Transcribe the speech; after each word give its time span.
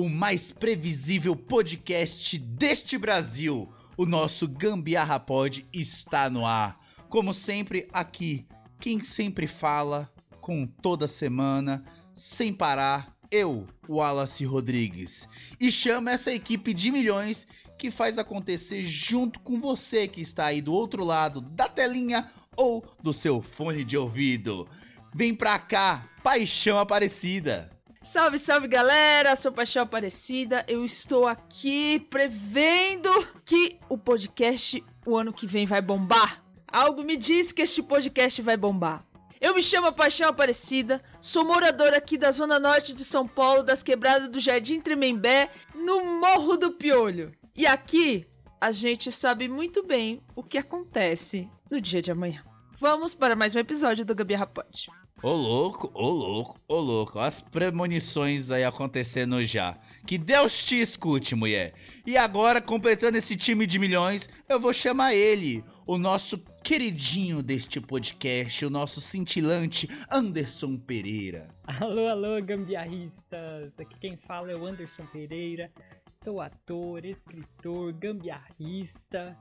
mais 0.03 0.51
previsível 0.51 1.37
podcast 1.37 2.37
deste 2.37 2.99
Brasil. 2.99 3.73
O 3.97 4.05
nosso 4.05 4.49
Gambiarra 4.49 5.21
Pod 5.21 5.65
está 5.73 6.29
no 6.29 6.45
ar. 6.45 6.81
Como 7.09 7.33
sempre, 7.33 7.89
aqui, 7.93 8.45
quem 8.81 9.05
sempre 9.05 9.47
fala, 9.47 10.13
com 10.41 10.67
toda 10.67 11.07
semana, 11.07 11.85
sem 12.13 12.53
parar, 12.53 13.17
eu, 13.31 13.67
Wallace 13.89 14.45
Rodrigues. 14.45 15.29
E 15.61 15.71
chama 15.71 16.11
essa 16.11 16.33
equipe 16.33 16.75
de 16.75 16.91
milhões 16.91 17.47
que 17.79 17.91
faz 17.91 18.19
acontecer 18.19 18.85
junto 18.85 19.39
com 19.41 19.61
você 19.61 20.09
que 20.09 20.21
está 20.21 20.47
aí 20.47 20.61
do 20.61 20.73
outro 20.73 21.05
lado 21.05 21.41
da 21.41 21.69
telinha 21.69 22.31
ou 22.57 22.85
do 23.03 23.13
seu 23.13 23.41
fone 23.41 23.85
de 23.85 23.97
ouvido. 23.97 24.69
Vem 25.15 25.35
pra 25.35 25.59
cá, 25.59 26.09
Paixão 26.23 26.79
Aparecida. 26.79 27.74
Salve, 28.05 28.39
salve 28.39 28.69
galera, 28.69 29.35
sou 29.35 29.51
Paixão 29.51 29.83
Aparecida. 29.83 30.63
Eu 30.69 30.85
estou 30.85 31.27
aqui 31.27 31.99
prevendo 32.11 33.09
que 33.47 33.79
o 33.89 33.97
podcast 33.97 34.85
o 35.07 35.17
ano 35.17 35.33
que 35.33 35.47
vem 35.47 35.65
vai 35.65 35.81
bombar. 35.81 36.45
Algo 36.69 37.03
me 37.03 37.17
diz 37.17 37.51
que 37.51 37.63
este 37.63 37.83
podcast 37.83 38.43
vai 38.43 38.59
bombar. 38.59 39.03
Eu 39.41 39.55
me 39.55 39.63
chamo 39.63 39.91
Paixão 39.91 40.29
Aparecida, 40.29 41.03
sou 41.19 41.47
moradora 41.47 41.97
aqui 41.97 42.19
da 42.19 42.31
zona 42.31 42.61
norte 42.61 42.93
de 42.93 43.07
São 43.07 43.27
Paulo, 43.27 43.63
das 43.63 43.83
quebradas 43.83 44.29
do 44.29 44.39
Jardim 44.39 44.83
Tremembé, 44.83 45.49
no 45.75 46.05
Morro 46.21 46.59
do 46.59 46.73
Piolho. 46.73 47.33
E 47.57 47.67
aqui 47.67 48.27
a 48.61 48.71
gente 48.71 49.11
sabe 49.11 49.49
muito 49.49 49.83
bem 49.83 50.23
o 50.37 50.43
que 50.43 50.59
acontece 50.59 51.51
no 51.71 51.81
dia 51.81 52.03
de 52.03 52.11
amanhã. 52.11 52.45
Vamos 52.79 53.15
para 53.15 53.35
mais 53.35 53.57
um 53.57 53.61
episódio 53.61 54.05
do 54.05 54.15
Gabi 54.15 54.35
Rapode. 54.35 54.91
Ô 55.25 55.33
louco, 55.33 55.91
ô 55.95 56.11
louco, 56.11 56.61
ô 56.69 56.79
louco. 56.79 57.19
As 57.19 57.41
premonições 57.41 58.51
aí 58.51 58.63
acontecendo 58.63 59.43
já. 59.43 59.75
Que 60.07 60.19
Deus 60.19 60.63
te 60.63 60.79
escute, 60.79 61.35
mulher. 61.35 61.73
E 62.07 62.15
agora, 62.15 62.61
completando 62.61 63.17
esse 63.17 63.35
time 63.35 63.67
de 63.67 63.79
milhões, 63.79 64.29
eu 64.47 64.61
vou 64.61 64.75
chamar 64.75 65.15
ele, 65.15 65.65
o 65.87 65.97
nosso 65.97 66.45
queridinho 66.63 67.43
deste 67.43 67.81
podcast, 67.81 68.67
o 68.67 68.69
nosso 68.69 69.01
cintilante 69.01 69.89
Anderson 70.11 70.77
Pereira. 70.77 71.49
Alô, 71.81 72.07
alô, 72.07 72.43
gambiarristas! 72.43 73.73
Aqui 73.81 73.99
quem 73.99 74.19
fala 74.19 74.51
é 74.51 74.55
o 74.55 74.67
Anderson 74.67 75.07
Pereira. 75.07 75.73
Sou 76.11 76.39
ator, 76.39 77.03
escritor, 77.03 77.95
gambiarrista. 77.95 79.35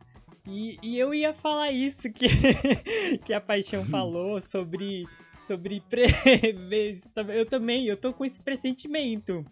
E, 0.47 0.77
e 0.81 0.99
eu 0.99 1.13
ia 1.13 1.33
falar 1.33 1.71
isso 1.71 2.11
que, 2.11 2.27
que 3.25 3.33
a 3.33 3.39
Paixão 3.39 3.85
falou 3.85 4.41
sobre, 4.41 5.05
sobre 5.37 5.81
prever. 5.81 6.99
Eu 7.33 7.45
também, 7.45 7.85
eu 7.87 7.95
tô 7.95 8.13
com 8.13 8.25
esse 8.25 8.41
pressentimento 8.41 9.45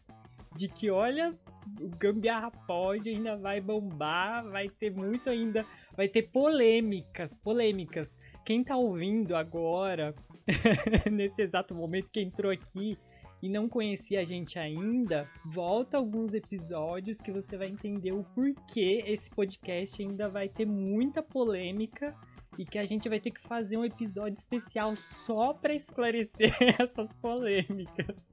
de 0.55 0.67
que, 0.67 0.89
olha, 0.89 1.33
o 1.79 1.87
Gambiarra 1.97 2.51
pode 2.51 3.09
ainda 3.09 3.37
vai 3.37 3.61
bombar, 3.61 4.43
vai 4.49 4.67
ter 4.67 4.91
muito 4.91 5.29
ainda, 5.29 5.65
vai 5.95 6.09
ter 6.09 6.23
polêmicas, 6.23 7.33
polêmicas. 7.33 8.19
Quem 8.43 8.63
tá 8.63 8.75
ouvindo 8.75 9.35
agora, 9.35 10.13
nesse 11.09 11.41
exato 11.41 11.73
momento 11.73 12.11
que 12.11 12.19
entrou 12.19 12.51
aqui 12.51 12.97
e 13.41 13.49
não 13.49 13.67
conhecia 13.67 14.21
a 14.21 14.23
gente 14.23 14.59
ainda, 14.59 15.29
volta 15.45 15.97
alguns 15.97 16.33
episódios 16.33 17.19
que 17.19 17.31
você 17.31 17.57
vai 17.57 17.67
entender 17.67 18.11
o 18.11 18.23
porquê 18.23 19.03
esse 19.07 19.29
podcast 19.29 20.01
ainda 20.01 20.29
vai 20.29 20.47
ter 20.47 20.65
muita 20.65 21.23
polêmica 21.23 22.15
e 22.57 22.65
que 22.65 22.77
a 22.77 22.85
gente 22.85 23.07
vai 23.07 23.19
ter 23.19 23.31
que 23.31 23.41
fazer 23.41 23.77
um 23.77 23.85
episódio 23.85 24.37
especial 24.37 24.95
só 24.95 25.53
para 25.53 25.73
esclarecer 25.73 26.53
essas 26.79 27.11
polêmicas. 27.13 28.31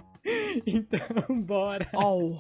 Então, 0.67 1.41
bora. 1.41 1.89
Oh. 1.95 2.37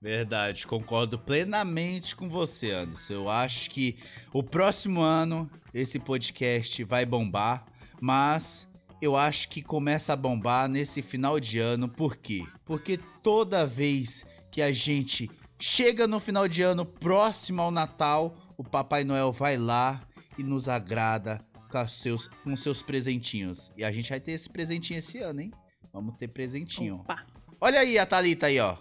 Verdade, 0.00 0.66
concordo 0.66 1.18
plenamente 1.18 2.16
com 2.16 2.28
você, 2.28 2.70
Anderson. 2.70 3.12
Eu 3.12 3.28
acho 3.28 3.70
que 3.70 3.98
o 4.32 4.42
próximo 4.42 5.00
ano 5.00 5.50
esse 5.72 5.98
podcast 5.98 6.82
vai 6.84 7.04
bombar, 7.04 7.66
mas 8.00 8.66
eu 9.00 9.16
acho 9.16 9.48
que 9.48 9.62
começa 9.62 10.12
a 10.12 10.16
bombar 10.16 10.68
nesse 10.68 11.02
final 11.02 11.38
de 11.38 11.58
ano. 11.58 11.88
Por 11.88 12.16
quê? 12.16 12.44
Porque 12.64 12.98
toda 13.22 13.66
vez 13.66 14.24
que 14.50 14.60
a 14.60 14.72
gente 14.72 15.30
chega 15.58 16.06
no 16.06 16.20
final 16.20 16.48
de 16.48 16.62
ano 16.62 16.84
próximo 16.84 17.62
ao 17.62 17.70
Natal, 17.70 18.36
o 18.56 18.64
Papai 18.64 19.04
Noel 19.04 19.32
vai 19.32 19.56
lá 19.56 20.02
e 20.36 20.42
nos 20.42 20.68
agrada 20.68 21.44
com 21.70 21.88
seus, 21.88 22.28
com 22.28 22.56
seus 22.56 22.82
presentinhos. 22.82 23.72
E 23.76 23.84
a 23.84 23.92
gente 23.92 24.10
vai 24.10 24.20
ter 24.20 24.32
esse 24.32 24.48
presentinho 24.48 24.98
esse 24.98 25.18
ano, 25.18 25.42
hein? 25.42 25.52
Vamos 25.92 26.16
ter 26.16 26.28
presentinho. 26.28 26.96
Opa. 26.96 27.24
Olha 27.60 27.80
aí 27.80 27.98
a 27.98 28.06
Thalita 28.06 28.46
aí, 28.46 28.58
ó. 28.60 28.76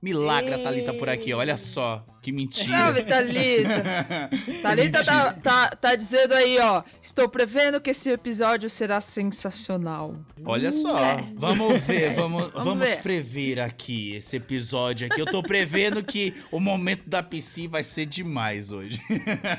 Milagre 0.00 0.54
a 0.54 0.62
Thalita 0.62 0.94
por 0.94 1.08
aqui, 1.08 1.32
olha 1.32 1.56
só. 1.56 2.04
Que 2.22 2.30
mentira. 2.30 2.78
Salve, 2.78 3.02
Thalita! 3.02 3.82
Thalita 4.62 5.04
tá, 5.04 5.32
tá, 5.32 5.70
tá 5.70 5.96
dizendo 5.96 6.34
aí, 6.34 6.56
ó. 6.60 6.84
Estou 7.02 7.28
prevendo 7.28 7.80
que 7.80 7.90
esse 7.90 8.10
episódio 8.12 8.70
será 8.70 9.00
sensacional. 9.00 10.14
Olha 10.44 10.70
só, 10.72 11.18
vamos 11.34 11.80
ver, 11.82 12.14
vamos, 12.14 12.42
Vamos 12.42 12.64
vamos 12.64 12.78
ver. 12.88 13.02
prever 13.02 13.58
aqui 13.58 14.14
esse 14.14 14.36
episódio 14.36 15.08
aqui. 15.08 15.20
Eu 15.20 15.26
tô 15.26 15.42
prevendo 15.42 16.00
que 16.04 16.32
o 16.52 16.60
momento 16.60 17.08
da 17.08 17.24
PC 17.24 17.66
vai 17.66 17.82
ser 17.82 18.06
demais 18.06 18.70
hoje. 18.70 19.00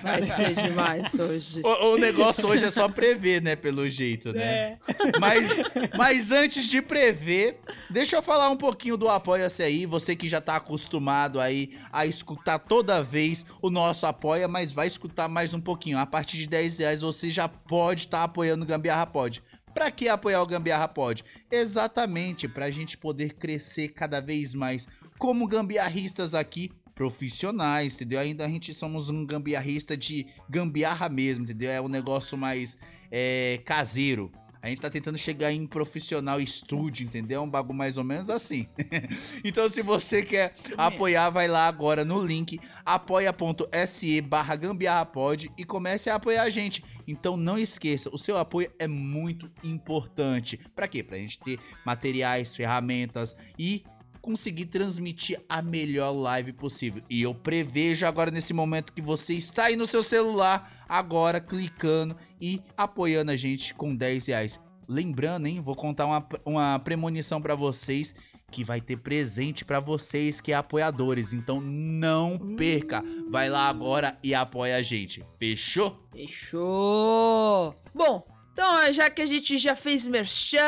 Vai 0.01 0.24
ser 0.24 0.56
demais 0.63 1.13
hoje. 1.16 1.62
O, 1.66 1.94
o 1.95 1.97
negócio 1.97 2.47
hoje 2.47 2.63
é 2.63 2.72
só 2.72 2.88
prever, 2.88 3.41
né, 3.41 3.57
pelo 3.57 3.90
jeito, 3.90 4.31
né? 4.31 4.44
É. 4.44 4.78
Mas, 5.19 5.50
mas 5.97 6.31
antes 6.31 6.66
de 6.66 6.81
prever, 6.81 7.59
deixa 7.90 8.16
eu 8.16 8.22
falar 8.22 8.50
um 8.50 8.57
pouquinho 8.57 8.95
do 8.95 9.09
Apoia-se 9.09 9.62
aí. 9.62 9.85
Você 9.85 10.16
que 10.16 10.30
já 10.30 10.40
tá 10.40 10.56
acostumado 10.56 11.41
aí 11.41 11.72
a 11.91 12.06
escutar 12.06 12.53
toda 12.59 13.03
vez 13.03 13.46
o 13.62 13.69
nosso 13.69 14.06
Apoia, 14.06 14.47
mas 14.47 14.72
vai 14.72 14.88
escutar 14.88 15.28
mais 15.28 15.53
um 15.53 15.62
pouquinho. 15.62 15.97
A 15.97 16.06
partir 16.06 16.38
de 16.38 16.47
10 16.47 16.80
reais 16.80 17.02
você 17.02 17.30
já 17.30 17.47
pode 17.47 18.02
estar 18.02 18.24
apoiando 18.24 18.64
o 18.64 18.68
Gambiarra 18.68 19.06
Pod. 19.08 19.44
Pra 19.74 19.90
que 19.90 20.08
apoiar 20.08 20.41
o 20.41 20.47
Gambiarra 20.47 20.88
Pod? 20.88 21.24
Exatamente, 21.52 22.47
pra 22.47 22.69
gente 22.69 22.97
poder 22.97 23.34
crescer 23.34 23.90
cada 23.90 24.19
vez 24.19 24.53
mais 24.53 24.88
como 25.18 25.47
gambiarristas 25.47 26.36
aqui, 26.36 26.72
profissionais, 26.94 27.96
entendeu? 27.96 28.19
Ainda 28.19 28.46
a 28.46 28.50
gente 28.50 28.74
somos 28.74 29.09
um 29.09 29.25
gambiarrista 29.25 29.97
de 29.97 30.28
gambiarra 30.50 31.09
mesmo, 31.09 31.44
entendeu? 31.44 31.72
É 31.72 31.81
um 31.81 31.88
negócio 31.88 32.38
mais 32.38 32.78
é, 33.12 33.59
caseiro. 33.66 34.31
A 34.63 34.69
gente 34.69 34.79
tá 34.79 34.90
tentando 34.90 35.18
chegar 35.18 35.51
em 35.51 35.68
profissional 35.68 36.40
estúdio, 36.40 37.06
entendeu? 37.06 37.44
Um 37.44 37.50
bagulho 37.50 37.78
mais 37.78 37.97
ou 37.97 38.03
menos 38.06 38.29
assim. 38.29 38.66
então, 39.44 39.68
se 39.68 39.81
você 39.81 40.24
quer 40.24 40.56
apoiar, 40.78 41.29
vai 41.31 41.50
lá 41.50 41.68
agora 41.68 42.06
no 42.06 42.25
link 42.25 42.57
apoia.se 42.85 44.22
barra 44.22 44.56
gambiarrapod 44.56 45.51
e 45.57 45.66
comece 45.66 46.09
a 46.09 46.16
apoiar 46.16 46.44
a 46.44 46.50
gente. 46.50 46.81
Então, 47.06 47.35
não 47.35 47.57
esqueça, 47.57 48.09
o 48.13 48.18
seu 48.18 48.38
apoio 48.38 48.72
é 48.79 48.88
muito 48.88 49.51
importante. 49.62 50.57
Pra 50.74 50.88
quê? 50.88 51.03
Pra 51.03 51.18
gente 51.18 51.41
ter 51.41 51.59
materiais, 51.85 52.56
ferramentas 52.56 53.35
e 53.59 53.84
conseguir 54.23 54.67
transmitir 54.67 55.38
a 55.50 55.61
melhor 55.61 56.11
live 56.11 56.53
possível. 56.53 57.03
E 57.09 57.21
eu 57.21 57.36
prevejo 57.36 58.06
agora 58.06 58.31
nesse 58.31 58.53
momento 58.53 58.94
que 58.94 59.01
você 59.01 59.33
está 59.33 59.65
aí 59.65 59.75
no 59.75 59.86
seu 59.86 60.01
celular, 60.01 60.71
agora 60.88 61.42
clicando 61.42 62.15
e 62.39 62.62
apoiando 62.77 63.31
a 63.31 63.36
gente 63.36 63.74
com 63.74 63.94
10 63.94 64.27
reais. 64.27 64.62
Lembrando, 64.88 65.48
hein? 65.48 65.59
Vou 65.59 65.75
contar 65.75 66.06
uma, 66.06 66.25
uma 66.45 66.80
premonição 66.80 67.42
pra 67.42 67.53
vocês 67.53 68.15
que 68.50 68.63
vai 68.63 68.80
ter 68.80 68.98
presente 68.98 69.65
pra 69.65 69.81
vocês 69.81 70.39
que 70.39 70.53
é 70.53 70.56
apoiadores. 70.56 71.33
Então 71.33 71.59
não 71.59 72.56
perca. 72.56 73.03
Vai 73.30 73.50
lá 73.50 73.68
agora 73.68 74.18
e 74.24 74.33
apoia 74.33 74.77
a 74.77 74.81
gente. 74.81 75.25
Fechou? 75.38 76.07
Fechou! 76.13 77.75
Bom, 77.94 78.25
então 78.53 78.94
já 78.94 79.09
que 79.09 79.21
a 79.21 79.25
gente 79.25 79.57
já 79.57 79.75
fez 79.75 80.07
merchan. 80.07 80.59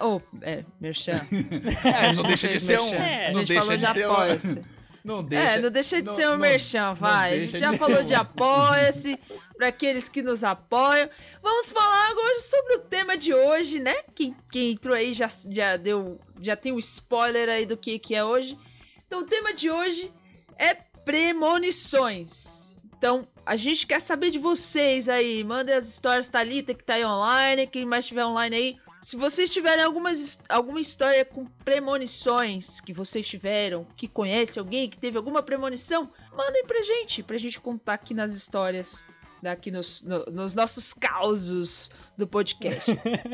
Oh, 0.00 0.20
é, 0.40 0.64
merchan. 0.80 1.20
É, 1.84 2.12
não 2.16 2.22
deixa 2.22 2.48
de 2.48 2.58
ser 2.60 2.80
um. 2.80 2.90
merchan. 2.90 3.04
É, 3.04 3.26
a 3.28 3.32
não 3.32 3.40
gente 3.40 3.48
deixa 3.48 3.62
falou 3.62 3.76
de 3.76 3.92
ser 3.92 4.08
um. 4.08 4.12
apoia-se. 4.12 4.62
Não 5.04 5.20
deixa. 5.24 5.44
É, 5.50 5.58
não 5.58 5.68
deixa 5.72 6.00
de 6.00 6.06
não- 6.06 6.14
ser 6.14 6.26
um 6.28 6.30
não- 6.30 6.38
merchan, 6.38 6.94
vai. 6.94 7.32
A 7.34 7.40
gente 7.40 7.58
já 7.58 7.72
falou 7.76 8.04
de 8.04 8.12
um. 8.14 8.16
apoia-se, 8.18 9.18
para 9.56 9.66
aqueles 9.66 10.08
que 10.08 10.22
nos 10.22 10.44
apoiam. 10.44 11.10
Vamos 11.42 11.72
falar 11.72 12.08
agora 12.10 12.40
sobre 12.40 12.74
o 12.76 12.78
tema 12.78 13.16
de 13.16 13.34
hoje, 13.34 13.80
né? 13.80 13.96
Quem, 14.14 14.32
quem 14.52 14.70
entrou 14.70 14.94
aí 14.94 15.12
já, 15.12 15.26
já 15.50 15.76
deu. 15.76 16.20
Já 16.40 16.54
tem 16.54 16.70
o 16.70 16.78
spoiler 16.78 17.48
aí 17.48 17.66
do 17.66 17.76
que, 17.76 17.98
que 17.98 18.14
é 18.14 18.22
hoje. 18.22 18.56
Então 19.04 19.18
o 19.22 19.24
tema 19.24 19.52
de 19.52 19.68
hoje 19.68 20.08
é 20.56 20.72
premonições. 21.04 22.70
Então, 23.02 23.26
a 23.44 23.56
gente 23.56 23.84
quer 23.84 24.00
saber 24.00 24.30
de 24.30 24.38
vocês 24.38 25.08
aí. 25.08 25.42
Mandem 25.42 25.74
as 25.74 25.88
histórias, 25.88 26.28
Thalita, 26.28 26.72
que 26.72 26.84
tá 26.84 26.94
aí 26.94 27.04
online. 27.04 27.66
Quem 27.66 27.84
mais 27.84 28.04
estiver 28.04 28.24
online 28.24 28.54
aí. 28.56 28.76
Se 29.00 29.16
vocês 29.16 29.50
tiverem 29.52 29.82
algumas, 29.82 30.38
alguma 30.48 30.78
história 30.78 31.24
com 31.24 31.44
premonições 31.64 32.80
que 32.80 32.92
vocês 32.92 33.26
tiveram, 33.26 33.84
que 33.96 34.06
conhece 34.06 34.56
alguém 34.56 34.88
que 34.88 34.96
teve 34.96 35.16
alguma 35.16 35.42
premonição, 35.42 36.12
mandem 36.32 36.64
pra 36.64 36.80
gente, 36.82 37.24
pra 37.24 37.36
gente 37.38 37.58
contar 37.60 37.94
aqui 37.94 38.14
nas 38.14 38.34
histórias, 38.34 39.04
aqui 39.44 39.72
nos, 39.72 40.02
no- 40.02 40.26
nos 40.26 40.54
nossos 40.54 40.94
causos 40.94 41.90
do 42.16 42.28
podcast. 42.28 42.88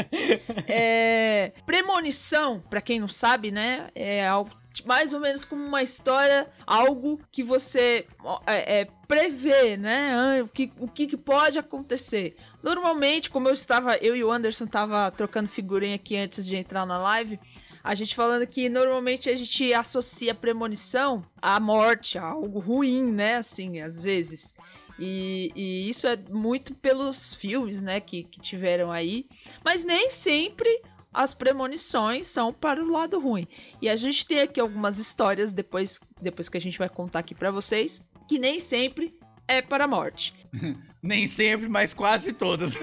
é, 0.67 1.53
premonição, 1.67 2.62
pra 2.70 2.81
quem 2.81 2.99
não 2.99 3.09
sabe, 3.09 3.50
né, 3.50 3.91
é 3.94 4.26
algo 4.26 4.50
mais 4.85 5.13
ou 5.13 5.21
menos 5.21 5.45
como 5.45 5.65
uma 5.65 5.83
história, 5.83 6.49
algo 6.67 7.21
que 7.31 7.43
você 7.43 8.07
é, 8.47 8.81
é, 8.81 8.89
prevê, 9.07 9.77
né? 9.77 10.13
ah, 10.15 10.45
O 10.45 10.49
que, 10.49 10.73
o 10.79 10.89
que, 10.89 11.17
pode 11.17 11.59
acontecer. 11.59 12.37
Normalmente, 12.63 13.31
como 13.31 13.49
eu 13.49 13.55
estava, 13.55 13.97
eu 13.97 14.15
e 14.15 14.25
o 14.25 14.31
Anderson 14.31 14.67
tava 14.67 15.11
trocando 15.11 15.49
figurinha 15.49 15.97
aqui 15.97 16.17
antes 16.17 16.47
de 16.47 16.57
entrar 16.57 16.87
na 16.87 16.99
live, 16.99 17.39
a 17.83 17.95
gente 17.95 18.15
falando 18.15 18.47
que 18.47 18.69
normalmente 18.69 19.31
a 19.31 19.37
gente 19.37 19.73
associa 19.73 20.35
premonição 20.35 21.25
à 21.41 21.59
morte, 21.59 22.19
a 22.19 22.25
algo 22.25 22.59
ruim, 22.59 23.13
né? 23.13 23.37
Assim, 23.37 23.81
às 23.81 24.05
vezes. 24.05 24.55
E, 24.99 25.53
e 25.55 25.89
isso 25.89 26.07
é 26.07 26.17
muito 26.17 26.75
pelos 26.75 27.33
filmes, 27.35 27.83
né, 27.83 28.01
que, 28.01 28.25
que 28.25 28.41
tiveram 28.41 28.91
aí. 28.91 29.27
Mas 29.65 29.85
nem 29.85 30.11
sempre 30.11 30.83
as 31.12 31.34
premonições 31.34 32.26
são 32.26 32.52
para 32.52 32.82
o 32.82 32.90
lado 32.90 33.19
ruim. 33.19 33.46
E 33.81 33.88
a 33.88 33.96
gente 33.96 34.26
tem 34.26 34.40
aqui 34.40 34.60
algumas 34.60 34.99
histórias 34.99 35.52
depois, 35.52 36.00
depois 36.20 36.49
que 36.49 36.56
a 36.56 36.60
gente 36.60 36.78
vai 36.78 36.88
contar 36.88 37.20
aqui 37.20 37.34
pra 37.34 37.50
vocês, 37.50 38.02
que 38.28 38.38
nem 38.38 38.58
sempre 38.58 39.14
é 39.46 39.62
para 39.62 39.84
a 39.84 39.88
morte. 39.88 40.34
Nem 41.00 41.28
sempre, 41.28 41.69
mas 41.69 41.94
quase 41.94 42.32
todas. 42.32 42.75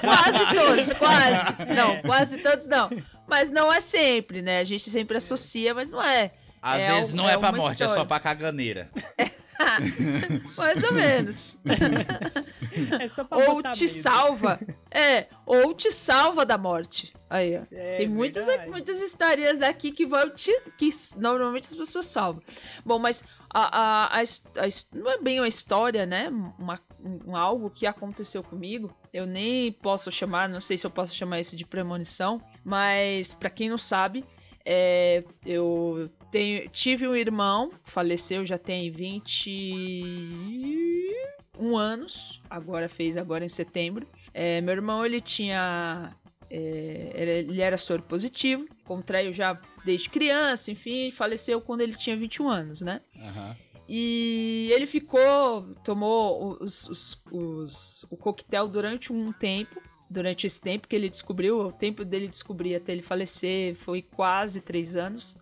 Quase 0.00 0.38
todos, 0.52 0.92
quase. 0.98 1.54
Não, 1.72 2.02
quase 2.02 2.38
todos 2.38 2.66
não. 2.66 2.90
Mas 3.28 3.52
não 3.52 3.72
é 3.72 3.80
sempre, 3.80 4.42
né? 4.42 4.58
A 4.58 4.64
gente 4.64 4.90
sempre 4.90 5.16
associa, 5.16 5.72
mas 5.72 5.92
não 5.92 6.02
é. 6.02 6.32
Às 6.66 6.80
É 6.82 6.94
vezes 6.94 7.12
um- 7.12 7.16
não 7.16 7.28
é, 7.28 7.34
é 7.34 7.38
pra 7.38 7.52
morte, 7.52 7.74
é 7.82 7.86
só 7.86 7.92
história. 7.92 8.06
pra 8.06 8.18
caganeira. 8.20 8.90
Mais 10.56 10.82
ou 10.84 10.92
menos. 10.94 11.54
É 13.00 13.06
só 13.06 13.22
pra 13.22 13.38
ou 13.38 13.62
te 13.62 13.84
medo. 13.84 13.88
salva. 13.88 14.58
É, 14.90 15.28
ou 15.46 15.72
te 15.74 15.92
salva 15.92 16.44
da 16.44 16.58
morte. 16.58 17.14
Aí, 17.30 17.56
ó. 17.56 17.62
É 17.70 17.98
Tem 17.98 18.08
muitas, 18.08 18.46
verdade. 18.46 18.68
muitas 18.68 19.00
histórias 19.00 19.62
aqui 19.62 19.92
que 19.92 20.04
vão 20.04 20.28
te. 20.30 20.50
que 20.76 20.88
normalmente 21.16 21.68
as 21.68 21.74
pessoas 21.76 22.06
salvam. 22.06 22.42
Bom, 22.84 22.98
mas 22.98 23.22
a, 23.48 23.78
a, 24.16 24.18
a 24.18 24.22
a 24.22 24.68
não 24.92 25.08
é 25.12 25.18
bem 25.22 25.38
uma 25.38 25.46
história, 25.46 26.04
né? 26.04 26.28
Uma, 26.58 26.80
um, 27.00 27.36
algo 27.36 27.70
que 27.70 27.86
aconteceu 27.86 28.42
comigo. 28.42 28.92
Eu 29.12 29.24
nem 29.24 29.70
posso 29.70 30.10
chamar, 30.10 30.48
não 30.48 30.58
sei 30.60 30.76
se 30.76 30.84
eu 30.84 30.90
posso 30.90 31.14
chamar 31.14 31.38
isso 31.38 31.54
de 31.54 31.64
premonição, 31.64 32.42
mas 32.64 33.34
pra 33.34 33.50
quem 33.50 33.68
não 33.68 33.78
sabe, 33.78 34.24
é, 34.66 35.22
eu 35.46 36.10
tenho, 36.34 36.68
tive 36.68 37.06
um 37.06 37.14
irmão, 37.14 37.70
faleceu 37.84 38.44
já 38.44 38.58
tem 38.58 38.90
21 38.90 41.76
anos, 41.76 42.42
agora 42.50 42.88
fez 42.88 43.16
agora 43.16 43.44
em 43.44 43.48
setembro. 43.48 44.04
É, 44.32 44.60
meu 44.60 44.74
irmão 44.74 45.06
ele 45.06 45.20
tinha 45.20 46.12
é, 46.50 47.12
ele 47.48 47.60
era 47.60 47.76
soro 47.76 48.02
positivo, 48.02 48.66
contraiu 48.84 49.32
já 49.32 49.60
desde 49.84 50.10
criança, 50.10 50.70
enfim, 50.72 51.08
faleceu 51.10 51.60
quando 51.60 51.82
ele 51.82 51.94
tinha 51.94 52.16
21 52.16 52.48
anos, 52.48 52.80
né? 52.80 53.00
Aham. 53.20 53.56
E 53.88 54.70
ele 54.72 54.86
ficou, 54.86 55.72
tomou 55.84 56.56
os, 56.60 56.88
os- 56.88 57.22
os- 57.30 58.04
o 58.10 58.16
coquetel 58.16 58.66
durante 58.66 59.12
um 59.12 59.32
tempo. 59.32 59.80
Durante 60.10 60.46
esse 60.46 60.60
tempo 60.60 60.86
que 60.88 60.94
ele 60.96 61.08
descobriu, 61.10 61.58
o 61.58 61.72
tempo 61.72 62.04
dele 62.04 62.28
descobrir 62.28 62.74
até 62.76 62.92
ele 62.92 63.02
falecer 63.02 63.74
foi 63.74 64.00
quase 64.02 64.60
três 64.60 64.96
anos, 64.96 65.36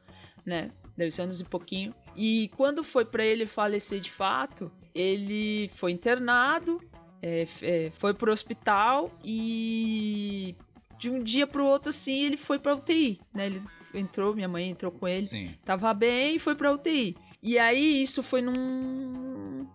né? 0.45 0.71
Dois 1.03 1.19
anos 1.19 1.41
e 1.41 1.45
pouquinho. 1.45 1.95
E 2.17 2.51
quando 2.57 2.85
foi 2.85 3.05
pra 3.05 3.25
ele 3.25 3.47
falecer 3.47 4.01
de 4.01 4.11
fato, 4.11 4.71
ele 4.95 5.69
foi 5.75 5.93
internado, 5.93 6.81
é, 7.21 7.47
é, 7.63 7.91
foi 7.91 8.13
pro 8.15 8.33
hospital 8.33 9.11
e 9.25 10.55
de 10.99 11.11
um 11.11 11.21
dia 11.21 11.47
pro 11.47 11.67
outro 11.67 11.91
assim 11.91 12.25
ele 12.25 12.37
foi 12.37 12.59
pra 12.59 12.75
UTI, 12.75 13.21
né? 13.35 13.47
Ele 13.47 13.63
entrou, 13.95 14.35
minha 14.35 14.49
mãe 14.49 14.71
entrou 14.71 14.93
com 14.93 15.09
ele 15.09 15.27
Sim. 15.27 15.55
tava 15.65 15.93
bem 15.93 16.37
e 16.37 16.39
foi 16.39 16.55
pra 16.55 16.73
UTI. 16.73 17.17
E 17.43 17.59
aí 17.59 18.03
isso 18.03 18.23
foi 18.23 18.41
num 18.43 19.67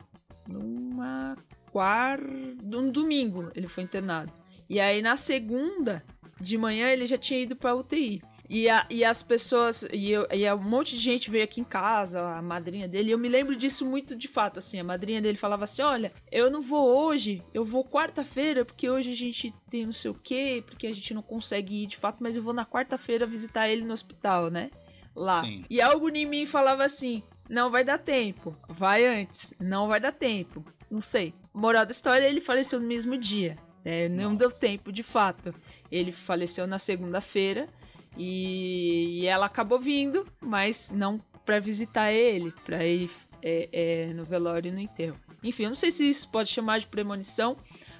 numa 0.47 1.35
quarta, 1.71 2.25
um 2.63 2.89
domingo 2.89 3.51
ele 3.53 3.67
foi 3.67 3.83
internado. 3.83 4.31
E 4.69 4.79
aí 4.79 5.01
na 5.01 5.17
segunda 5.17 6.03
de 6.39 6.57
manhã 6.57 6.87
ele 6.89 7.05
já 7.05 7.17
tinha 7.17 7.39
ido 7.41 7.55
pra 7.55 7.75
UTI. 7.75 8.21
E, 8.49 8.69
a- 8.69 8.85
e 8.89 9.03
as 9.03 9.21
pessoas, 9.21 9.83
e, 9.91 10.09
eu, 10.11 10.25
e 10.31 10.49
um 10.53 10.57
monte 10.61 10.95
de 10.95 11.01
gente 11.01 11.29
veio 11.29 11.43
aqui 11.43 11.59
em 11.59 11.65
casa, 11.65 12.21
a 12.21 12.41
madrinha 12.41 12.87
dele, 12.87 13.09
e 13.09 13.11
eu 13.11 13.17
me 13.17 13.27
lembro 13.27 13.55
disso 13.55 13.85
muito 13.85 14.15
de 14.15 14.27
fato, 14.27 14.59
assim, 14.59 14.79
a 14.79 14.83
madrinha 14.83 15.21
dele 15.21 15.37
falava 15.37 15.65
assim, 15.65 15.81
olha, 15.81 16.13
eu 16.31 16.49
não 16.49 16.61
vou 16.61 16.87
hoje, 17.07 17.43
eu 17.53 17.65
vou 17.65 17.83
quarta-feira, 17.83 18.63
porque 18.63 18.89
hoje 18.89 19.11
a 19.11 19.15
gente 19.15 19.53
tem 19.69 19.85
não 19.85 19.91
sei 19.91 20.11
o 20.11 20.13
quê, 20.13 20.63
porque 20.65 20.87
a 20.87 20.93
gente 20.93 21.13
não 21.13 21.21
consegue 21.21 21.83
ir 21.83 21.87
de 21.87 21.97
fato, 21.97 22.17
mas 22.21 22.37
eu 22.37 22.41
vou 22.43 22.53
na 22.53 22.65
quarta-feira 22.65 23.25
visitar 23.25 23.67
ele 23.67 23.83
no 23.83 23.93
hospital, 23.93 24.49
né? 24.49 24.71
Lá. 25.13 25.43
Sim. 25.43 25.63
E 25.69 25.81
algo 25.81 26.09
em 26.09 26.25
mim 26.25 26.45
falava 26.45 26.85
assim, 26.85 27.23
não 27.49 27.69
vai 27.69 27.83
dar 27.83 27.97
tempo, 27.97 28.55
vai 28.69 29.05
antes, 29.05 29.53
não 29.59 29.87
vai 29.89 29.99
dar 29.99 30.11
tempo, 30.13 30.63
não 30.89 31.01
sei. 31.01 31.33
Moral 31.53 31.85
da 31.85 31.91
história, 31.91 32.25
ele 32.25 32.39
faleceu 32.39 32.79
no 32.79 32.87
mesmo 32.87 33.17
dia, 33.17 33.57
né? 33.83 34.07
não 34.07 34.25
Nossa. 34.33 34.37
deu 34.37 34.51
tempo 34.51 34.91
de 34.91 35.03
fato. 35.03 35.53
Ele 35.91 36.11
faleceu 36.11 36.65
na 36.67 36.77
segunda-feira 36.79 37.67
e, 38.17 39.21
e 39.21 39.25
ela 39.27 39.45
acabou 39.45 39.79
vindo, 39.79 40.25
mas 40.41 40.91
não 40.91 41.21
pra 41.45 41.59
visitar 41.59 42.11
ele, 42.11 42.51
pra 42.65 42.85
ir 42.85 43.09
é, 43.41 43.69
é, 43.71 44.13
no 44.13 44.25
velório 44.25 44.69
e 44.69 44.71
no 44.71 44.79
enterro. 44.79 45.17
Enfim, 45.43 45.63
eu 45.63 45.69
não 45.69 45.75
sei 45.75 45.91
se 45.91 46.09
isso 46.09 46.29
pode 46.29 46.49
chamar 46.49 46.79
de 46.79 46.87
premonição, 46.87 47.55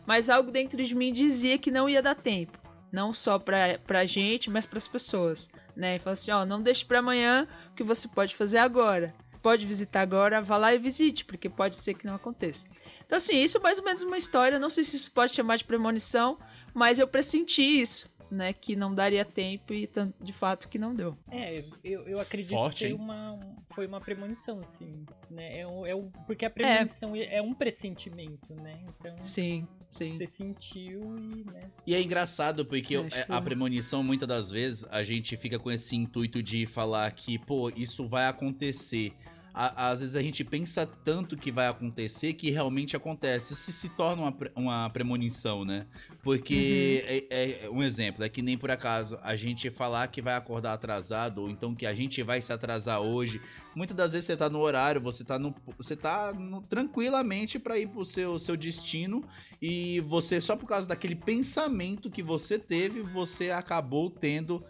mas 0.06 0.30
algo 0.30 0.52
dentro 0.52 0.84
de 0.84 0.96
mim 0.96 1.14
dizia 1.14 1.58
que 1.58 1.72
não 1.72 1.88
ia 1.88 2.02
dar 2.02 2.16
tempo. 2.16 2.58
Não 2.92 3.14
só 3.14 3.38
pra, 3.38 3.80
pra 3.86 4.06
gente, 4.06 4.50
mas 4.50 4.66
pras 4.66 4.88
pessoas, 4.88 5.50
né? 5.76 5.96
E 5.96 6.00
falou 6.00 6.14
assim, 6.14 6.32
ó, 6.32 6.46
não 6.46 6.62
deixe 6.62 6.84
pra 6.84 7.00
amanhã 7.00 7.48
o 7.70 7.76
que 7.76 7.84
você 7.84 8.08
pode 8.08 8.36
fazer 8.36 8.58
agora. 8.58 9.14
Pode 9.42 9.66
visitar 9.66 10.02
agora, 10.02 10.42
vá 10.42 10.58
lá 10.58 10.74
e 10.74 10.78
visite, 10.78 11.24
porque 11.24 11.50
pode 11.50 11.76
ser 11.76 11.94
que 11.94 12.06
não 12.06 12.16
aconteça. 12.16 12.68
Então, 13.06 13.18
assim, 13.18 13.38
isso 13.38 13.58
é 13.58 13.62
mais 13.62 13.78
ou 13.78 13.86
menos 13.86 14.02
uma 14.02 14.18
história. 14.18 14.60
Não 14.60 14.70
sei 14.70 14.84
se 14.84 14.96
isso 14.96 15.12
pode 15.12 15.36
chamar 15.36 15.58
de 15.58 15.66
premonição, 15.66 16.40
mas 16.74 16.98
eu 16.98 17.08
pressenti 17.08 17.62
isso, 17.62 18.10
né? 18.30 18.54
Que 18.54 18.76
não 18.76 18.94
daria 18.94 19.24
tempo 19.26 19.74
e 19.74 19.90
de 20.22 20.34
fato 20.34 20.68
que 20.68 20.78
não 20.78 20.94
deu. 20.94 21.18
É, 21.32 21.60
eu, 21.84 22.08
eu 22.08 22.20
acredito 22.20 22.56
Forte, 22.56 22.86
hein? 22.88 22.94
uma, 22.94 23.34
um- 23.34 23.56
foi 23.74 23.86
uma 23.88 24.00
premonição, 24.02 24.64
sim. 24.64 25.06
Né? 25.30 25.60
É 25.60 25.68
um, 25.68 25.86
é 25.86 25.96
um- 25.96 26.10
porque 26.26 26.46
a 26.46 26.50
premonição 26.50 27.16
é. 27.16 27.42
um 27.42 27.54
pressentimento, 27.54 28.54
né? 28.56 28.80
Então 29.00 29.16
Sim, 29.22 29.68
sim. 29.92 30.08
você 30.08 30.26
sentiu 30.28 31.02
e, 31.18 31.44
né? 31.52 31.70
E 31.86 31.94
é 31.96 32.02
engraçado 32.02 32.66
porque 32.66 32.96
É, 32.96 32.98
eu- 32.98 33.06
acho 33.06 33.32
a 33.32 33.38
que- 33.38 33.44
premonição, 33.44 34.04
muitas 34.04 34.28
das 34.28 34.50
vezes, 34.52 34.84
a 34.90 35.04
gente 35.04 35.36
fica 35.38 35.58
com 35.60 35.72
esse 35.72 35.96
intuito 35.96 36.42
de 36.44 36.66
falar 36.66 37.12
que, 37.12 37.38
pô, 37.40 37.70
isso 37.70 38.08
vai 38.08 38.28
acontecer. 38.28 39.14
A- 39.60 39.90
às 39.90 40.02
vezes 40.02 40.16
a 40.16 40.22
gente 40.22 40.44
pensa 40.44 40.86
tanto 41.04 41.36
que 41.36 41.52
vai 41.52 41.68
acontecer 41.68 42.34
que 42.34 42.52
realmente 42.52 42.96
acontece. 42.96 43.56
Se 43.56 43.74
se 43.74 43.90
torna 43.90 44.22
uma, 44.22 44.36
uma 44.56 44.90
premonição, 44.92 45.66
né? 45.66 45.88
Porque, 46.22 47.04
é, 47.32 47.64
é- 47.66 47.70
um 47.70 47.82
exemplo, 47.82 48.24
é 48.24 48.30
que 48.30 48.42
nem 48.42 48.58
por 48.58 48.70
acaso 48.70 49.18
a 49.24 49.36
gente 49.36 49.70
falar 49.70 50.08
que 50.10 50.22
vai 50.22 50.36
acordar 50.36 50.74
atrasado, 50.74 51.42
ou 51.42 51.50
então 51.50 51.74
que 51.74 51.86
a 51.86 51.94
gente 51.94 52.22
vai 52.22 52.42
se 52.42 52.54
atrasar 52.54 53.02
hoje. 53.02 53.42
Muitas 53.76 53.96
das 53.98 54.12
vezes 54.12 54.28
você 54.28 54.38
tá 54.38 54.50
no 54.50 54.60
horário, 54.60 55.02
você 55.02 55.24
tá, 55.24 55.40
no, 55.40 55.56
você 55.78 55.96
tá 55.96 56.34
no- 56.34 56.62
tranquilamente 56.64 57.58
pra 57.58 57.80
ir 57.80 57.88
pro 57.88 58.06
seu, 58.06 58.38
seu 58.40 58.56
destino 58.58 59.24
e 59.62 60.00
você, 60.02 60.40
só 60.42 60.56
por 60.56 60.68
causa 60.68 60.88
daquele 60.88 61.16
pensamento 61.16 62.10
que 62.12 62.22
você 62.22 62.60
teve, 62.60 63.02
você 63.02 63.50
acabou 63.52 64.10
tendo 64.10 64.64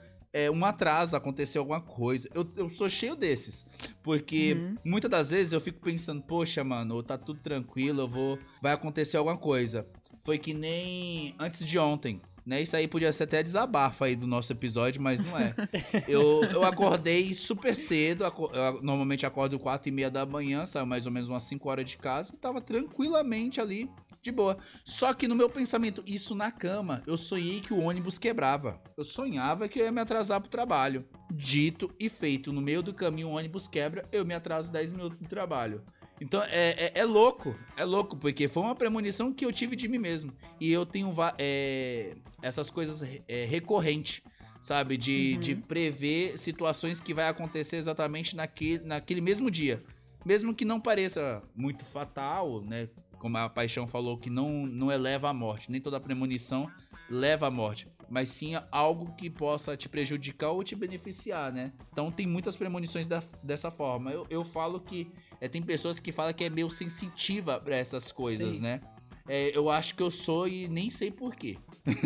é, 0.46 0.51
um 0.51 0.63
atraso, 0.65 1.15
aconteceu 1.15 1.62
alguma 1.62 1.82
coisa. 1.82 2.29
Eu, 2.34 2.48
eu 2.56 2.70
sou 2.70 2.89
cheio 2.89 3.15
desses. 3.15 3.65
Porque 4.03 4.53
Uhum. 4.53 4.75
muitas 4.86 5.10
das 5.12 5.29
vezes 5.32 5.53
eu 5.53 5.62
fico 5.62 5.79
pensando, 5.82 6.22
poxa, 6.22 6.63
mano, 6.63 7.01
tá 7.03 7.17
tudo 7.17 7.39
tranquilo, 7.41 8.01
eu 8.01 8.08
vou. 8.08 8.39
Vai 8.62 8.74
acontecer 8.74 9.17
alguma 9.17 9.38
coisa. 9.38 9.88
Foi 10.24 10.38
que 10.38 10.53
nem 10.53 11.34
antes 11.39 11.65
de 11.65 11.77
ontem. 11.79 12.22
Né? 12.46 12.62
Isso 12.62 12.77
aí 12.77 12.88
podia 12.88 13.12
ser 13.12 13.24
até 13.24 13.44
desabafo 13.44 14.06
aí 14.06 14.15
do 14.15 14.25
nosso 14.25 14.53
episódio, 14.53 15.01
mas 15.01 15.20
não 15.22 15.38
é. 15.38 15.53
Eu, 16.08 16.44
eu 16.46 16.63
acordei 16.63 17.34
super 17.34 17.75
cedo, 17.75 18.25
aco- 18.25 18.50
eu 18.53 18.82
normalmente 18.82 19.25
acordo 19.25 19.60
4 19.60 19.89
e 19.89 19.91
meia 19.91 20.10
da 20.10 20.25
manhã, 20.25 20.65
saio 20.65 20.88
mais 20.88 21.06
ou 21.06 21.12
menos 21.12 21.27
umas 21.27 21.44
5 21.44 21.67
horas 21.70 21.89
de 21.89 21.98
casa, 21.98 22.32
e 22.34 22.38
tava 22.38 22.62
tranquilamente 22.62 23.60
ali, 23.60 23.89
de 24.27 24.31
boa. 24.31 24.57
Só 24.84 25.13
que 25.13 25.27
no 25.27 25.36
meu 25.36 25.50
pensamento, 25.50 26.03
isso 26.05 26.36
na 26.36 26.51
cama, 26.51 27.01
eu 27.07 27.17
sonhei 27.17 27.62
que 27.62 27.74
o 27.74 27.79
ônibus 27.81 28.17
quebrava. 28.17 28.81
Eu 28.96 29.03
sonhava 29.03 29.67
que 29.67 29.79
eu 29.79 29.86
ia 29.86 29.91
me 29.91 30.01
atrasar 30.01 30.39
pro 30.41 30.50
trabalho. 30.50 31.05
Dito 31.31 31.93
e 32.00 32.10
feito, 32.10 32.51
no 32.53 32.62
meio 32.62 32.81
do 32.84 32.93
caminho 32.93 33.29
o 33.29 33.31
ônibus 33.31 33.67
quebra, 33.67 34.07
eu 34.12 34.25
me 34.25 34.34
atraso 34.34 34.72
10 34.72 34.91
minutos 34.91 35.17
do 35.17 35.27
trabalho. 35.27 35.84
Então 36.19 36.41
é, 36.43 36.86
é, 36.86 36.91
é 36.96 37.05
louco, 37.05 37.55
é 37.75 37.86
louco, 37.86 38.17
porque 38.17 38.48
foi 38.48 38.63
uma 38.63 38.75
premonição 38.75 39.31
que 39.31 39.46
eu 39.46 39.51
tive 39.53 39.75
de 39.75 39.88
mim 39.88 40.00
mesmo. 40.00 40.34
E 40.60 40.72
eu 40.72 40.86
tenho 40.86 41.13
é, 41.38 42.15
essas 42.41 42.69
coisas 42.72 43.01
é, 43.27 43.46
recorrentes, 43.46 44.22
sabe? 44.60 44.98
De, 44.98 45.34
Uhum. 45.36 45.39
de 45.39 45.55
prever 45.55 46.38
situações 46.38 47.00
que 47.00 47.13
vai 47.13 47.27
acontecer 47.27 47.77
exatamente 47.77 48.36
naquele, 48.36 48.84
naquele 48.84 49.22
mesmo 49.22 49.51
dia. 49.51 49.81
Mesmo 50.25 50.53
que 50.55 50.65
não 50.65 50.79
pareça 50.81 51.41
muito 51.55 51.86
fatal, 51.86 52.62
né? 52.62 52.89
Como 53.19 53.38
a 53.38 53.50
Paixão 53.50 53.88
falou, 53.88 54.17
que 54.17 54.29
não, 54.29 54.65
não 54.65 54.91
eleva 54.91 55.29
à 55.29 55.33
morte. 55.33 55.71
Nem 55.71 55.81
toda 55.81 56.00
premonição 56.00 56.69
leva 57.09 57.47
à 57.47 57.51
morte. 57.51 57.88
Mas 58.09 58.29
sim 58.29 58.53
algo 58.71 59.13
que 59.15 59.29
possa 59.29 59.75
te 59.75 59.89
prejudicar 59.89 60.51
ou 60.51 60.63
te 60.63 60.75
beneficiar, 60.75 61.51
né? 61.51 61.74
Então 61.91 62.09
tem 62.12 62.25
muitas 62.25 62.55
premonições 62.55 63.05
da- 63.07 63.24
dessa 63.43 63.69
forma. 63.71 64.12
Eu, 64.12 64.25
eu 64.29 64.43
falo 64.45 64.79
que 64.79 65.12
é, 65.41 65.47
tem 65.47 65.62
pessoas 65.62 66.00
que 66.00 66.12
falam 66.12 66.33
que 66.33 66.43
é 66.43 66.50
meio 66.50 66.69
sensitiva 66.69 67.59
pra 67.59 67.75
essas 67.75 68.12
coisas, 68.12 68.57
Sim. 68.57 68.62
né? 68.62 68.81
É, 69.29 69.55
eu 69.57 69.69
acho 69.69 69.93
que 69.95 70.01
eu 70.01 70.09
sou 70.09 70.47
e 70.47 70.69
nem 70.69 70.89
sei 70.89 71.12
porquê. 71.12 71.57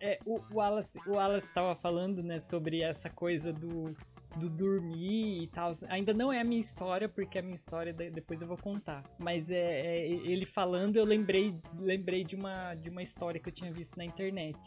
É, 0.00 0.18
o, 0.24 0.36
o 0.50 0.54
Wallace 0.54 0.98
o 1.06 1.12
Wallace 1.12 1.46
estava 1.46 1.74
falando, 1.76 2.22
né, 2.22 2.38
sobre 2.38 2.80
essa 2.80 3.10
coisa 3.10 3.52
do, 3.52 3.94
do 4.36 4.48
dormir 4.48 5.42
e 5.42 5.46
tal. 5.48 5.70
Ainda 5.88 6.12
não 6.14 6.32
é 6.32 6.40
a 6.40 6.44
minha 6.44 6.60
história, 6.60 7.08
porque 7.08 7.38
a 7.38 7.42
minha 7.42 7.54
história 7.54 7.92
de- 7.92 8.10
depois 8.10 8.40
eu 8.42 8.48
vou 8.48 8.56
contar. 8.56 9.02
Mas 9.18 9.50
é, 9.50 9.56
é, 9.56 10.08
ele 10.08 10.46
falando, 10.46 10.96
eu 10.96 11.04
lembrei, 11.04 11.54
lembrei 11.78 12.24
de 12.24 12.36
uma, 12.36 12.74
de 12.74 12.90
uma 12.90 13.02
história 13.02 13.40
que 13.40 13.48
eu 13.48 13.52
tinha 13.52 13.72
visto 13.72 13.96
na 13.96 14.04
internet. 14.04 14.58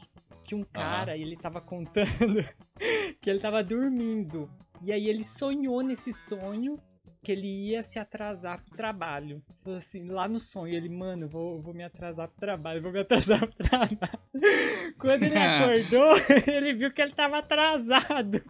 Que 0.44 0.56
um 0.56 0.64
cara, 0.64 1.18
ele 1.18 1.38
tava 1.38 1.62
contando 1.62 2.44
que 3.22 3.30
ele 3.30 3.40
tava 3.40 3.64
dormindo. 3.64 4.50
E 4.82 4.92
aí 4.92 5.08
ele 5.08 5.24
sonhou 5.24 5.82
nesse 5.82 6.12
sonho 6.12 6.78
que 7.24 7.32
ele 7.32 7.48
ia 7.70 7.82
se 7.82 7.98
atrasar 7.98 8.62
pro 8.64 8.76
trabalho. 8.76 9.42
Falou 9.64 9.78
assim, 9.78 10.06
lá 10.10 10.28
no 10.28 10.40
sonho, 10.40 10.74
ele, 10.76 10.90
mano, 10.90 11.28
vou, 11.28 11.62
vou 11.62 11.74
me 11.74 11.84
atrasar 11.84 12.28
pro 12.28 12.40
trabalho, 12.40 12.82
vou 12.82 12.92
me 12.92 13.00
atrasar 13.00 13.40
pro 13.48 13.68
trabalho. 13.68 13.98
Quando 15.00 15.24
ele 15.24 15.38
acordou, 15.40 16.14
ele 16.54 16.74
viu 16.74 16.92
que 16.92 17.02
ele 17.02 17.14
tava 17.14 17.40
atrasado. 17.40 18.44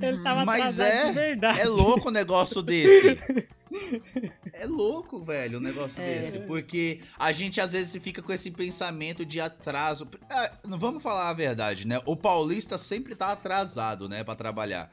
ele 0.00 0.22
tava 0.22 0.44
Mas 0.44 0.80
atrasado 0.80 0.88
é- 0.90 1.06
de 1.08 1.12
verdade. 1.12 1.60
É 1.60 1.64
louco 1.64 2.08
o 2.08 2.12
negócio 2.12 2.62
desse. 2.62 3.18
É 4.52 4.66
louco, 4.66 5.24
velho, 5.24 5.58
o 5.58 5.60
negócio 5.60 6.02
É. 6.02 6.06
desse. 6.18 6.40
Porque 6.40 7.00
a 7.18 7.32
gente 7.32 7.60
às 7.60 7.72
vezes 7.72 8.02
fica 8.02 8.20
com 8.22 8.32
esse 8.32 8.50
pensamento 8.50 9.24
de 9.24 9.40
atraso. 9.40 10.08
Não 10.68 10.78
vamos 10.78 11.02
falar 11.02 11.30
a 11.30 11.32
verdade, 11.34 11.86
né? 11.86 12.00
O 12.04 12.16
paulista 12.16 12.76
sempre 12.76 13.14
tá 13.14 13.32
atrasado, 13.32 14.08
né, 14.08 14.22
pra 14.24 14.34
trabalhar. 14.34 14.90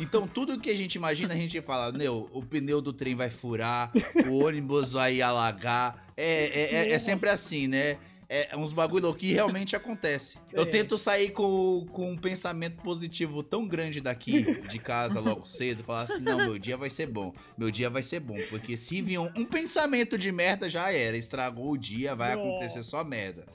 Então, 0.00 0.26
tudo 0.26 0.58
que 0.58 0.70
a 0.70 0.74
gente 0.76 0.94
imagina, 0.94 1.34
a 1.34 1.36
gente 1.36 1.60
fala, 1.60 1.92
meu, 1.92 2.28
o 2.32 2.42
pneu 2.42 2.80
do 2.80 2.90
trem 2.92 3.14
vai 3.14 3.28
furar, 3.30 3.92
o 4.28 4.42
ônibus 4.44 4.92
vai 4.92 5.20
alagar. 5.20 6.06
É, 6.16 6.44
é, 6.44 6.74
é- 6.74 6.92
é 6.92 6.98
sempre 6.98 7.28
assim, 7.28 7.68
né? 7.68 7.98
É 8.32 8.56
uns 8.56 8.72
bagulho 8.72 9.12
que 9.12 9.32
realmente 9.32 9.74
acontece. 9.74 10.38
Eu 10.52 10.62
É. 10.62 10.66
tento 10.66 10.96
sair 10.96 11.30
com, 11.30 11.84
com 11.90 12.12
um 12.12 12.16
pensamento 12.16 12.80
positivo 12.80 13.42
tão 13.42 13.66
grande 13.66 14.00
daqui, 14.00 14.62
de 14.68 14.78
casa, 14.78 15.18
logo 15.18 15.44
cedo, 15.46 15.82
falar 15.82 16.02
assim, 16.02 16.22
não, 16.22 16.36
meu 16.38 16.56
dia 16.58 16.76
vai 16.76 16.88
ser 16.88 17.06
bom. 17.08 17.34
Meu 17.58 17.70
dia 17.72 17.90
vai 17.90 18.04
ser 18.04 18.20
bom. 18.20 18.36
Porque 18.48 18.76
se 18.76 19.02
vir 19.02 19.18
um, 19.18 19.28
um 19.36 19.44
pensamento 19.44 20.16
de 20.16 20.30
merda, 20.30 20.68
já 20.68 20.92
era. 20.92 21.16
Estragou 21.16 21.72
o 21.72 21.76
dia, 21.76 22.14
vai 22.14 22.32
acontecer 22.32 22.84
só 22.84 23.02
merda. 23.02 23.46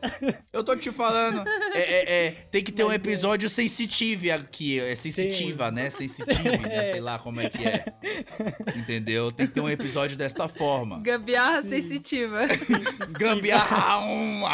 Eu 0.51 0.61
tô 0.63 0.75
te 0.75 0.91
falando, 0.91 1.47
é, 1.73 1.79
é- 1.79 2.25
é, 2.25 2.31
tem 2.51 2.61
que 2.63 2.71
ter 2.71 2.83
um 2.83 2.91
é. 2.91 2.95
episódio 2.95 3.49
sensitivo 3.49 4.29
aqui. 4.31 4.79
É 4.79 4.95
sensitiva, 4.95 5.71
né? 5.71 5.89
Sensitive, 5.89 6.57
né? 6.57 6.85
Sei 6.85 6.99
lá 6.99 7.17
como 7.17 7.39
é 7.39 7.49
que 7.49 7.65
é. 7.65 7.85
Entendeu? 8.75 9.31
Tem 9.31 9.47
que 9.47 9.53
ter 9.53 9.61
um 9.61 9.69
episódio 9.69 10.17
desta 10.17 10.47
forma. 10.49 10.99
Gambiarra 10.99 11.61
sensitiva. 11.61 12.41
Gambiarra 13.11 13.99
um, 14.05 14.41
um, 14.41 14.45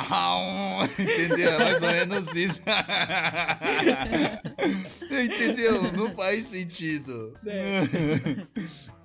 entendeu? 1.00 1.51
É 1.51 1.58
mais 1.58 1.82
ou 1.82 1.91
menos 1.91 2.36
isso. 2.36 2.62
entendeu? 5.06 5.91
Não 5.94 6.13
faz 6.15 6.48
sentido. 6.48 7.34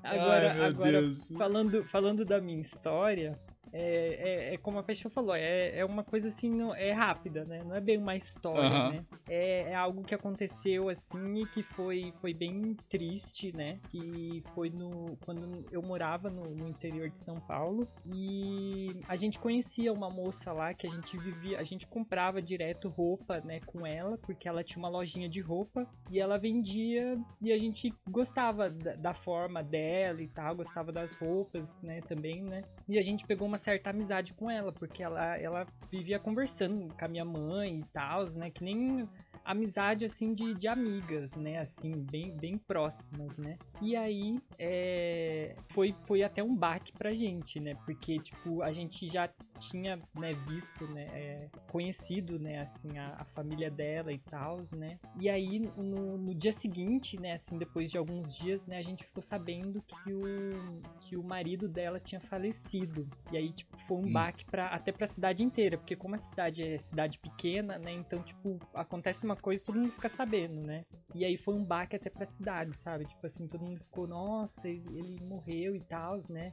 Agora, 0.03 0.53
Ai, 0.53 0.65
agora 0.69 1.03
falando, 1.37 1.83
falando 1.83 2.25
da 2.25 2.41
minha 2.41 2.61
história, 2.61 3.37
é, 3.79 4.17
é, 4.19 4.55
é 4.55 4.57
como 4.57 4.79
a 4.79 4.83
Peixe 4.83 5.09
falou, 5.11 5.35
é, 5.35 5.79
é 5.79 5.85
uma 5.85 6.03
coisa 6.03 6.29
assim, 6.29 6.51
não, 6.51 6.75
é 6.75 6.93
rápida, 6.93 7.45
né? 7.45 7.63
Não 7.63 7.77
é 7.77 7.81
bem 7.81 7.99
uma 7.99 8.17
história, 8.17 8.63
Aham. 8.63 8.91
né? 8.91 9.05
É, 9.29 9.71
é 9.71 9.75
algo 9.75 10.03
que 10.03 10.15
aconteceu 10.15 10.89
assim 10.89 11.43
e 11.43 11.47
que 11.47 11.63
foi, 11.63 12.15
foi 12.21 12.33
bem 12.33 12.75
triste, 12.89 13.55
né? 13.55 13.79
Que 13.91 14.43
foi 14.55 14.71
no 14.71 15.19
quando 15.27 15.67
eu 15.71 15.83
morava 15.83 16.31
no, 16.31 16.45
no 16.55 16.67
interior 16.67 17.11
de 17.11 17.19
São 17.19 17.39
Paulo 17.41 17.87
e 18.07 18.99
a 19.07 19.17
gente 19.17 19.39
conhecia 19.39 19.93
uma 19.93 20.09
moça 20.09 20.53
lá 20.53 20.73
que 20.73 20.87
a 20.87 20.91
gente 20.91 21.19
vivia, 21.19 21.59
a 21.59 21.63
gente 21.63 21.87
comprava 21.87 22.41
direto 22.41 22.89
roupa, 22.89 23.41
né, 23.41 23.61
com 23.67 23.87
ela, 23.87 24.17
porque 24.19 24.49
ela 24.49 24.65
tinha 24.65 24.79
uma 24.79 24.89
lojinha 24.89 25.29
de 25.29 25.41
roupa 25.41 25.87
e 26.11 26.19
ela 26.19 26.39
vendia 26.39 27.19
e 27.43 27.53
a 27.53 27.59
gente 27.59 27.95
gostava 28.09 28.71
da, 28.71 28.95
da 28.95 29.15
forma 29.15 29.63
dela 29.63 30.23
e 30.23 30.29
tal, 30.29 30.57
gostava 30.57 30.91
das 30.93 31.13
roupas, 31.15 31.77
né, 31.83 32.01
também, 32.03 32.43
né? 32.43 32.63
E 32.89 32.99
a 32.99 33.03
gente 33.03 33.27
pegou 33.27 33.49
uma 33.49 33.59
certa 33.59 33.91
amizade 33.91 34.33
com 34.35 34.51
ela, 34.51 34.73
porque 34.73 35.03
ela, 35.03 35.37
ela 35.37 35.67
vivia 35.91 36.19
conversando 36.19 36.95
com 36.95 37.05
a 37.05 37.09
minha 37.09 37.25
mãe 37.25 37.81
e 37.81 37.85
tal, 37.93 38.25
né? 38.37 38.49
Que 38.51 38.63
nem 38.63 39.09
amizade, 39.45 40.05
assim, 40.05 40.35
de, 40.35 40.55
de 40.55 40.69
amigas, 40.69 41.35
né? 41.37 41.59
Assim, 41.59 41.93
bem, 42.11 42.37
bem 42.37 42.59
próximas, 42.59 43.39
né? 43.39 43.59
E 43.81 43.97
aí, 43.97 44.39
é, 44.59 45.57
foi, 45.69 45.95
foi 46.07 46.23
até 46.23 46.43
um 46.43 46.55
baque 46.55 46.93
pra 46.93 47.13
gente, 47.13 47.61
né? 47.61 47.75
Porque, 47.85 48.19
tipo, 48.19 48.63
a 48.63 48.73
gente 48.73 49.09
já 49.09 49.29
tinha, 49.57 50.01
né, 50.15 50.35
visto, 50.47 50.87
né, 50.89 51.05
é, 51.13 51.49
conhecido, 51.69 52.39
né, 52.39 52.61
assim, 52.61 52.97
a, 52.99 53.17
a 53.19 53.25
família 53.25 53.71
dela 53.71 54.13
e 54.13 54.19
tal, 54.19 54.63
né? 54.75 54.99
E 55.19 55.29
aí, 55.29 55.59
no, 55.77 56.19
no 56.19 56.35
dia 56.35 56.53
seguinte, 56.53 57.19
né, 57.21 57.33
assim, 57.33 57.59
depois 57.59 57.91
de 57.91 57.99
alguns 57.99 58.35
dias, 58.35 58.67
né, 58.67 58.77
a 58.79 58.83
gente 58.83 59.05
ficou 59.05 59.23
sabendo 59.23 59.83
que 59.83 60.13
o, 60.13 60.83
que 61.01 61.17
o 61.17 61.23
marido 61.25 61.69
dela 61.69 61.99
tinha 61.99 62.21
falecido. 62.21 63.09
E 63.31 63.37
aí, 63.37 63.53
tipo, 63.53 63.77
foi 63.77 63.97
um 63.99 64.07
Hum. 64.07 64.13
baque 64.13 64.45
pra, 64.45 64.69
até 64.69 64.93
pra 64.93 65.07
cidade 65.07 65.43
inteira, 65.43 65.77
porque 65.79 65.97
como 65.97 66.15
a 66.15 66.19
cidade 66.19 66.63
é 66.63 66.79
cidade 66.79 67.19
pequena, 67.19 67.79
né, 67.79 67.93
então, 67.93 68.23
tipo, 68.23 68.59
acontece 68.75 69.25
uma 69.25 69.37
coisa 69.37 69.63
e 69.63 69.67
todo 69.67 69.79
mundo 69.79 69.93
fica 69.93 70.09
sabendo, 70.09 70.61
né? 70.63 70.85
E 71.15 71.25
aí 71.25 71.37
foi 71.37 71.55
um 71.55 71.65
baque 71.65 71.97
até 71.97 72.11
pra 72.11 72.25
cidade, 72.25 72.77
sabe? 72.77 73.07
Tipo 73.07 73.27
assim, 73.27 73.47
todo 73.47 73.65
mundo 73.65 73.79
ficou, 73.81 74.07
nossa, 74.07 74.69
ele, 74.69 74.99
ele 74.99 75.25
morreu 75.25 75.75
e 75.75 75.81
tal, 75.81 76.17
né? 76.31 76.53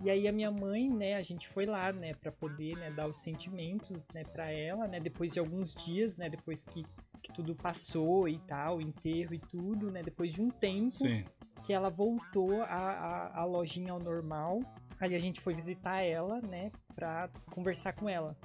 E 0.00 0.10
aí 0.10 0.26
a 0.26 0.32
minha 0.32 0.50
mãe, 0.50 0.90
né, 0.90 1.14
a 1.14 1.22
gente 1.22 1.48
foi 1.48 1.64
lá, 1.64 1.92
né, 1.92 2.14
para 2.14 2.32
poder, 2.32 2.76
né, 2.76 2.90
dar 2.90 3.06
os 3.08 3.18
sentimentos, 3.22 4.08
né, 4.10 4.24
para 4.24 4.50
ela, 4.50 4.88
né, 4.88 4.98
depois 4.98 5.32
de 5.32 5.38
alguns 5.38 5.74
dias, 5.74 6.16
né, 6.16 6.28
depois 6.28 6.64
que, 6.64 6.84
que 7.22 7.32
tudo 7.32 7.54
passou 7.54 8.28
e 8.28 8.38
tal, 8.40 8.78
o 8.78 8.82
enterro 8.82 9.34
e 9.34 9.38
tudo, 9.38 9.90
né, 9.90 10.02
depois 10.02 10.32
de 10.32 10.42
um 10.42 10.50
tempo 10.50 10.90
Sim. 10.90 11.24
que 11.64 11.72
ela 11.72 11.88
voltou 11.88 12.62
a, 12.62 12.66
a, 12.66 13.40
a 13.42 13.44
lojinha 13.44 13.92
ao 13.92 14.00
normal. 14.00 14.60
Aí 15.00 15.14
a 15.14 15.18
gente 15.18 15.40
foi 15.40 15.54
visitar 15.54 16.00
ela, 16.00 16.40
né, 16.40 16.72
pra 16.94 17.28
conversar 17.52 17.92
com 17.92 18.08
ela. 18.08 18.36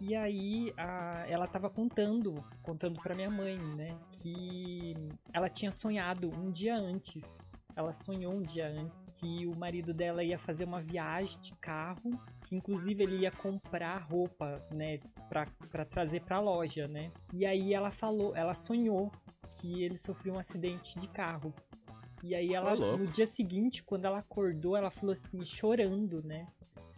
E 0.00 0.14
aí 0.14 0.72
a, 0.76 1.24
ela 1.28 1.46
tava 1.46 1.70
contando, 1.70 2.44
contando 2.62 3.00
pra 3.00 3.14
minha 3.14 3.30
mãe, 3.30 3.58
né, 3.58 3.96
que 4.12 4.94
ela 5.32 5.48
tinha 5.48 5.70
sonhado 5.70 6.30
um 6.30 6.50
dia 6.50 6.76
antes. 6.76 7.46
Ela 7.76 7.92
sonhou 7.92 8.32
um 8.32 8.42
dia 8.42 8.66
antes 8.68 9.10
que 9.10 9.46
o 9.46 9.54
marido 9.54 9.92
dela 9.92 10.24
ia 10.24 10.38
fazer 10.38 10.64
uma 10.64 10.80
viagem 10.80 11.38
de 11.42 11.52
carro, 11.56 12.18
que 12.42 12.56
inclusive 12.56 13.04
ele 13.04 13.18
ia 13.18 13.30
comprar 13.30 13.98
roupa, 13.98 14.66
né, 14.70 14.98
pra, 15.28 15.46
pra 15.70 15.84
trazer 15.84 16.22
pra 16.22 16.40
loja, 16.40 16.88
né. 16.88 17.12
E 17.34 17.44
aí 17.44 17.74
ela 17.74 17.90
falou, 17.90 18.34
ela 18.34 18.54
sonhou 18.54 19.12
que 19.50 19.82
ele 19.82 19.98
sofreu 19.98 20.34
um 20.34 20.38
acidente 20.38 20.98
de 20.98 21.06
carro. 21.08 21.52
E 22.24 22.34
aí 22.34 22.54
ela, 22.54 22.74
no 22.96 23.06
dia 23.06 23.26
seguinte, 23.26 23.82
quando 23.82 24.06
ela 24.06 24.18
acordou, 24.18 24.74
ela 24.74 24.90
falou 24.90 25.12
assim, 25.12 25.44
chorando, 25.44 26.22
né? 26.22 26.48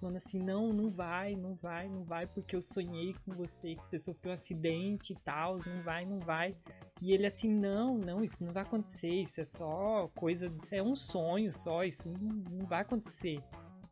Falando 0.00 0.16
assim, 0.16 0.38
não, 0.38 0.72
não 0.72 0.88
vai, 0.90 1.34
não 1.34 1.54
vai, 1.54 1.88
não 1.88 2.04
vai, 2.04 2.26
porque 2.26 2.54
eu 2.54 2.62
sonhei 2.62 3.14
com 3.24 3.32
você, 3.32 3.74
que 3.74 3.84
você 3.86 3.98
sofreu 3.98 4.30
um 4.30 4.34
acidente 4.34 5.12
e 5.12 5.16
tal, 5.16 5.58
não 5.66 5.82
vai, 5.82 6.04
não 6.04 6.20
vai. 6.20 6.56
E 7.02 7.12
ele 7.12 7.26
assim, 7.26 7.48
não, 7.48 7.98
não, 7.98 8.22
isso 8.22 8.44
não 8.44 8.52
vai 8.52 8.62
acontecer, 8.62 9.22
isso 9.22 9.40
é 9.40 9.44
só 9.44 10.08
coisa, 10.14 10.46
isso 10.46 10.74
é 10.74 10.82
um 10.82 10.94
sonho 10.94 11.52
só, 11.52 11.82
isso 11.82 12.08
não, 12.08 12.58
não 12.58 12.66
vai 12.66 12.82
acontecer. 12.82 13.42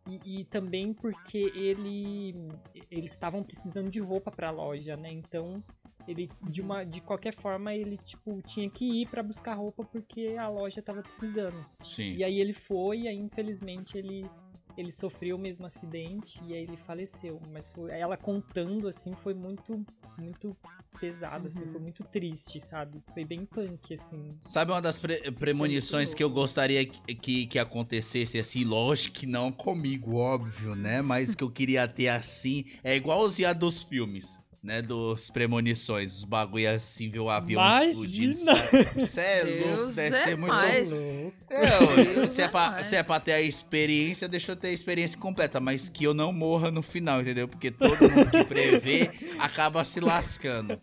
E, 0.09 0.41
e 0.41 0.45
também 0.45 0.95
porque 0.95 1.51
ele, 1.55 2.35
eles 2.89 3.11
estavam 3.11 3.43
precisando 3.43 3.91
de 3.91 3.99
roupa 3.99 4.31
pra 4.31 4.51
loja, 4.51 4.97
né? 4.97 5.11
Então 5.11 5.63
ele 6.07 6.31
de 6.49 6.63
uma 6.63 6.85
de 6.85 7.01
qualquer 7.01 7.35
forma 7.35 7.75
ele 7.75 7.99
tipo 7.99 8.41
tinha 8.43 8.71
que 8.71 9.03
ir 9.03 9.09
pra 9.09 9.23
buscar 9.23 9.55
roupa 9.55 9.85
porque 9.85 10.37
a 10.39 10.49
loja 10.49 10.81
tava 10.81 11.03
precisando. 11.03 11.65
Sim. 11.83 12.15
E 12.15 12.23
aí 12.23 12.39
ele 12.41 12.53
foi 12.53 13.01
e 13.01 13.09
aí 13.09 13.17
infelizmente 13.17 13.99
ele 13.99 14.25
ele 14.77 14.93
sofreu 14.93 15.37
o 15.37 15.39
mesmo 15.39 15.67
acidente 15.67 16.41
e 16.45 16.53
aí 16.55 16.63
ele 16.63 16.77
faleceu. 16.77 17.41
Mas 17.53 17.69
foi, 17.69 17.91
ela 17.91 18.17
contando, 18.17 18.89
assim, 18.89 19.13
foi 19.23 19.35
muito, 19.35 19.85
muito 20.19 20.57
pesado, 21.01 21.49
assim, 21.49 21.67
foi 21.71 21.81
muito 21.81 22.03
triste, 22.05 22.61
sabe? 22.61 23.03
Foi 23.13 23.25
bem 23.25 23.45
punk, 23.45 23.95
assim. 23.95 24.37
Sabe 24.43 24.73
uma 24.73 24.81
das 24.81 24.99
pre- 24.99 25.31
premonições 25.33 26.15
que 26.15 26.23
eu 26.25 26.31
gostaria 26.31 26.85
que, 26.87 27.15
que, 27.15 27.47
que 27.47 27.59
acontecesse 27.59 28.39
assim? 28.39 28.65
Lógico 28.65 29.17
que 29.19 29.27
não 29.27 29.53
comigo, 29.53 30.17
óbvio, 30.17 30.75
né? 30.75 31.03
Mas 31.03 31.35
que 31.35 31.45
eu 31.45 31.51
queria 31.51 31.87
ter 31.87 32.09
assim. 32.09 32.65
É 32.83 32.97
igualzinho 32.97 33.49
a 33.49 33.53
dos 33.53 33.83
filmes. 33.83 34.39
Né, 34.63 34.83
dos 34.83 35.31
premonições, 35.31 36.17
os 36.19 36.25
bagulho 36.25 36.69
assim, 36.69 37.09
ver 37.09 37.21
o 37.21 37.31
avião 37.31 37.63
explodindo. 37.85 38.41
Imagina! 38.41 38.91
Você 38.97 39.21
é 39.21 39.65
louco, 39.65 39.93
deve 39.95 40.17
é 40.17 40.25
ser 40.25 40.37
muito 40.37 40.53
mais. 40.55 40.91
Louco. 40.91 41.33
É, 41.49 41.77
eu- 41.77 42.15
Deus 42.15 42.31
se, 42.31 42.43
é 42.43 42.45
é 42.47 42.49
pra, 42.49 42.71
mais. 42.73 42.87
se 42.87 42.97
é 42.97 43.03
pra 43.05 43.21
ter 43.21 43.33
a 43.35 43.41
experiência, 43.41 44.27
deixa 44.27 44.51
eu 44.53 44.57
ter 44.57 44.69
a 44.69 44.73
experiência 44.73 45.17
completa, 45.21 45.61
mas 45.61 45.89
que 45.89 46.03
eu 46.03 46.13
não 46.13 46.33
morra 46.33 46.73
no 46.73 46.83
final, 46.83 47.21
entendeu? 47.21 47.47
Porque 47.47 47.71
todo 47.71 48.11
mundo 48.11 48.29
que 48.29 48.45
prevê 48.45 49.11
acaba 49.39 49.85
se 49.85 50.01
lascando. 50.01 50.81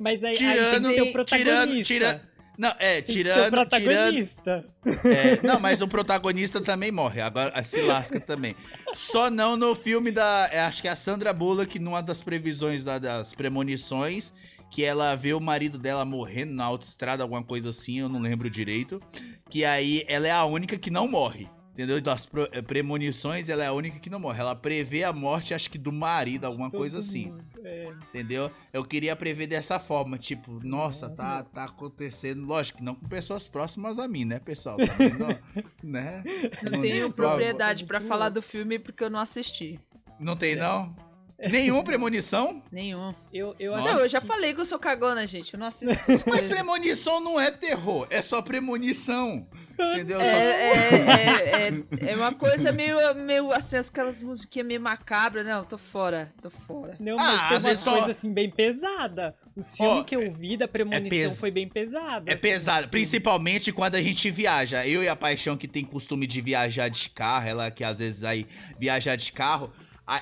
Mas 0.00 0.24
aí, 0.24 0.30
aí 0.30 0.36
Tirando, 0.36 0.88
tem 0.88 0.96
que 0.96 1.02
ter 1.04 1.08
o 1.08 1.12
protagonista. 1.12 1.36
tirando, 1.38 1.84
tirando. 1.84 2.20
Não, 2.60 2.68
é, 2.78 3.00
ter 3.00 3.10
o 3.10 3.14
tirando, 3.14 3.34
tirando. 3.36 3.50
protagonista. 3.52 4.64
é, 4.86 5.46
não, 5.46 5.58
mas 5.58 5.80
o 5.80 5.88
protagonista 5.88 6.60
também 6.60 6.92
morre, 6.92 7.22
agora 7.22 7.62
se 7.64 7.80
lasca 7.80 8.20
também. 8.20 8.54
Só 8.92 9.30
não 9.30 9.56
no 9.56 9.74
filme 9.74 10.10
da. 10.12 10.46
é, 10.52 10.60
acho 10.60 10.82
que 10.82 10.88
é 10.88 10.90
a 10.90 10.96
Sandra 10.96 11.32
Bullock, 11.32 11.78
numa 11.78 12.02
das 12.02 12.22
previsões 12.22 12.84
da- 12.84 12.98
das 12.98 13.32
premonições, 13.34 14.34
que 14.70 14.84
ela 14.84 15.14
vê 15.16 15.32
o 15.32 15.40
marido 15.40 15.78
dela 15.78 16.04
morrendo 16.04 16.52
na 16.52 16.64
autoestrada, 16.64 17.22
alguma 17.22 17.42
coisa 17.42 17.70
assim, 17.70 17.98
eu 18.00 18.08
não 18.10 18.20
lembro 18.20 18.50
direito. 18.50 19.00
Que 19.48 19.64
aí 19.64 20.04
ela 20.06 20.28
é 20.28 20.30
a 20.30 20.44
única 20.44 20.76
que 20.78 20.90
não 20.90 21.08
morre. 21.08 21.48
Entendeu? 21.72 22.00
Das 22.00 22.28
eh, 22.52 22.60
premonições, 22.62 23.48
ela 23.48 23.62
é 23.64 23.68
a 23.68 23.72
única 23.72 23.98
que 23.98 24.10
não 24.10 24.18
morre. 24.20 24.40
Ela 24.40 24.54
prevê 24.56 25.04
a 25.04 25.12
morte, 25.12 25.54
acho 25.54 25.70
que 25.70 25.78
do 25.78 25.92
marido, 25.92 26.44
alguma 26.44 26.70
Todo 26.70 26.78
coisa 26.80 26.98
assim. 26.98 27.26
mundo, 27.30 27.44
é. 27.64 27.92
Entendeu? 28.08 28.50
Eu 28.72 28.84
queria 28.84 29.14
prever 29.16 29.46
dessa 29.46 29.78
forma, 29.78 30.18
tipo, 30.18 30.60
nossa, 30.66 31.08
tá, 31.08 31.42
tá 31.44 31.64
acontecendo. 31.64 32.44
Lógico 32.44 32.78
que 32.78 32.84
não 32.84 32.94
com 32.94 33.08
pessoas 33.08 33.46
próximas 33.48 33.98
a 33.98 34.06
mim, 34.08 34.24
né, 34.24 34.38
pessoal? 34.40 34.76
Também 34.76 35.12
não, 35.18 35.28
né? 35.82 36.22
Não 36.62 36.80
tenho 36.80 37.02
não- 37.04 37.12
propriedade 37.12 37.84
pra 37.86 37.98
Muito 38.00 38.08
falar 38.08 38.28
do 38.28 38.42
filme 38.42 38.78
porque 38.78 39.02
eu 39.04 39.10
não 39.10 39.20
assisti. 39.20 39.80
Não 40.18 40.36
tem, 40.36 40.56
não? 40.56 40.94
Nenhuma 41.38 41.82
premonição? 41.82 42.62
Nenhum. 42.70 43.14
Eu, 43.32 43.54
eu 43.58 43.72
Nossa. 43.72 43.94
Não, 43.94 44.00
eu 44.00 44.08
já 44.10 44.20
falei 44.20 44.52
que 44.52 44.60
eu 44.60 44.66
sou 44.66 44.78
cagona, 44.78 45.26
gente. 45.26 45.54
Eu 45.54 45.60
não 45.60 45.68
assisto 45.68 46.28
Mas 46.28 46.46
premonição 46.46 47.18
não 47.18 47.40
é 47.40 47.50
terror, 47.50 48.06
é 48.10 48.20
só 48.20 48.42
premonição. 48.42 49.46
Entendeu? 49.94 50.20
É, 50.20 50.24
Só- 50.24 50.40
é, 50.40 51.68
é, 52.04 52.08
é, 52.08 52.12
é 52.12 52.16
uma 52.16 52.32
coisa 52.34 52.72
meio, 52.72 52.96
meio 53.14 53.52
assim, 53.52 53.76
aquelas 53.76 54.22
musiquinhas 54.22 54.66
meio 54.68 54.80
macabras. 54.80 55.44
Não, 55.46 55.64
tô 55.64 55.78
fora, 55.78 56.32
tô 56.42 56.50
fora. 56.50 56.96
Não, 57.00 57.16
Ah, 57.18 57.22
mas 57.22 57.32
às 57.32 57.48
tem 57.48 57.56
uma 57.56 57.60
vezes 57.68 57.84
só- 57.84 57.92
coisa 57.92 58.10
assim 58.10 58.32
bem 58.32 58.50
pesada. 58.50 59.34
Os 59.56 59.76
filmes 59.76 59.96
Ó, 60.00 60.04
que 60.04 60.16
eu 60.16 60.32
vi 60.32 60.56
da 60.56 60.66
premonição 60.68 61.08
pes- 61.30 61.38
foi 61.40 61.50
bem 61.50 61.68
pesado. 61.68 62.28
É 62.30 62.32
assim, 62.34 62.40
pesado, 62.42 62.88
principalmente 62.88 63.72
quando 63.72 63.96
a 63.96 64.02
gente 64.02 64.30
viaja. 64.30 64.86
Eu 64.86 65.02
e 65.02 65.08
a 65.08 65.16
Paixão 65.16 65.56
que 65.56 65.66
tem 65.68 65.84
costume 65.84 66.26
de 66.26 66.40
viajar 66.40 66.88
de 66.88 67.10
carro, 67.10 67.48
ela 67.48 67.70
que 67.70 67.82
às 67.84 67.98
vezes 67.98 68.24
aí 68.24 68.46
viajar 68.78 69.16
de 69.16 69.32
carro, 69.32 69.72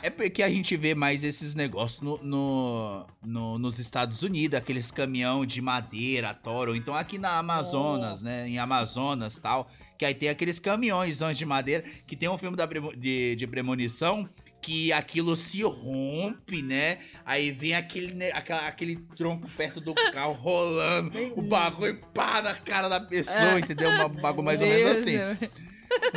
é 0.03 0.11
porque 0.11 0.43
a 0.43 0.51
gente 0.51 0.77
vê 0.77 0.95
mais 0.95 1.23
esses 1.25 1.55
negócios 1.55 2.01
no, 2.01 2.19
no- 2.23 3.07
no- 3.25 3.59
nos 3.59 3.79
Estados 3.79 4.23
Unidos, 4.23 4.59
aqueles 4.59 4.91
caminhão 4.91 5.47
de 5.47 5.61
madeira, 5.63 6.35
toro, 6.35 6.75
então 6.77 6.95
aqui 6.95 7.19
na 7.19 7.39
Amazonas, 7.39 8.23
né, 8.23 8.49
em 8.49 8.59
Amazonas 8.59 9.39
tal, 9.39 9.71
que 9.97 10.05
aí 10.05 10.15
tem 10.15 10.29
aqueles 10.29 10.59
caminhões 10.59 11.19
de 11.37 11.45
madeira, 11.47 11.83
que 12.07 12.15
tem 12.17 12.29
um 12.29 12.37
filme 12.39 12.57
da 12.57 12.67
de, 12.67 13.35
de 13.37 13.47
premonição, 13.47 14.29
que 14.61 14.93
aquilo 14.93 15.37
se 15.37 15.63
rompe, 15.63 16.63
né? 16.63 16.99
Aí 17.25 17.51
vem 17.53 17.75
aquele, 17.75 18.13
ne- 18.13 18.33
aquela- 18.33 18.67
aquele 18.67 18.97
tronco 19.17 19.49
perto 19.57 19.81
do 19.81 19.95
carro 20.13 20.33
rolando, 20.35 21.13
o 21.37 21.43
bagulho 21.43 22.01
pá 22.13 22.43
na 22.43 22.55
cara 22.55 22.89
da 22.89 23.01
pessoa, 23.01 23.55
É. 23.57 23.59
entendeu? 23.61 23.89
Um 23.91 24.09
bagulho 24.21 24.45
mais 24.45 24.61
ou 24.61 24.67
menos 24.69 24.91
assim. 24.99 25.17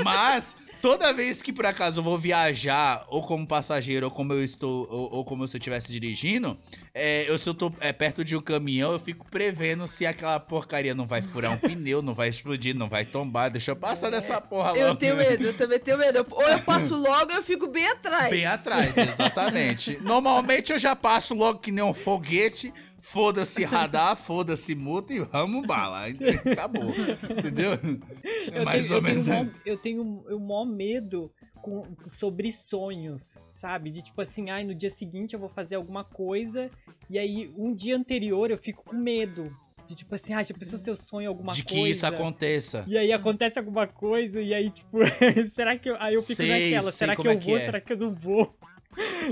Mas 0.04 0.56
toda 0.82 1.14
vez 1.14 1.42
que 1.42 1.54
por 1.54 1.66
acaso 1.66 2.00
eu 2.00 2.04
vou 2.04 2.18
viajar, 2.18 3.06
ou 3.08 3.22
como 3.22 3.46
passageiro, 3.46 4.08
ou 4.08 4.12
como 4.12 4.34
eu 4.34 4.44
estou, 4.44 4.88
ou, 4.90 5.14
ou 5.14 5.26
como 5.26 5.48
se 5.48 5.56
eu 5.56 5.60
estivesse 5.60 5.92
dirigindo, 5.92 6.58
é, 6.94 7.30
eu 7.30 7.38
se 7.38 7.48
eu 7.48 7.54
tô 7.54 7.72
é, 7.80 7.94
perto 7.94 8.26
de 8.26 8.36
um 8.36 8.42
caminhão, 8.42 8.92
eu 8.92 9.00
fico 9.00 9.26
prevendo 9.30 9.88
se 9.88 10.06
aquela 10.06 10.40
porcaria 10.40 10.96
não 10.96 11.06
vai 11.06 11.22
furar 11.22 11.52
um 11.52 11.58
pneu, 11.60 12.02
não 12.02 12.14
vai 12.14 12.30
explodir, 12.30 12.76
não 12.76 12.90
vai 12.90 13.06
tombar. 13.06 13.50
Deixa 13.52 13.72
eu 13.72 13.76
passar 13.76 14.10
dessa 14.10 14.42
porra 14.42 14.76
Eu 14.76 14.88
logo. 14.88 15.00
tenho 15.00 15.16
medo, 15.16 15.44
eu 15.44 15.56
também 15.56 15.80
tenho 15.80 15.98
medo. 15.98 16.26
Ou 16.32 16.48
eu 16.48 16.60
passo 16.62 16.96
logo 17.00 17.32
ou 17.32 17.38
eu 17.38 17.44
fico 17.44 17.68
bem 17.68 17.88
atrás. 17.88 18.30
Bem 18.30 18.46
atrás, 18.46 18.98
exatamente. 18.98 19.98
Normalmente 20.02 20.74
eu 20.74 20.80
já 20.80 20.96
passo 20.96 21.34
logo 21.34 21.60
que 21.60 21.72
nem 21.72 21.84
um 21.84 21.94
foguete. 21.94 22.74
Foda-se 23.02 23.64
radar, 23.64 24.16
foda-se 24.16 24.76
multa 24.76 25.14
e 25.14 25.20
vamos 25.20 25.66
bala. 25.66 26.06
Acabou. 26.52 26.92
Entendeu? 27.38 27.72
É 28.52 28.64
mais 28.64 28.86
tenho, 28.86 28.96
ou 28.96 29.02
menos. 29.02 29.26
Tenho 29.26 29.44
mó, 29.46 29.52
eu 29.66 29.78
tenho 29.78 30.02
o 30.04 30.40
maior 30.40 30.66
medo 30.66 31.32
com, 31.62 31.84
sobre 32.08 32.52
sonhos, 32.52 33.44
sabe? 33.50 33.90
De 33.92 34.02
tipo 34.02 34.22
assim, 34.22 34.50
ai, 34.50 34.64
no 34.64 34.76
dia 34.76 34.90
seguinte 34.90 35.34
eu 35.34 35.40
vou 35.40 35.50
fazer 35.50 35.76
alguma 35.76 36.04
coisa 36.04 36.70
e 37.10 37.18
aí 37.18 37.52
um 37.58 37.74
dia 37.74 37.96
anterior 37.96 38.52
eu 38.52 38.58
fico 38.58 38.84
com 38.84 38.96
medo. 38.96 39.56
De 39.88 39.96
tipo 39.96 40.14
assim, 40.16 40.34
ai, 40.34 40.46
já 40.46 40.54
pensou 40.54 40.80
se 40.80 40.90
eu 40.90 40.96
sonho 40.96 41.28
alguma 41.28 41.52
de 41.52 41.64
que 41.64 41.76
coisa? 41.76 41.90
isso 41.90 42.06
aconteça. 42.06 42.86
E 42.88 42.98
aí 42.98 43.12
acontece 43.12 43.60
alguma 43.60 43.88
coisa 43.88 44.42
e 44.42 44.54
aí 44.54 44.70
tipo, 44.70 45.00
será 45.54 45.78
que 45.78 45.90
eu... 45.90 45.98
Aí 46.00 46.14
eu 46.14 46.22
fico 46.22 46.36
Sei, 46.36 46.50
naquela, 46.50 46.92
será 46.92 47.16
que 47.16 47.28
eu 47.28 47.32
é 47.32 47.36
vou, 47.36 47.58
é. 47.58 47.60
será 47.60 47.82
que 47.82 47.94
eu 47.94 47.98
não 47.98 48.14
vou? 48.14 48.56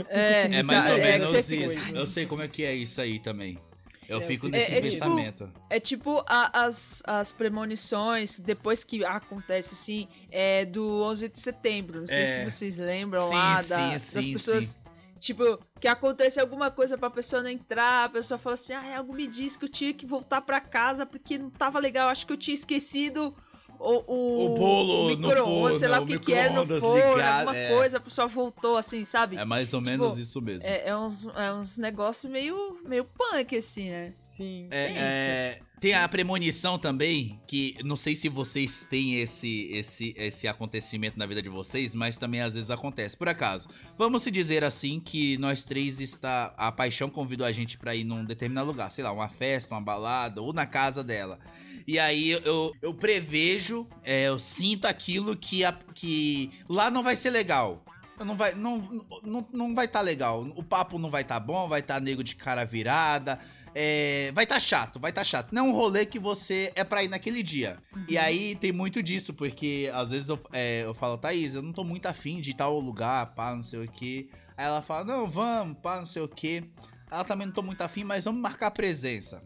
É, 0.07 0.59
É 0.59 0.63
mais 0.63 0.85
ou 0.85 0.97
é, 0.97 1.11
menos 1.11 1.33
é, 1.33 1.41
tipo- 1.41 1.53
isso. 1.53 1.79
Eu 1.95 2.07
sei 2.07 2.25
como 2.25 2.41
é 2.41 2.47
que 2.47 2.63
é 2.63 2.73
isso 2.73 2.99
aí 3.01 3.19
também. 3.19 3.59
Eu 4.07 4.21
fico 4.21 4.47
é- 4.47 4.49
nesse 4.49 4.71
é 4.73 4.81
tipo- 4.81 4.89
pensamento. 4.89 5.51
É 5.69 5.79
tipo 5.79 6.23
a- 6.27 6.63
as, 6.65 7.03
as 7.05 7.31
premonições, 7.31 8.39
depois 8.39 8.83
que 8.83 9.05
acontece 9.05 9.75
assim, 9.75 10.07
é 10.31 10.65
do 10.65 11.03
11 11.03 11.29
de 11.29 11.39
setembro. 11.39 11.99
Não 12.01 12.07
sei 12.07 12.17
É. 12.21 12.25
se 12.25 12.49
vocês 12.49 12.77
lembram 12.79 13.27
Sim, 13.27 13.35
lá 13.35 13.61
sim, 13.63 13.69
da- 13.69 13.99
sim, 13.99 14.15
das 14.15 14.27
pessoas. 14.27 14.77
Tipo, 15.19 15.59
que 15.81 15.87
acontece 15.87 16.39
alguma 16.39 16.71
coisa 16.71 16.97
pra 16.97 17.09
pessoa 17.09 17.43
não 17.43 17.49
entrar, 17.49 18.05
a 18.05 18.09
pessoa 18.09 18.37
fala 18.37 18.53
assim: 18.53 18.73
ah, 18.73 18.97
algo 18.97 19.13
me 19.13 19.27
disse 19.27 19.59
que 19.59 19.65
eu 19.65 19.69
tinha 19.69 19.93
que 19.93 20.05
voltar 20.05 20.41
pra 20.41 20.59
casa 20.61 21.05
porque 21.05 21.37
não 21.37 21.49
tava 21.49 21.77
legal, 21.77 22.07
acho 22.07 22.25
que 22.25 22.31
eu 22.33 22.37
tinha 22.37 22.55
esquecido 22.55 23.35
o, 23.79 24.03
o, 24.07 24.45
O 24.45 24.55
bolo 24.55 25.05
o 25.05 25.15
no 25.15 25.27
micro-ondas, 25.27 25.79
sei 25.79 25.87
lá 25.87 26.01
o 26.01 26.05
que 26.05 26.19
que 26.19 26.33
era 26.33 26.53
no 26.53 26.65
forno, 26.79 27.15
ligado, 27.15 27.39
alguma 27.39 27.57
é. 27.57 27.69
coisa, 27.69 27.97
a 27.97 28.01
pessoa 28.01 28.27
voltou 28.27 28.77
assim, 28.77 29.05
sabe? 29.05 29.37
É 29.37 29.45
mais 29.45 29.73
ou 29.73 29.81
Tipo, 29.81 29.91
menos 29.91 30.17
isso 30.17 30.41
mesmo. 30.41 30.67
É, 30.67 30.79
É, 30.79 30.89
é 30.89 30.97
uns, 30.97 31.25
é 31.27 31.53
uns 31.53 31.77
negócios 31.77 32.31
meio, 32.31 32.77
meio 32.85 33.05
punk, 33.05 33.55
assim, 33.55 33.89
né? 33.89 34.13
Sim. 34.21 34.67
é, 34.71 35.59
tem 35.79 35.93
a 35.93 36.07
premonição 36.09 36.77
também, 36.77 37.39
que 37.47 37.77
não 37.85 37.95
sei 37.95 38.13
se 38.13 38.27
vocês 38.27 38.83
têm 38.83 39.15
esse, 39.15 39.71
esse, 39.71 40.13
esse 40.17 40.45
acontecimento 40.45 41.17
na 41.17 41.25
vida 41.25 41.41
de 41.41 41.47
vocês, 41.47 41.95
mas 41.95 42.17
também 42.17 42.41
às 42.41 42.53
vezes 42.53 42.69
acontece. 42.69 43.15
Por 43.15 43.29
acaso, 43.29 43.69
vamos 43.97 44.23
se 44.23 44.29
dizer 44.29 44.63
assim 44.63 44.99
que 44.99 45.37
nós 45.37 45.63
três 45.63 46.01
está. 46.01 46.53
A 46.57 46.69
paixão 46.69 47.09
convidou 47.09 47.47
a 47.47 47.51
gente 47.53 47.77
pra 47.77 47.95
ir 47.95 48.03
num 48.03 48.25
determinado 48.25 48.67
lugar, 48.67 48.91
sei 48.91 49.05
lá, 49.05 49.11
uma 49.11 49.29
festa, 49.29 49.73
uma 49.73 49.81
balada, 49.81 50.41
ou 50.41 50.51
na 50.51 50.65
casa 50.65 51.01
dela. 51.01 51.39
E 51.87 51.97
aí 51.99 52.31
eu, 52.31 52.73
eu 52.81 52.93
prevejo, 52.93 53.87
é, 54.03 54.27
eu 54.27 54.39
sinto 54.39 54.85
aquilo 54.85 55.35
que, 55.35 55.63
a- 55.63 55.77
que 55.93 56.51
lá 56.67 56.89
não 56.91 57.03
vai 57.03 57.15
ser 57.15 57.29
legal. 57.29 57.83
Não 58.19 58.35
vai, 58.35 58.53
não, 58.53 58.79
não, 59.23 59.47
não 59.53 59.73
vai 59.75 59.87
tá 59.87 60.01
legal. 60.01 60.41
O 60.55 60.61
papo 60.63 60.99
não 60.99 61.09
vai 61.09 61.23
tá 61.23 61.39
bom, 61.39 61.69
vai 61.69 61.81
tá 61.81 61.99
nego 61.99 62.21
de 62.23 62.35
cara 62.35 62.65
virada. 62.65 63.39
é, 63.73 64.31
vai 64.33 64.45
tá 64.45 64.59
chato, 64.59 64.99
vai 64.99 65.13
tá 65.13 65.23
chato. 65.23 65.53
Não 65.53 65.67
é 65.67 65.69
um 65.69 65.71
rolê 65.71 66.05
que 66.05 66.19
você 66.19 66.71
é 66.75 66.83
pra 66.83 67.01
ir 67.03 67.07
naquele 67.07 67.41
dia. 67.41 67.77
E 68.09 68.17
aí 68.17 68.55
tem 68.55 68.73
muito 68.73 69.01
disso, 69.01 69.33
porque 69.33 69.89
às 69.93 70.09
vezes 70.09 70.27
eu, 70.27 70.37
é, 70.51 70.81
eu 70.83 70.93
falo, 70.93 71.17
Thaís, 71.17 71.53
eu 71.55 71.61
não 71.61 71.71
tô 71.71 71.83
muito 71.85 72.07
afim 72.07 72.41
de 72.41 72.53
tal 72.53 72.77
lugar, 72.79 73.27
pá, 73.35 73.55
não 73.55 73.63
sei 73.63 73.85
o 73.85 73.89
que. 73.89 74.29
Aí 74.57 74.65
ela 74.65 74.81
fala, 74.81 75.05
não, 75.05 75.29
vamos, 75.29 75.77
pá, 75.81 75.99
não 75.99 76.05
sei 76.05 76.21
o 76.21 76.27
que. 76.27 76.63
Ela 77.09 77.23
também 77.23 77.47
não 77.47 77.53
tô 77.53 77.61
muito 77.63 77.81
afim, 77.81 78.03
mas 78.03 78.25
vamos 78.25 78.41
marcar 78.41 78.69
presença. 78.71 79.41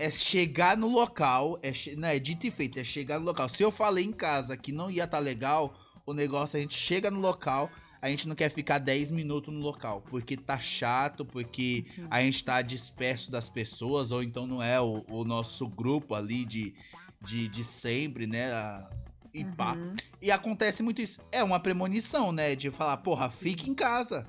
É 0.00 0.10
chegar 0.10 0.76
no 0.76 0.88
local, 0.88 1.58
é, 1.62 1.72
che- 1.72 1.94
não, 1.96 2.08
é 2.08 2.18
dito 2.18 2.46
e 2.46 2.50
feito, 2.50 2.78
é 2.78 2.84
chegar 2.84 3.18
no 3.18 3.26
local. 3.26 3.48
Se 3.48 3.62
eu 3.62 3.70
falei 3.70 4.04
em 4.04 4.12
casa 4.12 4.56
que 4.56 4.72
não 4.72 4.90
ia 4.90 5.06
tá 5.06 5.18
legal, 5.18 5.74
o 6.06 6.14
negócio 6.14 6.56
a 6.58 6.60
gente 6.62 6.74
chega 6.74 7.10
no 7.10 7.20
local, 7.20 7.70
a 8.00 8.08
gente 8.08 8.26
não 8.26 8.34
quer 8.34 8.48
ficar 8.50 8.78
10 8.78 9.10
minutos 9.10 9.52
no 9.52 9.60
local, 9.60 10.00
porque 10.08 10.36
tá 10.38 10.58
chato, 10.58 11.24
porque 11.24 11.84
a 12.10 12.22
gente 12.22 12.42
tá 12.42 12.62
disperso 12.62 13.30
das 13.30 13.50
pessoas, 13.50 14.10
ou 14.10 14.22
então 14.22 14.46
não 14.46 14.62
é 14.62 14.80
o, 14.80 15.04
o 15.08 15.22
nosso 15.22 15.68
grupo 15.68 16.14
ali 16.14 16.46
de, 16.46 16.74
de, 17.20 17.46
de 17.48 17.62
sempre, 17.62 18.26
né? 18.26 18.52
a- 18.52 18.88
E 19.34 19.44
pá. 19.44 19.74
Uhum. 19.74 19.94
E 20.22 20.30
acontece 20.30 20.82
muito 20.82 21.02
isso. 21.02 21.20
É 21.30 21.44
uma 21.44 21.60
premonição, 21.60 22.32
né? 22.32 22.56
De 22.56 22.70
falar, 22.70 22.96
porra, 22.96 23.28
fica 23.28 23.68
em 23.68 23.74
casa. 23.74 24.26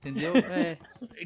Entendeu? 0.00 0.32
É, 0.50 0.76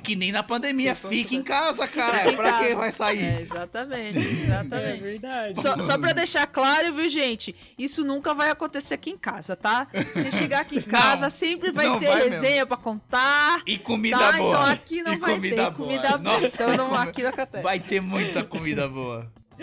Que 0.00 0.14
nem 0.14 0.30
na 0.32 0.42
pandemia, 0.42 0.94
Foi 0.94 1.10
fica 1.10 1.34
em 1.34 1.42
pra- 1.42 1.54
casa, 1.56 1.88
cara. 1.88 2.18
Fica 2.18 2.30
em 2.32 2.36
pra 2.36 2.52
que 2.58 2.64
casa. 2.64 2.76
vai 2.76 2.92
sair? 2.92 3.24
é, 3.24 3.40
exatamente, 3.40 4.18
É 4.18 4.20
exatamente. 4.20 5.02
verdade. 5.02 5.60
Só, 5.60 5.80
só 5.82 5.98
pra 5.98 6.12
deixar 6.12 6.46
claro, 6.46 6.92
viu, 6.94 7.08
gente? 7.08 7.54
Isso 7.78 8.04
nunca 8.04 8.34
vai 8.34 8.50
acontecer 8.50 8.94
aqui 8.94 9.10
em 9.10 9.16
casa, 9.16 9.56
tá? 9.56 9.86
Se 10.12 10.30
chegar 10.32 10.60
aqui 10.60 10.76
em 10.76 10.82
casa, 10.82 11.22
Não, 11.22 11.30
sempre 11.30 11.72
vai 11.72 11.98
ter 11.98 12.06
vai 12.06 12.28
resenha 12.28 12.66
pra 12.66 12.76
contar. 12.76 13.62
E 13.66 13.78
comida 13.78 14.18
Tá? 14.18 14.32
boa. 14.36 14.48
Então 14.50 14.62
aqui 14.66 15.02
não 15.02 15.12
e 15.14 15.18
vai 15.18 15.34
comida 15.34 15.56
ter 15.56 15.62
boa. 15.62 15.72
comida 15.72 16.18
boa. 16.18 16.40
Nossa, 16.40 16.46
então 16.46 16.76
não, 16.76 16.94
aqui 16.94 17.22
não 17.22 17.30
acontece. 17.30 17.62
Vai 17.62 17.80
ter 17.80 18.00
muita 18.00 18.44
comida 18.44 18.88
boa. 18.88 19.30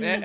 É. 0.00 0.20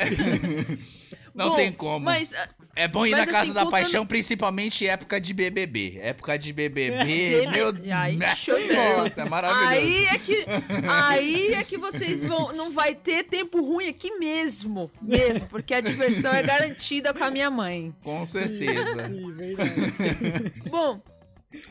Não 1.35 1.49
Bom, 1.49 1.55
tem 1.55 1.71
como. 1.71 2.05
Mas 2.05 2.33
É 2.79 2.87
bom 2.87 3.05
ir 3.05 3.11
mas 3.11 3.19
na 3.19 3.25
Casa 3.25 3.37
assim, 3.43 3.47
da 3.53 3.59
contando- 3.65 3.71
Paixão, 3.71 4.05
principalmente 4.05 4.87
época 4.87 5.19
de 5.19 5.33
BBB. 5.33 5.99
Época 6.01 6.37
de 6.37 6.53
BBB, 6.53 6.97
Bebê, 7.05 7.47
meu 7.51 7.73
aí, 7.97 8.15
Deus, 8.17 8.37
show 8.37 8.57
de 8.57 8.73
bola. 8.73 9.11
é 9.17 9.25
maravilhoso. 9.29 9.67
Aí 9.67 10.05
é 10.05 10.17
que 10.17 10.45
aí 10.87 11.53
é 11.55 11.63
que 11.63 11.77
vocês 11.77 12.23
vão 12.23 12.53
não 12.53 12.71
vai 12.71 12.95
ter 12.95 13.23
tempo 13.25 13.61
ruim 13.61 13.87
aqui 13.89 14.11
mesmo, 14.17 14.89
mesmo, 15.01 15.45
porque 15.47 15.73
a 15.73 15.81
diversão 15.81 16.31
é 16.33 16.41
garantida 16.41 17.13
com 17.13 17.23
a 17.23 17.29
minha 17.29 17.49
mãe. 17.51 17.93
Com 18.03 18.23
certeza. 18.25 19.07
Sim, 19.07 19.31
verdade. 19.33 20.53
Bom, 20.69 21.01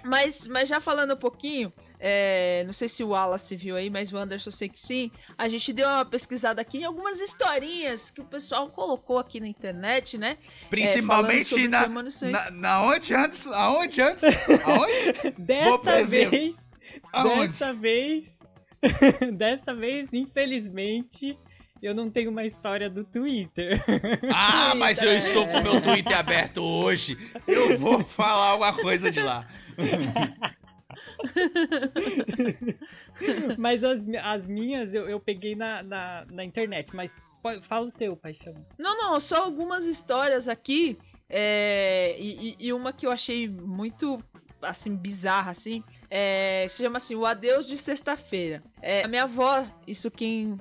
mas, 0.05 0.47
mas 0.47 0.69
já 0.69 0.81
falando 0.81 1.15
um 1.15 1.19
pouquinho, 1.19 1.73
é, 2.01 2.63
não 2.65 2.73
sei 2.73 2.89
se 2.89 3.03
o 3.03 3.09
Wallace 3.09 3.57
viu 3.57 3.77
aí, 3.77 3.91
mas 3.91 4.13
o 4.13 4.17
Anderson 4.17 4.51
sei 4.51 4.69
que 4.69 4.81
sim. 4.81 5.11
A 5.37 5.49
gente 5.49 5.73
deu 5.73 5.89
uma 5.89 6.05
pesquisada 6.05 6.61
aqui 6.61 6.79
em 6.79 6.85
algumas 6.85 7.21
historinhas 7.21 8.11
que 8.11 8.21
o 8.21 8.25
pessoal 8.25 8.71
colocou 8.71 9.19
aqui 9.19 9.41
na 9.41 9.49
internet, 9.49 10.17
né? 10.17 10.39
Principalmente 10.71 11.45
sobre 11.47 11.69
na, 11.69 11.89
na, 11.89 12.51
na 12.51 12.83
onde 12.83 13.15
antes? 13.15 13.47
Aonde 13.49 14.01
antes? 14.01 14.25
Aonde? 14.65 15.35
Dessa 15.39 16.05
vez, 16.05 16.57
Aonde? 17.13 17.49
dessa 17.49 17.73
vez, 17.75 18.39
dessa 19.35 19.75
vez, 19.75 20.09
infelizmente, 20.13 21.39
eu 21.83 21.95
não 21.95 22.11
tenho 22.11 22.31
uma 22.31 22.45
história 22.45 22.89
do 22.89 23.05
Twitter. 23.05 23.83
Ah, 24.33 24.75
mas 24.77 25.03
eu 25.03 25.17
estou 25.17 25.47
com 25.47 25.61
meu 25.61 25.81
Twitter 25.81 26.17
aberto 26.17 26.59
hoje. 26.63 27.17
Eu 27.47 27.79
vou 27.79 28.05
falar 28.05 28.51
alguma 28.51 28.73
coisa 28.73 29.11
de 29.11 29.21
lá. 29.21 29.47
Mas 33.59 33.85
as, 33.85 34.05
as 34.25 34.49
minhas 34.49 34.95
eu, 34.95 35.09
eu 35.09 35.21
peguei 35.21 35.55
na, 35.55 35.83
na, 35.83 36.27
na 36.31 36.45
internet. 36.45 36.95
Mas 36.95 37.21
fala 37.63 37.87
o 37.87 37.91
seu, 37.91 38.17
paixão. 38.17 38.55
Não, 38.79 38.97
não, 38.97 39.21
só 39.21 39.45
algumas 39.45 39.85
histórias 39.85 40.49
aqui. 40.49 40.99
é, 41.29 42.17
e, 42.19 42.51
e- 42.51 42.57
e 42.69 42.73
uma 42.73 42.93
que 42.93 43.07
eu 43.07 43.11
achei 43.11 43.49
muito, 43.49 44.23
assim, 44.63 44.97
bizarra, 44.97 45.51
assim. 45.51 45.83
É, 46.11 46.67
se 46.69 46.83
chama 46.83 46.97
assim, 46.97 47.15
o 47.15 47.27
Adeus 47.27 47.67
de 47.67 47.77
Sexta-feira. 47.77 48.63
É, 48.81 49.05
a 49.05 49.09
minha 49.09 49.25
avó, 49.25 49.67
isso 49.87 50.11
quem... 50.11 50.59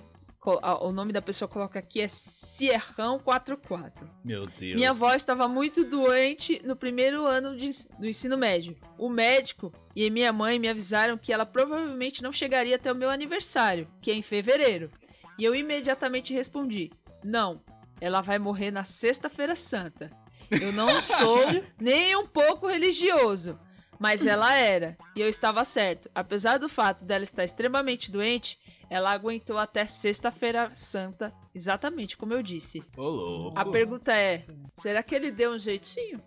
O 0.82 0.92
nome 0.94 1.12
da 1.12 1.22
pessoa 1.22 1.50
coloca 1.50 1.78
aqui 1.78 2.00
é 2.00 2.08
Sierrão 2.08 3.20
44. 3.20 4.10
Meu 4.24 4.46
Deus. 4.46 4.76
Minha 4.76 4.92
avó 4.92 5.14
estava 5.14 5.48
muito 5.48 5.84
doente 5.84 6.62
no 6.64 6.76
primeiro 6.76 7.26
ano 7.26 7.58
de 7.58 7.70
do 8.00 8.08
ensino 8.08 8.38
médio. 8.38 8.78
O 8.98 9.10
médico 9.10 9.74
e 9.94 10.10
minha 10.10 10.32
mãe 10.32 10.58
me 10.58 10.70
avisaram 10.70 11.18
que 11.18 11.34
ela 11.34 11.46
provavelmente 11.46 12.24
não 12.24 12.32
chegaria 12.32 12.78
até 12.78 12.92
o 12.92 12.96
meu 12.96 13.10
aniversário, 13.10 13.88
que 14.02 14.10
é 14.10 14.14
em 14.14 14.22
fevereiro. 14.22 14.90
E 15.38 15.44
eu 15.44 15.54
imediatamente 15.54 16.34
respondi: 16.34 16.92
Não, 17.24 17.62
ela 18.00 18.22
vai 18.22 18.40
morrer 18.40 18.72
na 18.72 18.86
Sexta-feira 18.86 19.56
Santa. 19.56 20.10
Eu 20.50 20.72
não 20.72 20.88
sou 21.02 21.42
nem 21.80 22.16
um 22.16 22.26
pouco 22.26 22.68
religioso. 22.68 23.60
Mas 24.00 24.26
ela 24.26 24.54
era, 24.54 24.96
e 25.16 25.22
eu 25.22 25.28
estava 25.28 25.64
certo. 25.66 26.10
Apesar 26.14 26.60
do 26.60 26.70
fato 26.70 27.04
dela 27.04 27.24
estar 27.24 27.44
extremamente 27.44 28.12
doente, 28.12 28.60
ela 28.90 29.12
aguentou 29.12 29.58
até 29.58 29.86
Sexta-feira 29.86 30.72
Santa, 30.74 31.34
exatamente 31.54 32.16
como 32.18 32.34
eu 32.34 32.42
disse. 32.42 32.82
Ô, 32.96 33.04
louco. 33.08 33.60
A 33.60 33.66
pergunta 33.66 34.14
é: 34.14 34.44
será 34.74 35.02
que 35.04 35.14
ele 35.16 35.32
deu 35.32 35.52
um 35.54 35.60
jeitinho? 35.60 36.22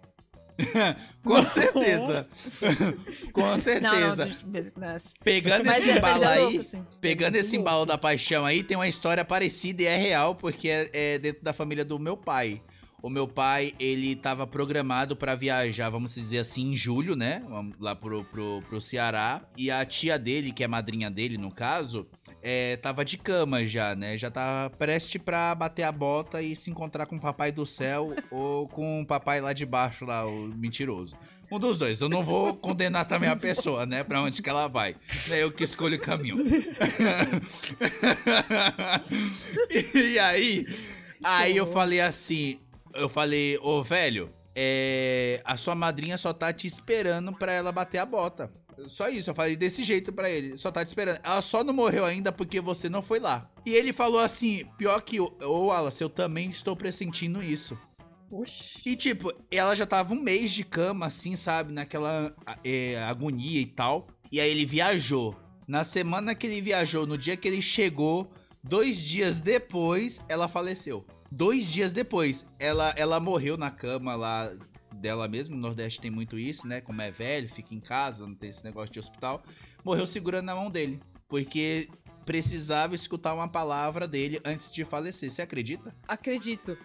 Com 1.25 1.43
certeza. 1.43 2.29
Com 3.33 3.41
Não, 3.41 3.49
não, 3.53 3.59
certeza. 3.59 4.27
de- 4.27 4.73
nas- 4.77 5.15
Pegando 5.25 5.65
Mas 5.65 5.79
esse 5.79 5.91
é, 5.91 6.01
mas 6.01 6.19
embalo 6.19 6.25
é 6.25 6.35
aí, 6.37 6.43
louco, 6.45 6.61
assim. 6.61 6.87
pegando 7.01 7.33
muito 7.33 7.45
esse 7.45 7.57
louco. 7.57 7.63
embalo 7.71 7.87
da 7.87 7.97
paixão 7.97 8.45
aí, 8.45 8.63
tem 8.63 8.77
uma 8.77 8.89
história 8.89 9.25
parecida 9.25 9.83
e 9.83 9.87
é 9.87 9.97
real, 9.97 10.35
porque 10.35 10.69
é, 10.69 10.91
é 10.93 11.19
dentro 11.19 11.43
da 11.43 11.53
família 11.55 11.85
do 11.85 11.99
meu 11.99 12.17
pai. 12.17 12.63
O 13.03 13.09
meu 13.09 13.27
pai, 13.27 13.73
ele 13.81 14.15
tava 14.15 14.47
programado 14.47 15.17
pra 15.17 15.35
viajar, 15.35 15.89
vamos 15.89 16.15
dizer 16.15 16.41
assim, 16.41 16.73
em 16.73 16.77
julho, 16.77 17.17
né? 17.17 17.43
Vamos 17.49 17.75
Lá 17.81 17.97
pro, 17.97 18.23
pro, 18.27 18.63
pro 18.69 18.79
Ceará. 18.79 19.41
E 19.57 19.71
a 19.71 19.83
tia 19.87 20.19
dele, 20.19 20.53
que 20.53 20.63
é 20.63 20.69
madrinha 20.69 21.11
dele, 21.11 21.39
no 21.39 21.51
caso, 21.51 22.07
é, 22.43 22.77
tava 22.77 23.05
de 23.05 23.19
cama 23.19 23.67
já, 23.67 23.95
né? 23.95 24.17
Já 24.17 24.31
tava 24.31 24.71
prestes 24.71 25.21
pra 25.21 25.55
bater 25.55 25.83
a 25.83 25.93
bota 25.93 26.41
e 26.43 26.57
se 26.57 26.71
encontrar 26.71 27.07
com 27.07 27.17
o 27.17 27.21
papai 27.21 27.53
do 27.53 27.67
céu 27.67 28.15
ou 28.31 28.67
com 28.69 29.03
o 29.03 29.07
papai 29.07 29.41
lá 29.41 29.53
de 29.53 29.67
baixo, 29.67 30.05
lá, 30.05 30.27
o 30.27 30.49
mentiroso. 30.49 31.17
Um 31.51 31.59
dos 31.59 31.79
dois. 31.79 32.01
Eu 32.01 32.09
não 32.09 32.23
vou 32.23 32.55
condenar 32.55 33.05
também 33.07 33.29
a 33.29 33.37
pessoa, 33.37 33.85
né? 33.85 34.05
Pra 34.05 34.23
onde 34.23 34.41
que 34.41 34.49
ela 34.49 34.69
vai. 34.69 34.95
É 35.29 35.43
eu 35.43 35.51
que 35.51 35.65
escolho 35.65 35.97
o 35.97 36.01
caminho. 36.01 36.37
e 39.95 40.19
aí, 40.19 40.65
aí 41.23 41.57
eu 41.57 41.67
falei 41.67 42.01
assim, 42.01 42.61
eu 42.95 43.09
falei, 43.09 43.59
ô 43.61 43.83
velho, 43.83 44.33
é, 44.55 45.41
a 45.45 45.57
sua 45.57 45.75
madrinha 45.75 46.17
só 46.17 46.33
tá 46.33 46.53
te 46.53 46.69
esperando 46.69 47.33
pra 47.33 47.53
ela 47.53 47.73
bater 47.73 47.99
a 47.99 48.07
bota. 48.07 48.53
Só 48.89 49.09
isso, 49.09 49.31
eu 49.31 49.35
falei 49.35 49.57
desse 49.57 49.83
jeito 49.85 50.13
pra 50.13 50.31
ele, 50.31 50.57
só 50.57 50.71
tá 50.71 50.85
te 50.85 50.89
esperando. 50.89 51.21
Ela 51.23 51.43
só 51.43 51.63
não 51.65 51.75
morreu 51.75 52.05
ainda 52.05 52.33
porque 52.33 52.61
você 52.61 52.89
não 52.89 53.03
foi 53.03 53.19
lá. 53.19 53.51
E 53.65 53.75
ele 53.75 53.93
falou 53.93 54.21
assim, 54.21 54.65
pior 54.79 55.01
que, 55.03 55.21
ô 55.21 55.31
Wallace, 55.67 56.03
eu 56.03 56.09
também 56.09 56.51
estou 56.51 56.77
pressentindo 56.77 57.43
isso. 57.43 57.79
Oxi. 58.31 58.91
E 58.91 58.97
tipo, 58.97 59.33
ela 59.51 59.75
já 59.75 59.85
tava 59.85 60.15
um 60.15 60.21
mês 60.21 60.53
de 60.53 60.63
cama, 60.63 61.07
assim, 61.07 61.35
sabe? 61.35 61.73
Naquela 61.73 62.35
é, 62.63 63.03
agonia 63.03 63.61
e 63.61 63.67
tal. 63.67 64.07
E 64.31 64.41
aí 64.41 64.49
ele 64.51 64.65
viajou. 64.65 65.37
Na 65.67 65.83
semana 65.83 66.35
que 66.35 66.47
ele 66.47 66.61
viajou, 66.61 67.07
no 67.07 67.19
dia 67.19 67.37
que 67.37 67.49
ele 67.49 67.61
chegou, 67.61 68.33
dois 68.63 69.01
dias 69.01 69.41
depois, 69.41 70.21
ela 70.29 70.49
faleceu. 70.49 71.05
Dois 71.31 71.71
dias 71.71 71.93
depois, 71.93 72.47
ela, 72.59 72.93
ela 72.97 73.21
morreu 73.21 73.57
na 73.57 73.71
cama 73.71 74.17
lá 74.17 74.53
dela 75.01 75.27
mesmo. 75.27 75.55
No 75.57 75.63
Nordeste 75.63 76.01
tem 76.01 76.11
muito 76.11 76.39
isso, 76.39 76.67
né? 76.67 76.81
Como 76.81 77.01
é 77.03 77.11
velho, 77.11 77.49
fica 77.49 77.75
em 77.75 77.81
casa, 77.81 78.27
não 78.27 78.35
tem 78.35 78.51
esse 78.51 78.65
negócio 78.65 78.93
de 78.93 78.99
hospital. 78.99 79.43
Morreu 79.85 80.07
segurando 80.07 80.47
na 80.47 80.55
mão 80.55 80.71
dele. 80.71 81.01
Porque 81.29 81.89
precisava 82.25 82.95
escutar 82.95 83.35
uma 83.35 83.49
palavra 83.49 84.07
dele 84.07 84.41
antes 84.45 84.71
de 84.71 84.85
falecer. 84.85 85.31
Você 85.31 85.43
acredita? 85.43 85.95
Acredito. 86.07 86.77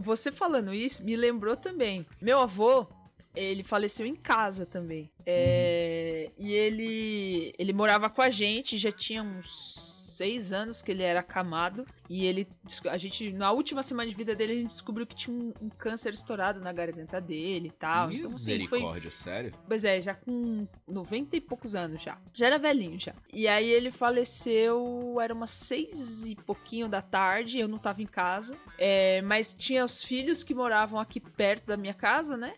Você 0.00 0.30
falando 0.30 0.72
isso 0.72 1.04
me 1.04 1.16
lembrou 1.16 1.56
também. 1.56 2.06
Meu 2.20 2.40
avô, 2.40 2.86
ele 3.34 3.62
faleceu 3.62 4.06
em 4.06 4.14
casa 4.14 4.66
também. 4.66 5.10
É, 5.26 6.30
E 6.38 6.52
ele, 6.52 7.52
ele 7.58 7.72
morava 7.72 8.08
com 8.10 8.22
a 8.22 8.30
gente, 8.30 8.78
já 8.78 8.92
tinha 8.92 9.22
uns 9.22 9.91
seis 10.22 10.52
anos 10.52 10.80
que 10.80 10.92
ele 10.92 11.02
era 11.02 11.20
acamado. 11.20 11.84
E 12.08 12.24
ele. 12.26 12.46
A 12.88 12.96
gente. 12.96 13.32
Na 13.32 13.50
última 13.50 13.82
semana 13.82 14.08
de 14.08 14.14
vida 14.14 14.36
dele, 14.36 14.52
a 14.52 14.56
gente 14.56 14.68
descobriu 14.68 15.06
que 15.06 15.16
tinha 15.16 15.36
um, 15.36 15.52
um 15.60 15.68
câncer 15.68 16.12
estourado 16.12 16.60
na 16.60 16.72
garganta 16.72 17.20
dele 17.20 17.68
e 17.68 17.72
tal. 17.72 18.12
Então, 18.12 18.30
assim, 18.30 18.66
foi, 18.66 18.78
Misericórdia, 18.78 19.10
sério? 19.10 19.52
Pois 19.66 19.84
é, 19.84 20.00
já 20.00 20.14
com 20.14 20.66
90 20.86 21.36
e 21.36 21.40
poucos 21.40 21.74
anos 21.74 22.02
já. 22.02 22.18
Já 22.32 22.46
era 22.46 22.58
velhinho 22.58 23.00
já. 23.00 23.14
E 23.32 23.48
aí 23.48 23.68
ele 23.68 23.90
faleceu, 23.90 25.16
era 25.20 25.34
umas 25.34 25.50
seis 25.50 26.26
e 26.26 26.36
pouquinho 26.36 26.88
da 26.88 27.02
tarde, 27.02 27.58
eu 27.58 27.66
não 27.66 27.78
tava 27.78 28.02
em 28.02 28.06
casa. 28.06 28.56
É, 28.78 29.20
mas 29.22 29.52
tinha 29.52 29.84
os 29.84 30.04
filhos 30.04 30.44
que 30.44 30.54
moravam 30.54 31.00
aqui 31.00 31.18
perto 31.18 31.66
da 31.66 31.76
minha 31.76 31.94
casa, 31.94 32.36
né? 32.36 32.54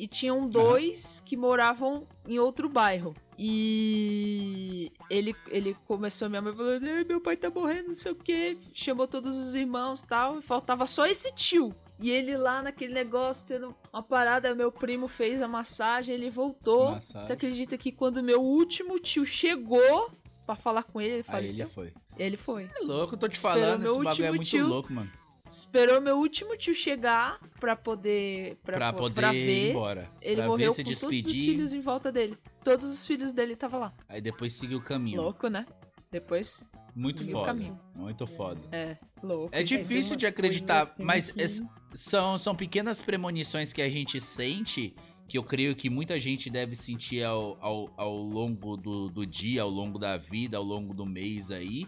E 0.00 0.06
tinham 0.08 0.48
dois 0.48 1.20
que 1.26 1.36
moravam 1.36 2.06
em 2.26 2.38
outro 2.38 2.70
bairro. 2.70 3.14
E 3.36 4.90
ele, 5.10 5.36
ele 5.48 5.76
começou, 5.86 6.30
minha 6.30 6.40
mãe 6.40 6.54
falando, 6.54 6.84
"Ai, 6.86 7.04
meu 7.04 7.20
pai 7.20 7.36
tá 7.36 7.50
morrendo, 7.50 7.88
não 7.88 7.94
sei 7.94 8.12
o 8.12 8.14
que. 8.14 8.56
Chamou 8.72 9.06
todos 9.06 9.36
os 9.36 9.54
irmãos 9.54 10.00
e 10.00 10.06
tal. 10.06 10.38
E 10.38 10.42
faltava 10.42 10.86
só 10.86 11.04
esse 11.04 11.30
tio. 11.34 11.74
E 12.00 12.10
ele 12.10 12.34
lá 12.34 12.62
naquele 12.62 12.94
negócio, 12.94 13.46
tendo 13.46 13.76
uma 13.92 14.02
parada, 14.02 14.54
meu 14.54 14.72
primo 14.72 15.06
fez 15.06 15.42
a 15.42 15.48
massagem, 15.48 16.14
ele 16.14 16.30
voltou. 16.30 16.92
Massagem. 16.92 17.26
Você 17.26 17.32
acredita 17.34 17.76
que 17.76 17.92
quando 17.92 18.22
meu 18.22 18.40
último 18.40 18.98
tio 18.98 19.26
chegou 19.26 20.10
pra 20.46 20.56
falar 20.56 20.84
com 20.84 20.98
ele, 20.98 21.12
ele 21.16 21.24
Aí 21.28 21.34
faleceu? 21.34 21.66
ele 21.66 21.74
foi. 21.74 21.92
Ele 22.16 22.36
foi. 22.38 22.70
É 22.74 22.84
louco, 22.84 23.14
eu 23.14 23.18
tô 23.18 23.28
te 23.28 23.36
Esperou 23.36 23.58
falando, 23.60 23.82
meu 23.82 23.94
esse 23.96 24.04
bagulho 24.04 24.24
é 24.24 24.30
muito 24.30 24.46
tio. 24.48 24.66
louco, 24.66 24.92
mano. 24.92 25.10
Esperou 25.50 26.00
meu 26.00 26.16
último 26.18 26.56
tio 26.56 26.72
chegar 26.74 27.40
pra 27.58 27.74
poder. 27.74 28.56
Pra, 28.62 28.76
Pra, 28.76 28.92
po- 28.92 28.98
poder 29.00 29.14
pra 29.14 29.34
ir 29.34 29.44
ver. 29.44 29.70
embora. 29.70 30.08
Ele 30.22 30.36
pra 30.36 30.46
morreu 30.46 30.72
com 30.74 30.82
todos 30.84 31.02
os 31.26 31.36
filhos 31.36 31.74
em 31.74 31.80
volta 31.80 32.12
dele. 32.12 32.38
Todos 32.64 32.88
os 32.88 33.04
filhos 33.06 33.32
dele 33.32 33.54
estavam 33.54 33.80
lá. 33.80 33.92
Aí 34.08 34.20
depois 34.20 34.52
seguir 34.52 34.76
o 34.76 34.80
caminho. 34.80 35.20
Louco, 35.20 35.48
né? 35.48 35.66
Depois, 36.10 36.62
Muito 36.94 37.18
seguiu 37.18 37.36
o 37.38 37.44
foda. 37.44 37.78
Muito 37.96 38.26
foda. 38.26 38.60
é, 38.72 38.96
louco. 39.22 39.48
É 39.52 39.62
difícil 39.62 40.16
de 40.16 40.26
acreditar, 40.26 40.82
assim 40.82 41.02
mas 41.04 41.30
que- 41.30 41.40
es- 41.42 41.62
são, 41.92 42.36
são 42.38 42.54
pequenas 42.54 43.00
premonições 43.02 43.72
que 43.72 43.82
a 43.82 43.88
gente 43.88 44.20
sente 44.20 44.94
que 45.28 45.38
eu 45.38 45.44
creio 45.44 45.76
que 45.76 45.88
muita 45.88 46.18
gente 46.18 46.50
deve 46.50 46.74
sentir 46.74 47.22
ao, 47.22 47.56
ao, 47.60 47.92
ao 47.96 48.16
longo 48.16 48.76
do, 48.76 49.08
do 49.08 49.24
dia, 49.24 49.62
ao 49.62 49.70
longo 49.70 49.96
da 49.98 50.16
vida, 50.16 50.56
ao 50.56 50.64
longo 50.64 50.92
do 50.92 51.06
mês 51.06 51.52
aí, 51.52 51.86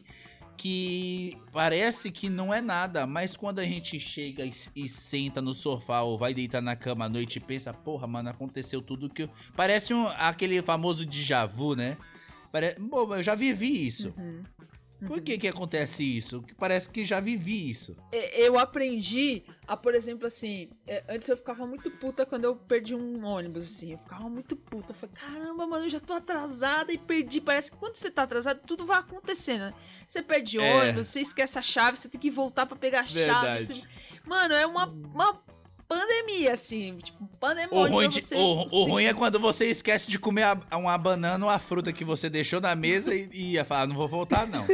que 0.56 1.34
parece 1.52 2.10
que 2.10 2.28
não 2.28 2.52
é 2.52 2.60
nada, 2.60 3.06
mas 3.06 3.36
quando 3.36 3.58
a 3.58 3.64
gente 3.64 3.98
chega 3.98 4.44
e, 4.44 4.52
e 4.76 4.88
senta 4.88 5.40
no 5.42 5.54
sofá 5.54 6.02
ou 6.02 6.16
vai 6.16 6.32
deitar 6.32 6.62
na 6.62 6.76
cama 6.76 7.06
à 7.06 7.08
noite 7.08 7.36
e 7.36 7.40
pensa, 7.40 7.72
porra, 7.72 8.06
mano, 8.06 8.28
aconteceu 8.28 8.80
tudo 8.80 9.08
que 9.08 9.24
eu... 9.24 9.30
Parece 9.56 9.92
um, 9.92 10.06
aquele 10.18 10.62
famoso 10.62 11.04
déjà 11.04 11.44
vu, 11.46 11.74
né? 11.74 11.96
Pare... 12.50 12.74
Bom, 12.78 13.14
eu 13.14 13.22
já 13.22 13.34
vivi 13.34 13.86
isso. 13.86 14.14
Uhum. 14.16 14.42
Por 15.06 15.20
que 15.20 15.36
que 15.38 15.48
acontece 15.48 16.02
isso? 16.04 16.42
Que 16.42 16.54
Parece 16.54 16.88
que 16.90 17.04
já 17.04 17.20
vivi 17.20 17.70
isso. 17.70 17.96
É, 18.12 18.40
Eu 18.46 18.58
aprendi 18.58 19.44
a, 19.66 19.76
por 19.76 19.94
exemplo, 19.94 20.26
assim, 20.26 20.68
é, 20.86 21.02
antes 21.08 21.28
eu 21.28 21.36
ficava 21.36 21.66
muito 21.66 21.90
puta 21.90 22.24
quando 22.26 22.44
eu 22.44 22.54
perdi 22.56 22.94
um 22.94 23.24
ônibus, 23.24 23.64
assim. 23.64 23.92
Eu 23.92 23.98
ficava 23.98 24.28
muito 24.28 24.54
puta. 24.56 24.92
Eu 24.92 24.96
falei, 24.96 25.14
caramba, 25.14 25.66
mano, 25.66 25.84
eu 25.84 25.88
já 25.88 26.00
tô 26.00 26.14
atrasada 26.14 26.92
e 26.92 26.98
perdi. 26.98 27.40
Parece 27.40 27.70
que 27.70 27.76
quando 27.76 27.96
você 27.96 28.10
tá 28.10 28.22
atrasado, 28.22 28.60
tudo 28.66 28.84
vai 28.84 28.98
acontecendo, 28.98 29.60
né? 29.62 29.74
Você 30.06 30.22
perde 30.22 30.58
É. 30.58 30.74
ônibus, 30.74 31.08
você 31.08 31.20
esquece 31.20 31.58
a 31.58 31.62
chave, 31.62 31.96
você 31.96 32.08
tem 32.08 32.20
que 32.20 32.30
voltar 32.30 32.66
pra 32.66 32.76
pegar 32.76 33.00
a 33.00 33.06
chave. 33.06 33.14
Verdade. 33.24 33.64
você- 33.64 33.82
Mano, 34.24 34.54
é 34.54 34.66
uma, 34.66 34.86
uma 34.86 35.42
pandemia, 35.94 36.52
assim. 36.52 36.98
Tipo, 36.98 37.28
um 37.72 37.76
O 37.78 37.86
ruim, 37.88 38.08
de- 38.08 38.20
você. 38.20 38.34
o, 38.36 38.66
o 38.70 38.84
ruim 38.84 39.04
é 39.04 39.12
quando 39.14 39.38
você 39.38 39.66
esquece 39.70 40.10
de 40.10 40.18
comer 40.18 40.42
a- 40.44 40.76
uma 40.76 40.96
banana 40.96 41.44
ou 41.44 41.50
a 41.50 41.58
fruta 41.58 41.92
que 41.92 42.04
você 42.04 42.30
deixou 42.30 42.60
na 42.60 42.74
mesa 42.74 43.14
e, 43.14 43.28
e 43.32 43.52
ia 43.52 43.64
falar, 43.64 43.86
não 43.86 43.96
vou 43.96 44.08
voltar 44.08 44.46
não. 44.46 44.64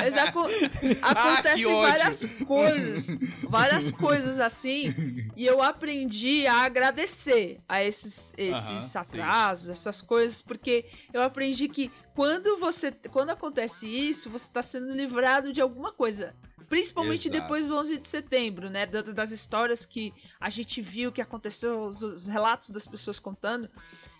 É, 0.00 0.08
É 0.08 0.20
aco 0.20 0.40
Ah, 1.02 1.10
acontecem 1.34 1.66
ódio. 1.66 1.80
várias 1.90 2.24
coisas. 2.46 3.04
Várias 3.48 3.90
coisas 3.90 4.40
assim. 4.40 4.92
E 5.36 5.46
eu 5.46 5.62
aprendi 5.62 6.46
a 6.46 6.58
agradecer 6.64 7.58
a 7.68 7.82
esses, 7.82 8.32
esses 8.36 8.94
Aham, 8.96 9.04
sim. 9.04 9.20
atrasos, 9.20 9.70
essas 9.70 10.02
coisas, 10.02 10.42
porque 10.42 10.84
eu 11.12 11.22
aprendi 11.22 11.68
que 11.68 11.90
quando 12.14 12.58
você. 12.58 12.92
Quando 13.10 13.30
acontece 13.30 13.88
isso, 13.88 14.28
você 14.30 14.50
tá 14.50 14.62
sendo 14.62 14.92
livrado 14.92 15.52
de 15.52 15.60
alguma 15.60 15.92
coisa. 15.92 16.34
Principalmente 16.70 17.26
Exato. 17.28 17.42
depois 17.42 17.66
do 17.66 17.76
11 17.76 17.98
de 17.98 18.06
setembro, 18.08 18.70
né? 18.70 18.86
da- 18.86 19.02
Das 19.02 19.30
histórias 19.32 19.84
que 19.84 20.14
a 20.40 20.48
gente 20.48 20.80
viu, 20.80 21.10
que 21.12 21.20
aconteceu, 21.20 21.82
os, 21.82 22.02
os 22.02 22.26
relatos 22.28 22.70
das 22.70 22.86
pessoas 22.86 23.18
contando. 23.18 23.68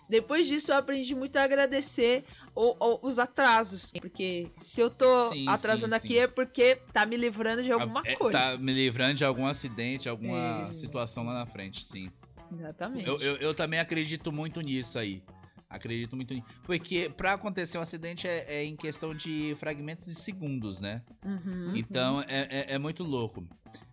Depois 0.09 0.45
disso, 0.45 0.73
eu 0.73 0.75
aprendi 0.75 1.15
muito 1.15 1.37
a 1.37 1.43
agradecer 1.43 2.25
o- 2.53 2.75
o- 2.85 2.99
os 3.07 3.17
atrasos. 3.17 3.93
Porque 3.93 4.51
se 4.57 4.81
eu 4.81 4.89
tô 4.89 5.29
Sim, 5.29 5.47
atrasando 5.47 5.93
sim, 5.93 5.97
aqui 5.97 6.07
sim. 6.15 6.19
é 6.19 6.27
porque 6.27 6.75
tá 6.91 7.05
me 7.05 7.15
livrando 7.15 7.63
de 7.63 7.71
alguma 7.71 8.01
É, 8.05 8.15
coisa. 8.17 8.37
Tá 8.37 8.57
me 8.57 8.73
livrando 8.73 9.13
de 9.13 9.23
algum 9.23 9.45
acidente, 9.47 10.09
alguma 10.09 10.63
Isso. 10.65 10.73
situação 10.81 11.23
lá 11.23 11.33
na 11.33 11.45
frente, 11.45 11.83
sim. 11.85 12.11
Exatamente. 12.53 13.07
Eu, 13.07 13.21
eu, 13.21 13.37
eu 13.37 13.53
também 13.55 13.79
acredito 13.79 14.29
muito 14.29 14.59
nisso 14.59 14.99
aí. 14.99 15.23
Acredito 15.71 16.15
muito 16.15 16.33
nisso. 16.33 16.45
Porque 16.63 17.09
pra 17.15 17.33
acontecer 17.33 17.77
um 17.77 17.81
acidente 17.81 18.27
é, 18.27 18.55
é 18.57 18.65
em 18.65 18.75
questão 18.75 19.15
de 19.15 19.55
fragmentos 19.57 20.07
de 20.07 20.15
segundos, 20.15 20.81
né? 20.81 21.01
Uhum. 21.25 21.73
Então 21.75 22.21
é, 22.27 22.47
é, 22.49 22.73
é 22.73 22.77
muito 22.77 23.03
louco. 23.03 23.47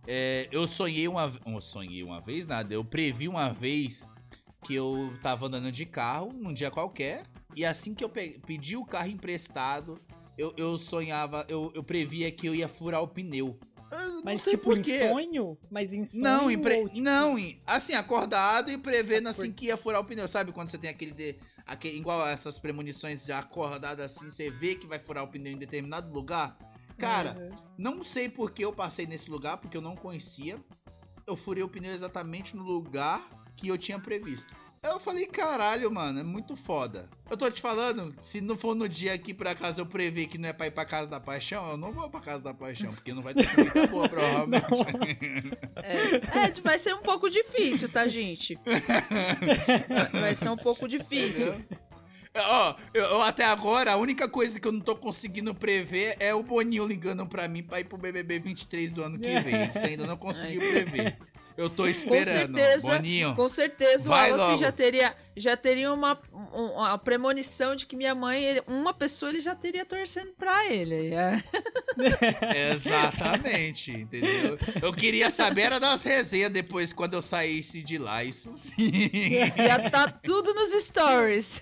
É, 0.05 0.47
eu 0.51 0.67
sonhei 0.67 1.07
uma 1.07 1.33
eu 1.45 1.61
sonhei 1.61 2.03
uma 2.03 2.19
vez, 2.19 2.45
nada. 2.47 2.73
Eu 2.73 2.83
previ 2.83 3.27
uma 3.27 3.53
vez 3.53 4.05
que 4.65 4.75
eu 4.75 5.13
tava 5.23 5.47
andando 5.47 5.71
de 5.71 5.85
carro 5.85 6.33
num 6.33 6.53
dia 6.53 6.69
qualquer. 6.69 7.23
E 7.55 7.63
assim 7.65 7.93
que 7.95 8.03
eu 8.03 8.09
pe- 8.09 8.39
pedi 8.45 8.75
o 8.75 8.83
carro 8.85 9.09
emprestado, 9.09 9.97
eu, 10.37 10.53
eu 10.57 10.77
sonhava, 10.77 11.45
eu, 11.47 11.71
eu 11.73 11.83
previa 11.83 12.29
que 12.31 12.45
eu 12.47 12.53
ia 12.53 12.67
furar 12.67 13.01
o 13.01 13.07
pneu. 13.07 13.57
Eu 13.91 14.21
Mas 14.23 14.43
tipo, 14.43 14.65
por 14.65 14.77
em 14.77 14.83
sonho? 14.83 15.57
Mas 15.71 15.93
em 15.93 16.03
sonho 16.05 16.23
Não, 16.23 16.51
em 16.51 16.59
pre- 16.59 16.75
ou, 16.81 16.89
tipo, 16.89 17.01
não, 17.01 17.39
em- 17.39 17.59
assim, 17.65 17.93
acordado 17.93 18.69
e 18.69 18.77
prevendo 18.77 19.27
assim 19.29 19.51
que 19.51 19.65
ia 19.65 19.77
furar 19.77 19.99
o 20.01 20.05
pneu. 20.05 20.27
Sabe 20.27 20.51
quando 20.51 20.67
você 20.69 20.77
tem 20.77 20.89
aquele, 20.91 21.11
de- 21.11 21.35
aquele 21.69 21.97
igual 21.97 22.27
essas 22.27 22.57
premonições 22.59 23.25
já 23.25 23.39
acordado 23.39 24.01
assim, 24.01 24.29
você 24.29 24.49
vê 24.49 24.75
que 24.75 24.87
vai 24.87 24.99
furar 24.99 25.23
o 25.23 25.27
pneu 25.27 25.53
em 25.53 25.57
determinado 25.57 26.11
lugar? 26.11 26.57
Cara, 26.97 27.37
Uhum. 27.39 27.55
não 27.77 28.03
sei 28.03 28.27
por 28.27 28.51
que 28.51 28.63
eu 28.65 28.73
passei 28.73 29.05
nesse 29.07 29.29
lugar, 29.29 29.57
porque 29.57 29.77
eu 29.77 29.81
não 29.81 29.95
conhecia. 29.95 30.59
Eu 31.25 31.35
furei 31.35 31.63
o 31.63 31.69
pneu 31.69 31.93
exatamente 31.93 32.55
no 32.55 32.63
lugar 32.63 33.21
que 33.55 33.67
eu 33.67 33.77
tinha 33.77 33.99
previsto. 33.99 34.53
Eu 34.81 34.99
falei, 34.99 35.25
caralho, 35.25 35.91
mano, 35.91 36.19
é 36.19 36.23
muito 36.23 36.55
foda. 36.55 37.09
Eu 37.29 37.35
tô 37.35 37.51
te 37.51 37.61
falando, 37.61 38.15
se 38.21 38.39
não 38.39 38.57
for 38.57 38.73
no 38.73 38.87
dia 38.87 39.17
que 39.17 39.33
por 39.33 39.47
acaso 39.47 39.81
eu 39.81 39.85
prever 39.85 40.27
que 40.27 40.37
não 40.37 40.49
é 40.49 40.53
pra 40.53 40.67
ir 40.67 40.71
pra 40.71 40.85
casa 40.85 41.09
da 41.09 41.19
paixão, 41.19 41.69
eu 41.71 41.77
não 41.77 41.91
vou 41.91 42.09
pra 42.09 42.21
casa 42.21 42.43
da 42.43 42.53
paixão, 42.53 42.91
porque 42.91 43.13
não 43.13 43.21
vai 43.21 43.33
ter 43.33 43.53
comida 43.53 43.87
boa, 43.87 44.07
provavelmente. 44.09 44.63
É, 45.75 46.45
é, 46.45 46.61
vai 46.63 46.79
ser 46.79 46.93
um 46.93 47.01
pouco 47.01 47.29
difícil, 47.29 47.89
tá, 47.89 48.07
gente? 48.07 48.57
Vai 50.13 50.33
ser 50.33 50.49
um 50.49 50.57
pouco 50.57 50.87
difícil. 50.87 51.53
Ó, 52.35 52.75
eu, 52.93 53.03
eu 53.03 53.21
até 53.21 53.43
agora, 53.45 53.91
a 53.91 53.97
única 53.97 54.29
coisa 54.29 54.59
que 54.59 54.67
eu 54.67 54.71
não 54.71 54.79
tô 54.79 54.95
conseguindo 54.95 55.53
prever 55.53 56.15
é 56.19 56.33
o 56.33 56.41
Boninho 56.41 56.87
ligando 56.87 57.25
pra 57.25 57.47
mim 57.47 57.63
pra 57.63 57.79
ir 57.79 57.85
pro 57.85 57.97
BBB 57.97 58.39
23 58.39 58.93
do 58.93 59.03
ano 59.03 59.19
que 59.19 59.39
vem. 59.41 59.69
Isso 59.69 59.85
ainda 59.85 60.05
não 60.05 60.15
conseguiu 60.15 60.61
prever. 60.61 61.17
Eu 61.57 61.69
tô 61.69 61.83
Com 61.83 61.89
esperando. 61.89 62.55
certeza, 62.55 62.91
Boninho. 62.95 63.35
com 63.35 63.49
certeza 63.49 64.09
o 64.09 64.11
vai 64.11 64.31
Wallace 64.31 64.49
logo. 64.51 64.59
já 64.61 64.71
teria, 64.71 65.15
já 65.39 65.55
teria 65.57 65.91
uma, 65.93 66.19
um- 66.53 66.71
uma 66.73 66.97
premonição 66.97 67.75
de 67.75 67.85
que 67.85 67.95
minha 67.95 68.13
mãe, 68.13 68.61
uma 68.67 68.93
pessoa 68.93 69.31
ele 69.31 69.41
já 69.41 69.55
teria 69.55 69.85
torcendo 69.85 70.31
pra 70.37 70.65
ele. 70.67 71.13
É. 71.13 71.41
Exatamente, 72.73 73.91
entendeu? 73.91 74.57
Eu 74.81 74.93
queria 74.93 75.29
saber 75.31 75.61
era 75.63 75.79
das 75.79 76.01
resenhas 76.01 76.51
depois 76.51 76.91
quando 76.93 77.13
eu 77.15 77.21
saísse 77.21 77.81
de 77.83 77.97
lá, 77.97 78.23
isso 78.23 78.49
sim. 78.51 79.09
Já 79.57 79.89
tá 79.89 80.07
tudo 80.07 80.53
nos 80.53 80.71
stories. 80.83 81.61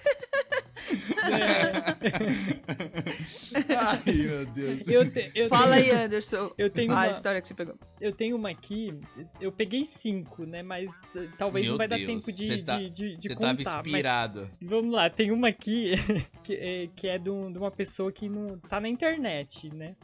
Ai, 3.78 4.13
meu 4.13 4.46
Deus. 4.46 4.88
Eu, 4.88 5.10
te- 5.12 5.32
eu 5.36 5.50
Fala 5.50 5.76
tenho, 5.78 5.96
aí, 5.96 6.04
Anderson. 6.06 6.52
Eu 6.58 6.70
tenho, 6.70 6.92
Ah, 6.92 6.96
uma, 6.96 7.02
a 7.04 7.10
história 7.10 7.42
que 7.42 7.48
você 7.48 7.54
pegou. 7.54 7.76
eu 8.00 8.12
tenho 8.12 8.36
uma 8.36 8.50
aqui, 8.52 8.94
eu 9.42 9.52
peguei 9.52 9.84
cinco, 9.84 10.46
né? 10.46 10.62
Mas 10.63 10.90
eh, 11.16 11.28
talvez 11.38 11.66
Meu 11.66 11.74
não 11.74 11.78
vai 11.78 11.88
dar 11.88 11.98
Deus, 11.98 12.08
tempo 12.26 12.32
de, 12.38 12.63
tá- 12.63 12.78
de, 12.78 12.90
de, 12.90 13.18
de 13.18 13.28
Você 13.28 13.36
contar. 13.36 13.48
tava 13.48 13.62
mas 13.75 13.86
inspirado. 13.88 14.49
Vamos 14.62 14.93
lá, 14.93 15.10
tem 15.10 15.32
uma 15.32 15.49
aqui 15.49 15.91
que 16.43 16.53
é, 16.53 16.88
que 16.95 17.08
é 17.08 17.17
de, 17.17 17.30
um- 17.30 17.51
de 17.51 17.58
uma 17.58 17.71
pessoa 17.71 18.12
que 18.12 18.27
não 18.30 18.58
tá 18.60 18.80
na 18.80 18.89
internet, 18.89 19.69
né? 19.73 19.95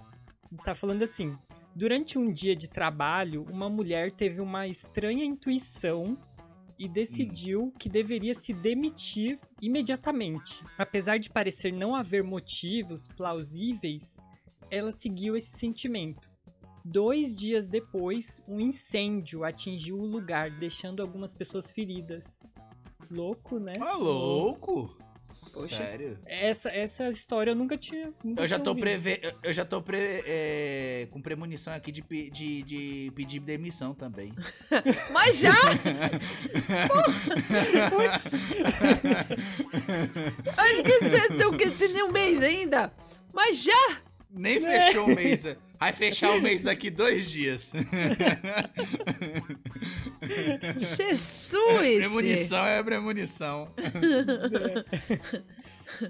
Tá 0.64 0.76
falando 0.76 1.02
assim: 1.04 1.36
durante 1.76 2.18
um 2.20 2.32
dia 2.32 2.56
de 2.56 2.70
trabalho, 2.70 3.46
uma 3.50 3.70
mulher 3.70 4.12
teve 4.12 4.40
uma 4.42 4.68
estranha 4.68 5.26
intuição 5.26 6.18
e 6.78 6.88
decidiu 6.88 7.72
que 7.80 7.88
deveria 7.88 8.34
se 8.34 8.54
demitir 8.54 9.40
imediatamente. 9.62 10.64
Apesar 10.78 11.18
de 11.18 11.30
parecer 11.30 11.72
não 11.72 11.96
haver 11.96 12.24
motivos 12.24 13.08
plausíveis, 13.08 14.18
ela 14.72 14.92
seguiu 14.92 15.36
esse 15.36 15.58
sentimento. 15.58 16.32
Dois 16.86 17.36
dias 17.36 17.70
depois, 17.70 18.42
um 18.48 18.60
incêndio 18.60 19.44
atingiu 19.44 19.98
o 19.98 20.06
lugar, 20.06 20.52
deixando 20.52 21.02
algumas 21.02 21.34
pessoas 21.34 21.72
feridas. 21.72 22.44
Louco, 23.12 23.60
né? 23.60 23.78
Ô, 23.80 23.98
louco? 23.98 24.98
Poxa. 25.54 25.78
Sério? 25.78 26.20
Essa, 26.26 26.70
essa 26.70 27.08
história 27.08 27.52
eu 27.52 27.56
nunca 27.56 27.78
tinha. 27.78 28.12
Nunca 28.22 28.42
Eu 28.44 28.48
já 28.48 28.58
tinha 28.58 28.66
tô 28.66 28.76
preve... 28.76 29.22
eu- 29.42 29.54
já 29.54 29.64
tô 29.64 29.82
pre... 29.82 29.98
é, 30.26 31.08
com 31.12 31.22
premonição 31.22 31.72
aqui 31.74 31.94
de, 31.94 32.02
pe- 32.02 32.30
de, 32.30 32.62
de 32.64 33.12
pedir 33.16 33.40
demissão 33.40 33.94
também. 33.94 34.34
Mas 35.14 35.38
já! 35.38 35.54
Acho 40.58 40.84
que 40.84 41.00
você 41.00 41.90
tem 41.90 42.04
um 42.04 42.12
mês 42.12 42.42
ainda. 42.42 42.92
Mas 43.34 43.64
já! 43.64 43.98
Nem 44.30 44.60
fechou 44.60 45.06
o 45.06 45.16
mês. 45.16 45.46
Vai 45.84 45.92
fechar 45.92 46.32
o 46.32 46.42
mês 46.42 46.62
daqui 46.62 46.90
dois 46.90 47.30
dias. 47.30 47.74
Jesus! 50.78 51.98
premonição 52.00 52.66
é 52.66 52.82
premonição. 52.82 53.70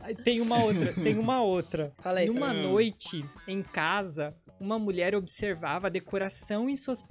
Aí 0.01 0.13
Tem 0.13 0.41
uma 0.41 0.63
outra, 0.63 0.93
tem 0.93 1.17
uma 1.17 1.41
outra. 1.41 1.91
Fala 1.97 2.19
aí, 2.19 2.27
Numa 2.27 2.53
noite, 2.53 3.25
em 3.47 3.63
casa, 3.63 4.35
uma 4.59 4.77
mulher 4.77 5.15
observava 5.15 5.87
a 5.87 5.89
decoração 5.89 6.69
em 6.69 6.75
suas 6.75 7.03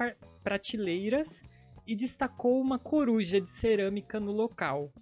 prateleiras 0.44 1.48
e 1.84 1.96
destacou 1.96 2.60
uma 2.60 2.78
coruja 2.78 3.40
de 3.40 3.48
cerâmica 3.48 4.20
no 4.20 4.30
local. 4.30 4.92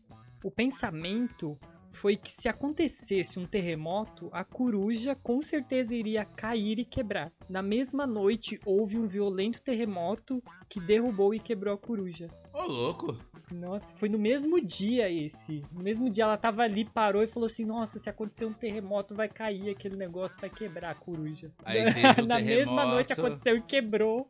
O 0.42 0.51
pensamento 0.51 1.59
foi 2.01 2.17
que 2.17 2.31
se 2.31 2.49
acontecesse 2.49 3.39
um 3.39 3.45
terremoto, 3.45 4.31
a 4.33 4.43
coruja 4.43 5.15
com 5.15 5.43
certeza 5.43 5.95
iria 5.95 6.25
cair 6.25 6.79
e 6.79 6.85
quebrar. 6.85 7.31
Na 7.47 7.61
mesma 7.61 8.07
noite, 8.07 8.59
houve 8.65 8.97
um 8.97 9.07
violento 9.07 9.61
terremoto 9.61 10.43
que 10.67 10.81
derrubou 10.81 11.35
e 11.35 11.39
quebrou 11.39 11.75
a 11.75 11.79
coruja. 11.79 12.29
Ô, 12.55 12.63
louco. 12.63 13.19
Nossa, 13.53 13.95
foi 13.97 14.09
no 14.09 14.19
mesmo 14.19 14.65
dia 14.65 15.11
esse. 15.11 15.63
No 15.71 15.83
mesmo 15.83 16.09
dia 16.09 16.25
ela 16.25 16.39
tava 16.39 16.63
ali, 16.63 16.87
parou 16.87 17.23
e 17.23 17.27
falou 17.27 17.47
assim: 17.47 17.67
Nossa, 17.67 17.99
se 17.99 18.09
acontecer 18.09 18.47
um 18.47 18.53
terremoto, 18.55 19.15
vai 19.15 19.29
cair 19.29 19.69
aquele 19.69 19.97
negócio, 19.97 20.41
vai 20.41 20.49
quebrar 20.49 20.93
a 20.93 20.95
coruja. 20.95 21.53
Aí 21.63 21.83
Na 22.27 22.41
mesma 22.41 22.87
noite 22.87 23.13
aconteceu 23.13 23.59
e 23.59 23.63
quebrou. 23.63 24.27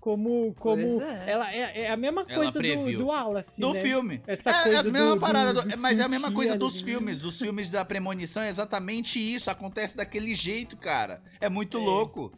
Como, 0.00 0.54
como 0.58 0.80
é. 1.02 1.30
ela 1.30 1.52
é, 1.52 1.82
é 1.82 1.90
a 1.90 1.96
mesma 1.96 2.22
Ela 2.28 2.34
coisa 2.34 2.52
do, 2.52 2.58
previu. 2.58 2.98
do 3.00 3.06
Wallace, 3.06 3.60
Do 3.60 3.72
né? 3.74 3.80
filme. 3.80 4.22
Essa 4.26 4.50
é, 4.50 4.62
coisa 4.62 4.80
as 4.80 4.88
mesmas 4.90 5.14
do- 5.14 5.20
paradas, 5.20 5.64
do- 5.64 5.70
do- 5.70 5.78
mas 5.78 5.98
é 5.98 6.02
a 6.04 6.08
mesma 6.08 6.30
coisa 6.32 6.52
ali, 6.52 6.58
dos 6.58 6.80
né? 6.82 6.84
filmes. 6.90 7.24
Os 7.24 7.38
filmes 7.38 7.68
da 7.70 7.84
premonição 7.84 8.42
é 8.42 8.48
exatamente 8.48 9.18
isso. 9.18 9.50
Acontece 9.50 9.96
daquele 9.96 10.34
jeito, 10.34 10.76
cara. 10.76 11.22
É 11.40 11.48
muito 11.48 11.76
É. 11.78 11.80
louco. 11.80 12.32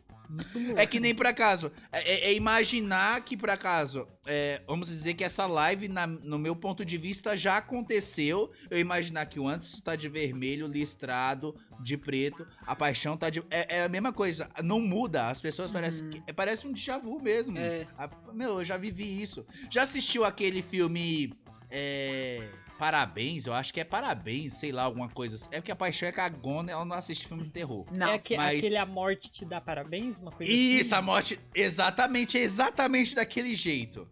É 0.77 0.87
que 0.87 1.01
nem 1.01 1.15
por 1.15 1.27
acaso. 1.27 1.73
É, 1.91 2.01
é- 2.13 2.25
é 2.31 2.35
imaginar 2.35 3.21
que, 3.23 3.37
por 3.37 3.51
acaso, 3.51 4.07
é, 4.27 4.63
vamos 4.67 4.89
dizer 4.89 5.15
que 5.15 5.25
essa 5.25 5.47
live, 5.47 5.89
na- 5.89 6.07
no 6.07 6.39
meu 6.39 6.55
ponto 6.55 6.85
de 6.85 6.97
vista, 6.97 7.37
já 7.37 7.57
aconteceu. 7.57 8.51
Eu 8.71 8.79
imaginar 8.79 9.27
que 9.27 9.41
o 9.41 9.49
Anderson 9.49 9.81
tá 9.81 9.97
de 9.97 10.09
vermelho, 10.09 10.67
listrado, 10.67 11.55
de 11.83 11.97
preto, 11.97 12.47
a 12.67 12.77
paixão 12.77 13.17
tá 13.17 13.29
de. 13.31 13.41
É, 13.51 13.77
é 13.79 13.83
a 13.85 13.89
mesma 13.89 14.13
coisa. 14.13 14.49
Não 14.63 14.81
muda. 14.81 15.29
As 15.31 15.41
pessoas 15.41 15.73
parecem. 15.73 16.09
que- 16.11 16.23
é, 16.27 16.33
parece 16.33 16.67
um 16.67 16.73
déjà 16.73 16.99
vu 16.99 17.21
mesmo. 17.21 17.59
A- 17.99 18.11
meu, 18.33 18.61
eu 18.61 18.65
já 18.65 18.77
vivi 18.77 19.21
isso. 19.23 19.45
Já 19.71 19.83
assistiu 19.83 20.25
aquele 20.25 20.63
filme. 20.63 21.33
É. 21.71 22.49
Parabéns, 22.81 23.45
eu 23.45 23.53
acho 23.53 23.75
que 23.75 23.81
é 23.81 23.85
parabéns, 23.85 24.55
sei 24.55 24.73
lá, 24.73 24.85
alguma 24.85 25.07
coisa 25.11 25.37
assim. 25.37 25.49
É 25.53 25.57
porque 25.61 25.71
a 25.71 25.77
paixão 25.77 26.09
é 26.09 26.13
cagona, 26.13 26.73
ela 26.73 26.83
não 26.83 26.97
assiste 26.97 27.27
filme 27.29 27.43
de 27.45 27.51
terror. 27.51 27.85
Não. 27.93 28.09
é 28.09 28.15
aque- 28.15 28.39
mas- 28.39 28.59
aquele 28.59 28.79
A 28.79 28.87
Morte 28.87 29.31
Te 29.31 29.45
Dá 29.45 29.61
Parabéns? 29.61 30.17
Uma 30.17 30.33
coisa 30.33 30.51
Isso, 30.51 30.95
a 30.95 30.99
assim? 30.99 31.07
morte, 31.07 31.41
exatamente, 31.55 32.39
exatamente 32.39 33.15
daquele 33.15 33.55
jeito. 33.55 34.09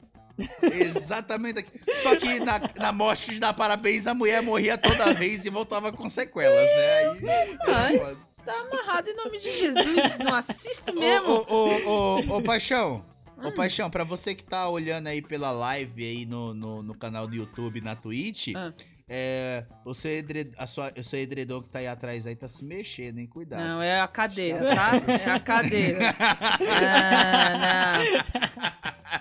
exatamente 0.62 1.54
daquele. 1.54 1.82
Só 2.02 2.14
que 2.14 2.38
na, 2.40 2.60
na 2.78 2.92
morte 2.92 3.32
de 3.32 3.40
dar 3.40 3.54
parabéns, 3.54 4.06
a 4.06 4.12
mulher 4.14 4.42
morria 4.42 4.76
toda 4.76 5.14
vez 5.14 5.46
e 5.46 5.50
voltava 5.50 5.90
com 5.90 6.06
sequelas, 6.08 6.68
né? 7.22 7.58
Aí, 7.66 7.98
Mas 7.98 8.18
tá 8.44 8.54
amarrado 8.60 9.08
em 9.08 9.16
nome 9.16 9.38
de 9.38 9.50
Jesus. 9.58 10.18
Não 10.18 10.34
assisto 10.34 10.94
mesmo. 10.94 11.26
Ô, 11.26 11.46
ô, 11.48 11.68
ô, 11.68 12.20
ô, 12.34 12.36
ô, 12.36 12.42
Paixão. 12.42 13.04
Hum. 13.38 13.46
Ô, 13.46 13.52
Paixão, 13.52 13.88
pra 13.90 14.04
você 14.04 14.34
que 14.34 14.42
tá 14.44 14.68
olhando 14.68 15.06
aí 15.06 15.22
pela 15.22 15.50
live 15.50 16.04
aí 16.04 16.26
no, 16.26 16.52
no, 16.54 16.82
no 16.82 16.94
canal 16.94 17.26
do 17.26 17.34
YouTube, 17.36 17.80
na 17.80 17.94
Twitch, 17.94 18.48
Ah. 18.56 18.72
é, 19.08 19.64
o, 19.84 19.94
seu 19.94 20.10
edred, 20.10 20.50
a 20.58 20.66
sua, 20.66 20.92
o 20.98 21.04
seu 21.04 21.18
edredom 21.20 21.62
que 21.62 21.68
tá 21.68 21.78
aí 21.78 21.86
atrás 21.86 22.26
aí 22.26 22.34
tá 22.34 22.48
se 22.48 22.64
mexendo, 22.64 23.18
hein? 23.18 23.26
Cuidado. 23.26 23.62
Não, 23.64 23.80
é 23.82 24.00
a 24.00 24.08
cadeira, 24.08 24.74
tá? 24.74 24.90
É 25.26 25.30
a 25.30 25.40
cadeira. 25.40 26.14
Ah, 26.20 27.98
não. 28.02 28.28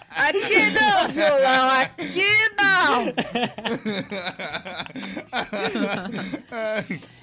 Aqui 0.10 0.70
não, 0.72 1.08
violão, 1.10 1.70
aqui 1.70 2.50
não! 2.58 3.14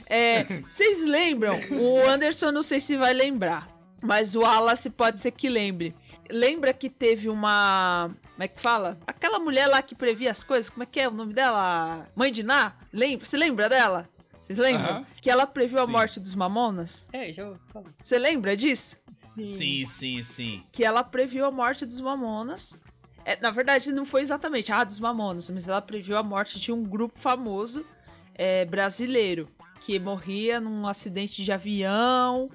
É, 0.06 0.44
vocês 0.66 1.04
lembram? 1.04 1.58
O 1.72 2.06
Anderson 2.08 2.52
não 2.52 2.62
sei 2.62 2.78
se 2.80 2.96
vai 2.96 3.12
lembrar, 3.12 3.68
mas 4.02 4.34
o 4.34 4.40
Wallace 4.40 4.90
pode 4.90 5.20
ser 5.20 5.32
que 5.32 5.48
lembre. 5.48 5.94
Lembra 6.30 6.72
que 6.72 6.88
teve 6.88 7.28
uma. 7.28 8.10
Como 8.32 8.42
é 8.42 8.48
que 8.48 8.60
fala? 8.60 8.98
Aquela 9.06 9.38
mulher 9.38 9.66
lá 9.66 9.82
que 9.82 9.94
previa 9.94 10.30
as 10.30 10.42
coisas, 10.42 10.70
como 10.70 10.82
é 10.82 10.86
que 10.86 10.98
é 11.00 11.08
o 11.08 11.12
nome 11.12 11.32
dela? 11.32 12.08
Mãe 12.16 12.32
de 12.32 12.42
Ná? 12.42 12.74
Lembra? 12.92 13.24
Você 13.24 13.36
lembra 13.36 13.68
dela? 13.68 14.08
Vocês 14.40 14.58
lembram? 14.58 15.06
Que 15.22 15.30
ela 15.30 15.46
previu 15.46 15.80
a 15.80 15.86
Sim. 15.86 15.92
morte 15.92 16.20
dos 16.20 16.34
Mamonas? 16.34 17.06
É, 17.12 17.32
já 17.32 17.44
vou 17.46 17.56
falar. 17.72 17.94
Você 18.00 18.18
lembra 18.18 18.54
disso? 18.54 18.98
Sim. 19.06 19.44
Sim, 19.44 19.86
sim, 19.86 20.22
sim. 20.22 20.62
que 20.70 20.84
ela 20.84 21.02
previu 21.02 21.46
a 21.46 21.50
morte 21.50 21.86
dos 21.86 21.98
Mamonas. 22.00 22.76
É, 23.24 23.40
na 23.40 23.50
verdade, 23.50 23.90
não 23.90 24.04
foi 24.04 24.20
exatamente 24.20 24.70
ah, 24.70 24.84
dos 24.84 25.00
Mamonas, 25.00 25.48
mas 25.48 25.66
ela 25.66 25.80
previu 25.80 26.18
a 26.18 26.22
morte 26.22 26.60
de 26.60 26.70
um 26.70 26.82
grupo 26.82 27.18
famoso 27.18 27.86
é, 28.34 28.66
brasileiro 28.66 29.48
que 29.80 29.98
morria 29.98 30.60
num 30.60 30.86
acidente 30.86 31.42
de 31.42 31.50
avião. 31.50 32.50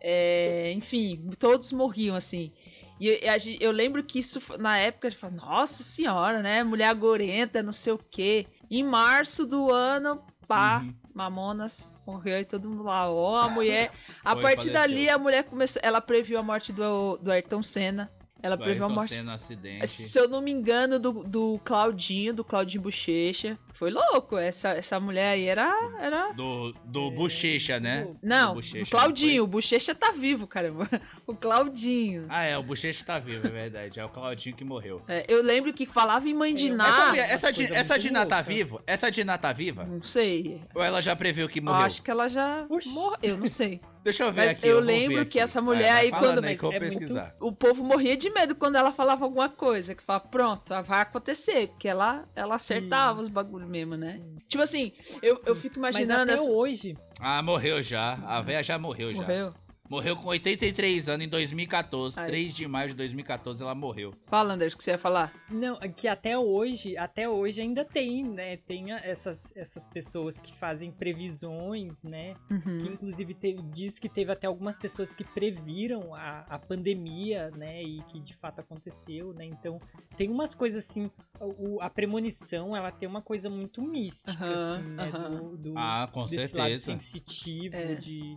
é, 0.00 0.72
enfim, 0.72 1.30
todos 1.38 1.70
morriam 1.72 2.16
assim. 2.16 2.52
E 3.00 3.08
eu, 3.08 3.32
a 3.32 3.36
eu 3.60 3.70
lembro 3.72 4.02
que 4.02 4.18
isso, 4.18 4.40
na 4.58 4.78
época, 4.78 5.08
a 5.08 5.10
gente 5.10 5.20
falou, 5.20 5.36
nossa 5.36 5.82
senhora, 5.82 6.40
né? 6.42 6.62
Mulher 6.62 6.92
gorenta, 6.94 7.62
não 7.62 7.72
sei 7.72 7.92
o 7.92 7.98
quê. 7.98 8.46
Em 8.70 8.82
março 8.82 9.46
do 9.46 9.72
ano, 9.72 10.22
pá, 10.46 10.80
Uhum. 10.80 10.94
Mamonas 11.14 11.92
morreu 12.06 12.40
e 12.40 12.44
todo 12.44 12.68
mundo 12.68 12.84
lá, 12.84 13.10
ó, 13.10 13.40
a 13.42 13.48
mulher. 13.48 13.90
a 14.24 14.32
Foi, 14.32 14.42
partir 14.42 14.70
faleceu. 14.70 14.72
dali, 14.72 15.10
a 15.10 15.18
mulher 15.18 15.44
começou. 15.44 15.80
Ela 15.84 16.00
previu 16.00 16.38
a 16.38 16.42
morte 16.42 16.72
do, 16.72 17.16
do 17.18 17.30
Ayrton 17.30 17.62
Senna. 17.62 18.10
Ela 18.40 18.56
Do 18.56 18.62
previu 18.62 18.84
a 18.84 18.86
Ayrton 18.86 19.00
morte. 19.00 19.14
Senna, 19.16 19.34
acidente. 19.34 19.86
Se 19.88 20.16
eu 20.18 20.28
não 20.28 20.40
me 20.40 20.52
engano, 20.52 20.98
do, 20.98 21.24
do 21.24 21.60
Claudinho, 21.64 22.32
do 22.32 22.44
Claudinho 22.44 22.82
Bochecha. 22.82 23.58
Foi 23.78 23.92
louco. 23.92 24.36
Essa, 24.36 24.70
essa 24.70 24.98
mulher 24.98 25.28
aí 25.28 25.44
era. 25.46 25.70
era... 26.00 26.32
Do, 26.32 26.72
do 26.84 27.10
Bochecha, 27.12 27.78
né? 27.78 28.08
Não, 28.20 28.54
Bochecha, 28.54 28.84
do 28.84 28.90
Claudinho. 28.90 29.36
não 29.36 29.44
O 29.44 29.46
Bochecha 29.46 29.94
tá 29.94 30.10
vivo, 30.10 30.46
caramba. 30.48 30.88
O 31.28 31.36
Claudinho. 31.36 32.26
Ah, 32.28 32.42
é, 32.42 32.56
o 32.58 32.62
Bochecha 32.62 33.04
tá 33.04 33.18
vivo, 33.18 33.46
é 33.46 33.50
verdade. 33.50 34.00
É 34.00 34.04
o 34.04 34.08
Claudinho 34.08 34.56
que 34.56 34.64
morreu. 34.64 35.02
É, 35.06 35.24
eu 35.28 35.42
lembro 35.42 35.72
que 35.72 35.86
falava 35.86 36.28
em 36.28 36.34
Mãe 36.34 36.54
de 36.54 36.68
É, 36.68 36.74
Ná. 36.74 36.88
essa 37.16 37.48
essa, 37.50 37.62
essa 37.74 37.94
muito 37.94 38.02
Dina 38.08 38.26
tá 38.26 38.40
viva? 38.42 38.82
Essa 38.86 39.10
Dina 39.10 39.36
tá 39.38 39.52
viva? 39.52 39.84
Não 39.84 40.02
sei. 40.02 40.60
Ou 40.74 40.82
ela 40.82 41.00
já 41.00 41.14
previu 41.14 41.48
que 41.48 41.60
Eu 41.60 41.64
morreu? 41.64 41.82
acho 41.82 42.02
que 42.02 42.10
ela 42.10 42.26
já 42.28 42.66
morreu. 42.68 43.16
Eu 43.22 43.36
não 43.38 43.46
sei. 43.46 43.80
Deixa 44.02 44.24
eu 44.24 44.32
ver 44.32 44.40
Mas 44.42 44.50
aqui. 44.52 44.66
eu 44.66 44.80
ver 44.80 44.86
lembro 44.86 45.20
aqui. 45.20 45.32
que 45.32 45.40
essa 45.40 45.60
mulher 45.60 45.92
vai 45.92 46.00
aí, 46.04 46.10
quando- 46.10 46.44
aí 46.44 46.56
que 46.56 46.64
eu 46.64 46.72
é 46.72 46.80
muito- 46.80 46.94
pesquisar. 46.94 47.34
O 47.40 47.52
povo 47.52 47.84
morria 47.84 48.16
de 48.16 48.30
medo 48.30 48.54
quando 48.54 48.76
ela 48.76 48.90
falava 48.90 49.24
alguma 49.24 49.50
coisa. 49.50 49.94
Que 49.94 50.02
falava, 50.02 50.26
pronto, 50.28 50.72
vai 50.84 51.02
acontecer. 51.02 51.68
Porque 51.68 51.88
ela, 51.88 52.26
ela 52.34 52.54
acertava 52.54 53.20
os 53.20 53.28
bagulho 53.28 53.67
mesmo, 53.68 53.96
né? 53.96 54.20
Tipo 54.48 54.62
assim, 54.62 54.92
eu, 55.22 55.38
eu 55.46 55.54
fico 55.54 55.78
Mas 55.78 55.94
imaginando. 55.96 56.32
até 56.32 56.40
essa- 56.40 56.50
hoje, 56.50 56.96
Ah, 57.20 57.42
morreu 57.42 57.82
já. 57.82 58.14
A 58.26 58.40
véia 58.40 58.62
já 58.62 58.78
morreu 58.78 59.12
já. 59.14 59.20
Morreu. 59.22 59.54
Morreu 59.88 60.14
com 60.16 60.28
83 60.28 61.08
anos 61.08 61.24
em 61.26 61.28
2014. 61.30 62.20
Ai. 62.20 62.26
3 62.26 62.54
de 62.54 62.68
maio 62.68 62.90
de 62.90 62.94
2014 62.96 63.62
ela 63.62 63.74
morreu. 63.74 64.12
Fala, 64.26 64.52
Anders, 64.52 64.74
o 64.74 64.76
que 64.76 64.84
você 64.84 64.90
ia 64.90 64.98
falar? 64.98 65.32
Não, 65.50 65.78
é 65.80 65.88
que 65.88 66.06
até 66.06 66.36
hoje, 66.38 66.96
até 66.98 67.26
hoje 67.26 67.62
ainda 67.62 67.86
tem, 67.86 68.22
né? 68.22 68.58
Tem 68.58 68.92
essas, 68.92 69.50
essas 69.56 69.88
pessoas 69.88 70.40
que 70.40 70.54
fazem 70.58 70.92
previsões, 70.92 72.02
né? 72.02 72.34
Uhum. 72.50 72.78
Que 72.78 72.86
inclusive 72.88 73.32
teve- 73.32 73.62
diz 73.70 73.98
que 73.98 74.10
teve 74.10 74.30
até 74.30 74.46
algumas 74.46 74.76
pessoas 74.76 75.14
que 75.14 75.24
previram 75.24 76.14
a, 76.14 76.40
a 76.40 76.58
pandemia, 76.58 77.50
né? 77.52 77.82
E 77.82 78.02
que 78.04 78.20
de 78.20 78.34
fato 78.36 78.60
aconteceu, 78.60 79.32
né? 79.32 79.46
Então 79.46 79.80
tem 80.18 80.28
umas 80.30 80.54
coisas 80.54 80.84
assim, 80.86 81.10
o- 81.40 81.80
a 81.80 81.88
premonição, 81.88 82.76
ela 82.76 82.92
tem 82.92 83.08
uma 83.08 83.22
coisa 83.22 83.48
muito 83.48 83.80
mística, 83.80 84.32
Aham, 84.44 84.74
assim, 84.74 84.82
né? 84.90 85.02
aham. 85.04 85.30
Do, 85.30 85.56
do- 85.56 85.78
Ah, 85.78 86.08
com 86.12 86.24
desse 86.26 86.54
lado 86.54 86.68
certeza. 86.68 86.82
sensitivo, 86.92 87.74
É. 87.74 87.94
de. 87.94 88.36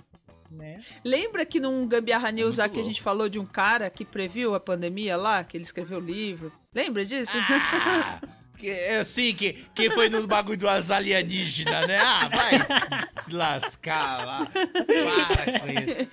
Né? 0.52 0.82
Lembra 1.04 1.46
que 1.46 1.62
num 1.62 1.88
Gambiarra 1.88 2.30
News 2.30 2.58
muito 2.58 2.60
lá 2.60 2.70
que 2.70 2.80
a 2.80 2.84
gente 2.84 3.02
falou 3.02 3.30
de 3.30 3.40
um 3.40 3.46
cara 3.46 3.90
que 3.90 4.04
previu 4.04 4.54
a 4.54 4.60
pandemia 4.60 5.16
lá, 5.16 5.44
que 5.46 5.56
ele 5.56 5.64
escreveu 5.64 5.98
o 5.98 6.02
livro? 6.02 6.52
Lembra 6.76 7.06
disso? 7.06 7.32
Ah, 7.38 8.20
que, 8.58 8.70
é 8.70 8.98
assim, 8.98 9.34
que, 9.34 9.54
que 9.74 9.90
foi 9.90 10.10
no 10.10 10.28
bagulho 10.28 10.58
dos 10.58 10.92
alienígenas, 10.92 11.88
né? 11.88 11.98
Ah, 11.98 12.30
vai 12.30 12.52
se 13.24 13.34
lascar 13.34 14.26
lá. 14.26 14.46
Para 14.46 15.60
com 15.60 15.68
isso. 15.68 16.08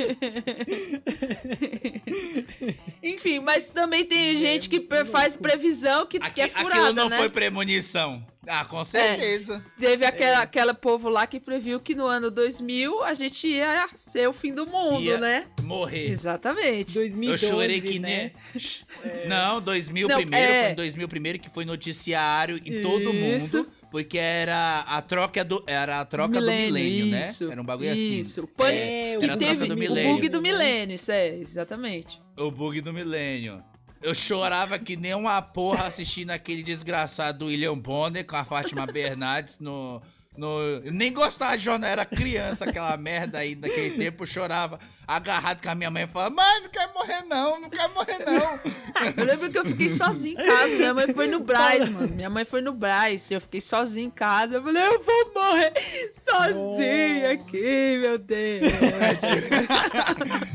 Enfim, 3.14 3.38
mas 3.40 3.66
também 3.66 4.04
tem 4.04 4.36
gente 4.36 4.68
que 4.68 4.86
faz 5.06 5.36
previsão 5.36 6.06
que, 6.06 6.18
Aqui, 6.18 6.30
que 6.34 6.40
é 6.40 6.44
aquilo 6.44 6.62
furada, 6.62 6.92
não 6.92 7.08
né? 7.08 7.16
foi 7.18 7.28
premonição. 7.30 8.24
Ah, 8.50 8.64
com 8.64 8.82
certeza. 8.82 9.62
Teve 9.78 10.06
aquela, 10.06 10.38
aquela 10.40 10.72
povo 10.72 11.10
lá 11.10 11.26
que 11.26 11.38
previu 11.38 11.78
que 11.80 11.94
no 11.94 12.06
ano 12.06 12.30
2000 12.30 13.02
a 13.04 13.12
gente 13.12 13.46
ia 13.46 13.86
ser 13.94 14.26
o 14.26 14.32
fim 14.32 14.54
do 14.54 14.66
mundo, 14.66 15.02
Ia- 15.02 15.18
né? 15.18 15.46
Morrer. 15.62 16.10
Exatamente. 16.10 16.94
2012, 16.94 17.44
Eu 17.44 17.50
chorei 17.52 17.80
que 17.82 17.98
né? 17.98 18.32
nem. 18.54 19.28
Não, 19.28 19.60
2000 19.60 20.08
Não, 20.08 20.16
primeiro, 20.16 20.50
é. 20.52 20.62
foi 20.62 20.72
em 20.72 20.74
2000 20.76 21.08
primeiro 21.08 21.38
que 21.38 21.50
foi 21.50 21.64
noticiário 21.66 22.56
em 22.64 22.80
todo 22.82 23.12
Isso. 23.12 23.58
mundo, 23.58 23.70
porque 23.90 24.16
era 24.16 24.80
a 24.80 25.02
troca 25.02 25.44
do 25.44 25.62
era 25.66 26.00
a 26.00 26.04
troca 26.06 26.40
do 26.40 26.46
milênio, 26.46 27.06
né? 27.06 27.20
isso, 27.22 27.50
Era 27.50 27.60
um 27.60 27.64
bagulho 27.64 27.92
Isso, 27.92 28.40
assim. 28.40 28.40
o 28.40 28.46
pan- 28.46 28.70
É, 28.70 29.16
que 29.18 29.24
era 29.26 29.34
a 29.34 29.36
teve 29.36 29.54
troca 29.56 29.66
do 29.66 29.74
o 29.74 29.78
milênio. 29.78 30.12
bug 30.14 30.28
do 30.30 30.40
milênio, 30.42 30.94
isso 30.94 31.12
é, 31.12 31.36
exatamente. 31.36 32.18
O 32.38 32.50
bug 32.50 32.80
do 32.80 32.92
milênio. 32.92 33.62
Eu 34.00 34.14
chorava 34.14 34.78
que 34.78 34.96
nem 34.96 35.12
uma 35.14 35.42
porra 35.42 35.86
assistindo 35.86 36.30
aquele 36.30 36.62
desgraçado 36.62 37.38
do 37.38 37.46
William 37.46 37.76
Bonner 37.76 38.24
com 38.24 38.36
a 38.36 38.44
Fátima 38.44 38.86
Bernardes 38.86 39.58
no. 39.58 40.00
no... 40.36 40.60
eu 40.84 40.92
Nem 40.92 41.12
gostava 41.12 41.58
de 41.58 41.64
jornal, 41.64 41.90
era 41.90 42.04
criança, 42.04 42.64
aquela 42.64 42.96
merda 42.96 43.38
aí 43.38 43.56
naquele 43.56 43.96
tempo, 43.96 44.22
eu 44.22 44.26
chorava 44.26 44.78
agarrado 45.04 45.60
com 45.60 45.68
a 45.68 45.74
minha 45.74 45.90
mãe 45.90 46.04
e 46.04 46.06
falava, 46.06 46.32
mãe, 46.32 46.60
não 46.62 46.68
quer 46.68 46.92
morrer 46.94 47.22
não, 47.22 47.60
não 47.60 47.68
quer 47.68 47.88
morrer 47.88 48.18
não. 48.24 48.60
Eu 49.16 49.24
lembro 49.24 49.50
que 49.50 49.58
eu 49.58 49.64
fiquei 49.64 49.88
sozinha 49.88 50.40
em 50.40 50.46
casa, 50.46 50.76
minha 50.76 50.94
mãe 50.94 51.12
foi 51.12 51.26
no 51.26 51.40
Braz, 51.40 51.88
mano. 51.88 52.14
Minha 52.14 52.30
mãe 52.30 52.44
foi 52.44 52.60
no 52.60 52.72
Braz, 52.72 53.32
eu 53.32 53.40
fiquei 53.40 53.60
sozinha 53.60 54.06
em 54.06 54.10
casa. 54.10 54.58
Eu 54.58 54.62
falei, 54.62 54.86
eu 54.86 55.02
vou 55.02 55.32
morrer 55.34 55.72
sozinha 56.24 57.32
aqui, 57.32 57.98
meu 58.00 58.16
Deus. 58.16 58.72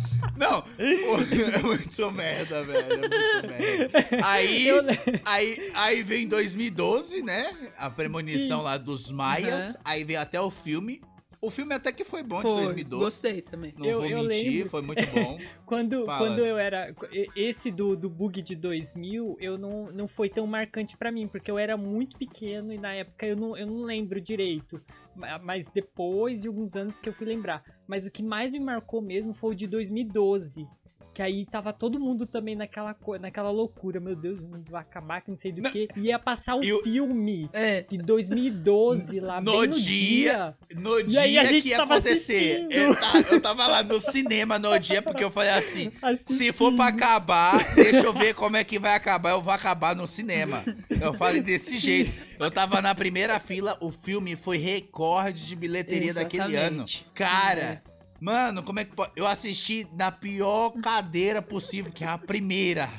Não, 0.35 0.63
é 0.77 1.57
muito 1.59 2.11
merda, 2.11 2.63
velho. 2.63 2.91
É 2.91 2.97
muito 2.97 3.09
merda. 3.09 4.25
Aí, 4.25 4.67
Eu 4.67 4.83
aí, 5.25 5.71
aí 5.73 6.03
vem 6.03 6.27
2012, 6.27 7.21
né? 7.21 7.51
A 7.77 7.89
premonição 7.89 8.61
lá 8.61 8.77
dos 8.77 9.11
Maias. 9.11 9.69
Uhum. 9.69 9.81
Aí 9.85 10.03
vem 10.03 10.15
até 10.15 10.39
o 10.39 10.49
filme. 10.49 11.01
O 11.45 11.49
filme 11.49 11.75
até 11.75 11.91
que 11.91 12.05
foi 12.05 12.23
bom 12.23 12.37
de 12.37 12.43
Foi, 12.43 12.61
2012. 12.63 13.03
gostei 13.03 13.41
também. 13.41 13.73
Não 13.77 13.85
Eu- 13.85 13.99
vou 14.01 14.09
eu 14.09 14.23
mentir, 14.23 14.51
lembro. 14.53 14.69
foi 14.69 14.81
muito 14.81 15.05
bom. 15.07 15.37
Quando, 15.65 16.05
Fala, 16.05 16.27
quando 16.27 16.39
eu 16.45 16.57
era. 16.57 16.95
Esse 17.35 17.69
do, 17.69 17.97
do 17.97 18.09
bug 18.09 18.41
de 18.41 18.55
2000, 18.55 19.35
eu 19.41 19.57
não, 19.57 19.91
não 19.91 20.07
foi 20.07 20.29
tão 20.29 20.47
marcante 20.47 20.95
pra 20.95 21.11
mim, 21.11 21.27
porque 21.27 21.51
eu 21.51 21.57
era 21.57 21.75
muito 21.75 22.17
pequeno 22.17 22.71
e 22.71 22.77
na 22.77 22.93
época 22.93 23.25
eu 23.25 23.35
não, 23.35 23.57
eu 23.57 23.67
não 23.67 23.83
lembro 23.83 24.21
direito. 24.21 24.81
Ma- 25.15 25.37
Mas 25.39 25.67
depois 25.67 26.41
de 26.41 26.47
alguns 26.47 26.75
anos 26.77 26.99
que 26.99 27.09
eu 27.09 27.13
fui 27.13 27.25
lembrar. 27.27 27.61
Mas 27.87 28.05
o 28.05 28.11
que 28.11 28.23
mais 28.23 28.53
me 28.53 28.59
marcou 28.59 29.01
mesmo 29.01 29.33
foi 29.33 29.51
o 29.51 29.55
de 29.55 29.67
2012. 29.67 30.65
Que 31.13 31.21
aí 31.21 31.45
tava 31.45 31.71
todo 31.71 31.99
mundo 31.99 32.25
também 32.25 32.55
naquela, 32.55 32.95
naquela 33.19 33.51
loucura. 33.51 33.99
Meu 33.99 34.15
Deus, 34.15 34.39
vai 34.69 34.81
acabar, 34.81 35.21
que 35.21 35.29
não 35.29 35.37
sei 35.37 35.51
do 35.51 35.61
Não. 35.61 35.69
que. 35.71 35.87
Ia 35.95 36.17
passar 36.17 36.55
o 36.55 36.63
E 36.63 36.73
o- 36.73 36.81
filme 36.81 37.47
É. 37.53 37.81
de 37.87 37.97
2012 37.99 39.19
lá, 39.19 39.39
No 39.39 39.51
bem 39.51 39.67
no 39.69 39.75
dia- 39.75 39.83
dia. 39.83 40.55
No 40.75 40.99
E 40.99 41.17
aí 41.17 41.37
a 41.37 41.43
dia 41.43 41.51
gente 41.51 41.63
que 41.63 41.69
ia 41.69 41.77
tava 41.77 41.93
acontecer, 41.95 42.33
assistindo. 42.65 42.71
eu, 42.73 42.95
eu 43.33 43.41
tava 43.41 43.67
lá 43.67 43.83
no 43.83 43.99
cinema 44.01 44.57
no 44.57 44.77
dia, 44.79 45.01
porque 45.01 45.23
eu 45.23 45.29
falei 45.31 45.51
assim: 45.51 45.91
se 46.25 46.51
for 46.51 46.73
pra 46.73 46.85
assistindo. 46.85 47.03
acabar, 47.03 47.75
deixa 47.75 48.05
eu 48.05 48.13
ver 48.13 48.33
como 48.33 48.57
é 48.57 48.63
que 48.63 48.79
vai 48.79 48.95
acabar. 48.95 49.31
Eu 49.31 49.41
vou 49.41 49.53
acabar 49.53 49.95
no 49.95 50.07
cinema. 50.07 50.63
Eu 50.89 51.13
falei 51.13 51.41
desse 51.41 51.77
jeito. 51.77 52.11
Eu 52.39 52.49
tava 52.49 52.81
na 52.81 52.93
primeira 52.95 53.39
fila, 53.39 53.77
o 53.79 53.91
filme 53.91 54.35
foi 54.35 54.57
recorde 54.57 55.45
de 55.45 55.55
bilheteria 55.55 56.13
daquele 56.13 56.55
ano. 56.55 56.83
Exatamente. 56.83 57.05
Cara, 57.13 57.83
mano, 58.23 58.63
como 58.63 58.79
é 58.79 58.85
que 58.85 58.95
pode? 58.95 59.11
Eu 59.15 59.27
assisti 59.27 59.87
na 59.93 60.11
pior 60.11 60.71
cadeira 60.81 61.41
possível, 61.41 61.91
que 61.91 62.03
é 62.03 62.07
a 62.07 62.17
primeira. 62.17 62.89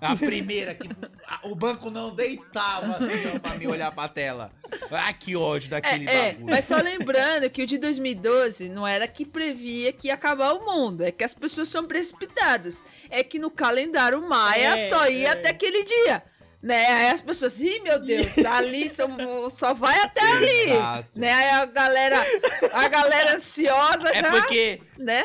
A 0.00 0.16
primeira, 0.16 0.74
que 0.74 0.88
a- 1.28 1.40
o 1.44 1.54
banco 1.54 1.88
não 1.88 2.12
deitava 2.12 2.96
assim, 2.96 3.22
ó, 3.36 3.38
pra 3.38 3.54
me 3.54 3.68
olhar 3.68 3.92
pra 3.92 4.08
tela. 4.08 4.50
Ah, 4.90 5.12
que 5.12 5.36
ódio 5.36 5.70
daquele 5.70 6.08
É, 6.08 6.14
é, 6.30 6.32
bagulho. 6.32 6.46
mas 6.50 6.64
só 6.64 6.76
lembrando 6.78 7.48
que 7.48 7.62
o 7.62 7.66
de 7.68 7.78
2012 7.78 8.68
não 8.68 8.84
era 8.84 9.06
que 9.06 9.24
previa 9.24 9.92
que 9.92 10.08
ia 10.08 10.14
acabar 10.14 10.54
o 10.54 10.64
mundo, 10.66 11.04
é 11.04 11.12
que 11.12 11.22
as 11.22 11.34
pessoas 11.34 11.68
são 11.68 11.86
precipitadas. 11.86 12.82
É 13.08 13.22
que 13.22 13.38
no 13.38 13.48
calendário 13.48 14.20
Maia 14.28 14.72
É, 14.74 14.76
só 14.76 15.08
ia 15.08 15.28
é. 15.28 15.30
até 15.30 15.50
aquele 15.50 15.84
dia. 15.84 16.20
Né? 16.62 16.86
Aí 16.86 17.10
as 17.10 17.20
pessoas, 17.20 17.60
ih, 17.60 17.80
meu 17.80 17.98
Deus, 17.98 18.38
ali 18.46 18.88
só, 18.88 19.06
só 19.50 19.74
vai 19.74 19.98
até 20.00 20.20
ali. 20.20 20.70
Exato. 20.70 21.08
Né? 21.18 21.32
Aí 21.32 21.48
a 21.50 21.64
galera, 21.66 22.24
a 22.72 22.88
galera 22.88 23.34
ansiosa 23.34 24.08
É 24.10 24.20
já, 24.20 24.30
porque, 24.30 24.80
né? 24.96 25.24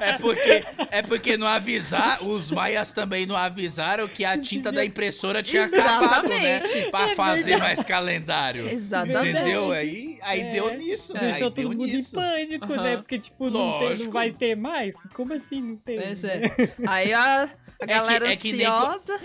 é 0.00 0.12
porque, 0.18 0.64
é 0.90 1.02
porque 1.02 1.36
não 1.36 1.46
avisar, 1.46 2.22
os 2.24 2.50
maias 2.50 2.92
também 2.92 3.26
não 3.26 3.36
avisaram 3.36 4.06
que 4.06 4.24
a 4.24 4.38
tinta 4.38 4.70
da 4.70 4.84
impressora 4.84 5.42
tinha 5.42 5.64
acabado, 5.64 6.28
né? 6.28 6.58
Exatamente. 6.62 6.90
Pra 6.90 7.10
É 7.10 7.14
fazer 7.16 7.42
verdade. 7.42 7.62
mais 7.62 7.82
calendário. 7.84 8.68
Exatamente. 8.68 9.30
Entendeu? 9.30 9.72
Aí, 9.72 10.18
aí 10.22 10.40
É. 10.42 10.50
deu 10.52 10.74
nisso. 10.74 11.12
Deixou 11.12 11.28
aí 11.34 11.40
todo 11.40 11.54
deu 11.54 11.68
mundo 11.70 11.86
nisso. 11.86 12.16
em 12.16 12.20
pânico, 12.20 12.72
Aham. 12.72 12.82
né? 12.82 12.96
Porque, 12.98 13.18
tipo, 13.18 13.50
não, 13.50 13.78
tem- 13.80 13.96
não 13.98 14.10
vai 14.12 14.30
ter 14.30 14.54
mais? 14.56 14.94
Como 15.14 15.32
assim 15.32 15.60
não 15.60 15.76
tem? 15.76 16.00
Pois 16.00 16.22
é. 16.24 16.42
Aí 16.86 17.12
a, 17.12 17.48
a 17.80 17.86
galera 17.86 18.32
é 18.32 18.36
que 18.36 18.52
nem 18.52 18.66
co- 18.66 18.72
ansiosa. 18.72 19.18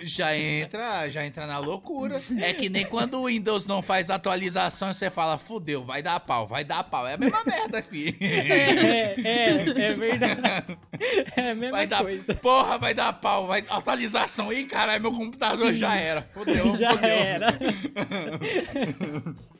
Já 0.00 0.36
entra, 0.36 1.08
já 1.10 1.24
entra 1.26 1.46
na 1.46 1.58
loucura. 1.58 2.20
É 2.40 2.52
que 2.54 2.68
nem 2.68 2.84
quando 2.86 3.14
o 3.20 3.26
Windows 3.26 3.66
não 3.66 3.82
faz 3.82 4.08
atualização 4.10 4.92
você 4.94 5.10
fala, 5.10 5.36
fudeu, 5.38 5.84
vai 5.84 6.02
dar 6.02 6.18
pau, 6.20 6.46
vai 6.46 6.64
dar 6.64 6.82
pau. 6.84 7.06
É 7.06 7.14
a 7.14 7.18
mesma 7.18 7.42
merda, 7.44 7.82
filho. 7.82 8.16
É, 8.20 9.14
é, 9.20 9.88
é 9.88 9.92
verdade. 9.92 10.78
É 11.36 11.50
a 11.50 11.54
mesma 11.54 11.76
Vai 11.76 11.86
dar, 11.86 12.02
coisa. 12.02 12.34
porra, 12.36 12.78
vai 12.78 12.94
dar 12.94 13.12
pau, 13.12 13.46
vai 13.46 13.64
atualização. 13.68 14.52
Ih, 14.52 14.64
caralho, 14.64 15.02
meu 15.02 15.12
computador 15.12 15.74
já 15.74 15.94
era. 15.96 16.28
Fudeu, 16.32 16.74
Já 16.76 16.92
fudeu. 16.92 17.08
era. 17.10 17.58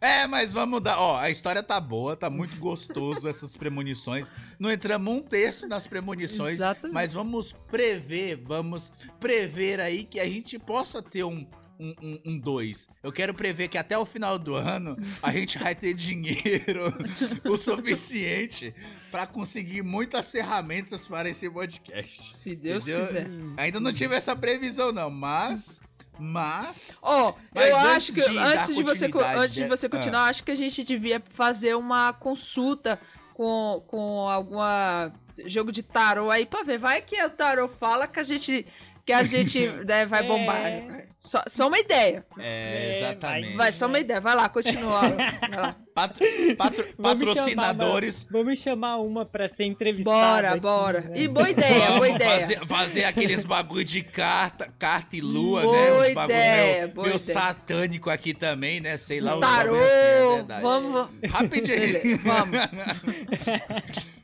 É, 0.00 0.26
mas 0.26 0.52
vamos 0.52 0.80
dar. 0.80 0.98
Ó, 0.98 1.16
a 1.18 1.30
história 1.30 1.62
tá 1.62 1.80
boa, 1.80 2.16
tá 2.16 2.30
muito 2.30 2.56
gostoso 2.58 3.26
essas 3.28 3.56
premonições. 3.56 4.30
Não 4.58 4.70
entramos 4.70 5.12
um 5.12 5.20
terço 5.20 5.66
nas 5.66 5.86
premonições, 5.86 6.54
Exatamente. 6.54 6.94
mas 6.94 7.12
vamos 7.12 7.52
prever, 7.52 8.36
vamos 8.36 8.92
prever 9.18 9.80
aí 9.80 10.04
que 10.04 10.20
a 10.20 10.26
gente 10.26 10.58
possa 10.58 11.02
ter 11.02 11.24
um. 11.24 11.46
Um 11.80 11.94
2. 11.94 11.96
Um, 12.02 12.32
um 12.32 12.38
dois. 12.40 12.88
Eu 13.04 13.12
quero 13.12 13.32
prever 13.32 13.68
que 13.68 13.78
até 13.78 13.96
o 13.96 14.04
final 14.04 14.36
do 14.36 14.56
ano 14.56 14.96
a 15.22 15.30
gente 15.30 15.58
vai 15.58 15.76
ter 15.76 15.94
dinheiro 15.94 16.92
o 17.48 17.56
suficiente 17.56 18.74
pra 19.12 19.28
conseguir 19.28 19.82
muitas 19.82 20.32
ferramentas 20.32 21.06
para 21.06 21.28
esse 21.28 21.48
podcast. 21.48 22.34
Se 22.34 22.56
Deus 22.56 22.84
Entendeu? 22.88 23.06
quiser. 23.06 23.30
Ainda 23.56 23.78
não 23.78 23.92
tive 23.92 24.16
essa 24.16 24.34
previsão, 24.34 24.90
não, 24.90 25.08
mas. 25.08 25.78
Mas. 26.18 26.98
Ó, 27.00 27.32
Mas 27.54 27.68
eu 27.68 27.76
acho 27.76 28.12
que 28.12 28.20
de 28.20 28.38
antes 28.38 28.74
de 28.74 28.82
você 28.82 29.06
antes 29.36 29.54
de 29.54 29.66
você 29.66 29.88
continuar, 29.88 30.24
acho 30.24 30.42
que 30.42 30.50
a 30.50 30.56
gente 30.56 30.82
devia 30.82 31.22
fazer 31.30 31.74
uma 31.74 32.12
consulta 32.12 33.00
com, 33.34 33.84
com 33.86 34.28
alguma 34.28 35.12
jogo 35.46 35.70
de 35.70 35.82
tarô 35.82 36.30
aí 36.30 36.44
pra 36.44 36.62
ver. 36.62 36.78
Vai 36.78 37.00
que 37.00 37.22
o 37.22 37.30
tarô 37.30 37.68
fala 37.68 38.06
que 38.06 38.18
a 38.18 38.22
gente 38.22 38.66
que 39.08 39.12
a 39.14 39.22
gente 39.22 39.66
né, 39.86 40.04
vai 40.04 40.22
bombar. 40.28 40.60
É. 40.66 41.06
Só, 41.16 41.42
só 41.48 41.66
uma 41.66 41.78
ideia. 41.78 42.24
É, 42.38 42.98
exatamente. 42.98 43.56
Vai, 43.56 43.72
só 43.72 43.86
uma 43.86 43.98
ideia. 43.98 44.20
Vai 44.20 44.36
lá, 44.36 44.48
continua. 44.50 45.00
Vai 45.40 45.50
lá. 45.50 45.76
Patro- 45.94 46.26
patro- 46.56 46.86
patrocinadores. 47.02 48.20
Chamar, 48.20 48.32
vamos 48.44 48.58
chamar 48.60 48.96
uma 48.98 49.24
pra 49.24 49.48
ser 49.48 49.64
entrevistada. 49.64 50.14
Bora, 50.14 50.50
aqui, 50.50 50.60
bora. 50.60 51.00
né? 51.00 51.10
E 51.20 51.26
boa 51.26 51.48
ideia, 51.50 51.86
boa 51.86 51.92
Vamos 52.00 52.14
ideia. 52.14 52.40
Fazer, 52.40 52.66
fazer 52.66 53.04
aqueles 53.04 53.44
bagulho 53.46 53.84
de 53.84 54.02
carta, 54.02 54.72
carta 54.78 55.16
e 55.16 55.20
lua, 55.22 55.62
Boa 55.62 55.76
né? 55.76 55.92
Uns 56.10 56.14
bagulho 56.14 56.36
ideia, 56.36 56.76
meio, 56.82 56.94
boa 56.94 57.06
meio 57.08 57.18
ideia. 57.18 57.38
satânico 57.40 58.10
aqui 58.10 58.34
também, 58.34 58.78
né? 58.78 58.96
Sei 58.98 59.20
lá, 59.20 59.34
os 59.34 59.40
Tarô. 59.40 59.74
assim, 59.74 60.52
é 60.52 60.60
vamos, 60.60 61.08
Rapidinho. 61.30 61.78
Beleza, 61.78 62.20
vamos. 62.22 62.58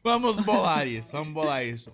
vamos 0.04 0.36
bolar 0.44 0.86
isso, 0.86 1.10
vamos 1.12 1.32
bolar 1.32 1.64
isso. 1.64 1.90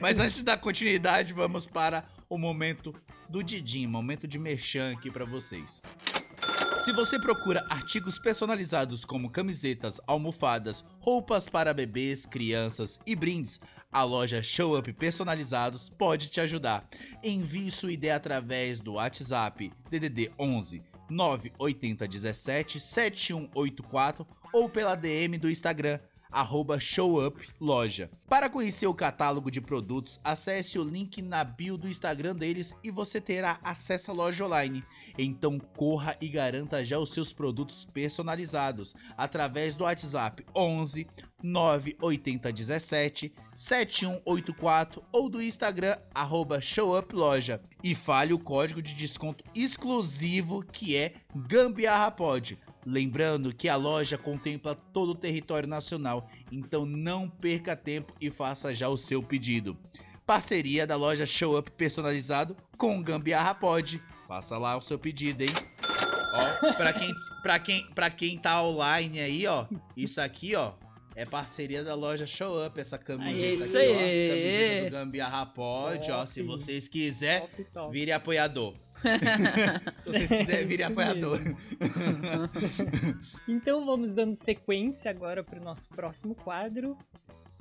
Mas 0.00 0.18
antes 0.18 0.42
da 0.42 0.56
continuidade, 0.56 1.32
vamos 1.32 1.66
para 1.66 2.02
o 2.30 2.38
momento 2.38 2.94
do 3.28 3.42
Didim, 3.42 3.88
momento 3.88 4.28
de 4.28 4.38
merchan 4.38 4.92
aqui 4.92 5.10
pra 5.10 5.24
vocês. 5.24 5.82
Se 6.78 6.92
você 6.92 7.18
procura 7.18 7.66
artigos 7.68 8.18
personalizados 8.18 9.04
como 9.04 9.28
camisetas, 9.28 10.00
almofadas, 10.06 10.84
roupas 11.00 11.48
para 11.48 11.74
bebês, 11.74 12.24
crianças 12.24 13.00
e 13.04 13.16
brindes, 13.16 13.60
a 13.92 14.04
loja 14.04 14.42
Show 14.42 14.78
Up 14.78 14.90
Personalizados 14.92 15.90
pode 15.90 16.28
te 16.28 16.40
ajudar. 16.40 16.88
Envie 17.22 17.70
sua 17.70 17.92
ideia 17.92 18.16
através 18.16 18.80
do 18.80 18.92
WhatsApp 18.94 19.72
DDD 19.90 20.30
11 20.38 20.82
980 21.10 22.06
17 22.06 22.80
7184 22.80 24.26
ou 24.52 24.68
pela 24.68 24.94
DM 24.94 25.36
do 25.36 25.50
Instagram 25.50 25.98
showuploja. 26.80 28.10
Para 28.28 28.48
conhecer 28.48 28.86
o 28.86 28.94
catálogo 28.94 29.50
de 29.50 29.60
produtos, 29.60 30.20
acesse 30.22 30.78
o 30.78 30.84
link 30.84 31.20
na 31.22 31.42
bio 31.42 31.76
do 31.76 31.88
Instagram 31.88 32.34
deles 32.34 32.74
e 32.82 32.90
você 32.90 33.20
terá 33.20 33.58
acesso 33.62 34.10
à 34.10 34.14
loja 34.14 34.44
online. 34.44 34.84
Então 35.18 35.58
corra 35.58 36.16
e 36.20 36.28
garanta 36.28 36.84
já 36.84 36.98
os 36.98 37.12
seus 37.12 37.32
produtos 37.32 37.84
personalizados 37.84 38.94
através 39.16 39.74
do 39.74 39.84
WhatsApp 39.84 40.44
11 40.54 41.06
980 41.42 42.52
17 42.52 43.32
7184 43.54 45.02
ou 45.12 45.28
do 45.28 45.42
Instagram 45.42 45.96
arroba 46.14 46.60
showuploja 46.60 47.60
e 47.82 47.94
fale 47.94 48.32
o 48.32 48.38
código 48.38 48.82
de 48.82 48.94
desconto 48.94 49.44
exclusivo 49.54 50.62
que 50.62 50.96
é 50.96 51.14
GambiarraPod. 51.34 52.58
Lembrando 52.86 53.54
que 53.54 53.68
a 53.68 53.76
loja 53.76 54.16
contempla 54.16 54.74
todo 54.74 55.10
o 55.10 55.14
território 55.14 55.68
nacional, 55.68 56.30
então 56.50 56.86
não 56.86 57.28
perca 57.28 57.76
tempo 57.76 58.14
e 58.20 58.30
faça 58.30 58.74
já 58.74 58.88
o 58.88 58.96
seu 58.96 59.22
pedido. 59.22 59.76
Parceria 60.26 60.86
da 60.86 60.96
loja 60.96 61.26
Show 61.26 61.58
Up 61.58 61.70
personalizado 61.72 62.56
com 62.78 63.02
Gambiarra 63.02 63.54
Pod. 63.54 64.00
Faça 64.28 64.56
lá 64.56 64.76
o 64.76 64.82
seu 64.82 64.98
pedido, 64.98 65.42
hein? 65.42 65.50
Ó, 66.32 66.72
pra 66.74 66.92
quem, 66.92 67.12
pra 67.42 67.58
quem, 67.58 67.86
pra 67.94 68.08
quem 68.10 68.38
tá 68.38 68.62
online 68.62 69.18
aí, 69.20 69.46
ó, 69.48 69.66
isso 69.96 70.20
aqui, 70.20 70.54
ó, 70.54 70.72
é 71.16 71.24
parceria 71.26 71.82
da 71.82 71.94
loja 71.96 72.24
Show 72.24 72.64
Up, 72.64 72.80
essa 72.80 72.96
camiseta 72.96 73.64
Isso 73.64 73.76
aqui, 73.76 73.88
ó. 73.88 73.98
aí. 73.98 74.28
Camiseta 74.30 74.84
do 74.84 74.90
Gambiarra 74.92 75.46
Pod, 75.46 76.10
ó, 76.12 76.24
se 76.26 76.44
Top. 76.44 76.46
vocês 76.56 76.86
quiserem, 76.86 77.48
Top, 77.48 77.64
top. 77.72 77.92
vire 77.92 78.12
apoiador. 78.12 78.74
se 80.04 80.10
vocês 80.10 80.28
quiserem, 80.28 80.66
vire 80.66 80.82
Isso 80.82 80.92
apoiador. 80.92 81.38
Então 83.48 83.84
vamos 83.84 84.12
dando 84.12 84.34
sequência 84.34 85.10
agora 85.10 85.42
para 85.42 85.60
o 85.60 85.64
nosso 85.64 85.88
próximo 85.88 86.34
quadro 86.34 86.96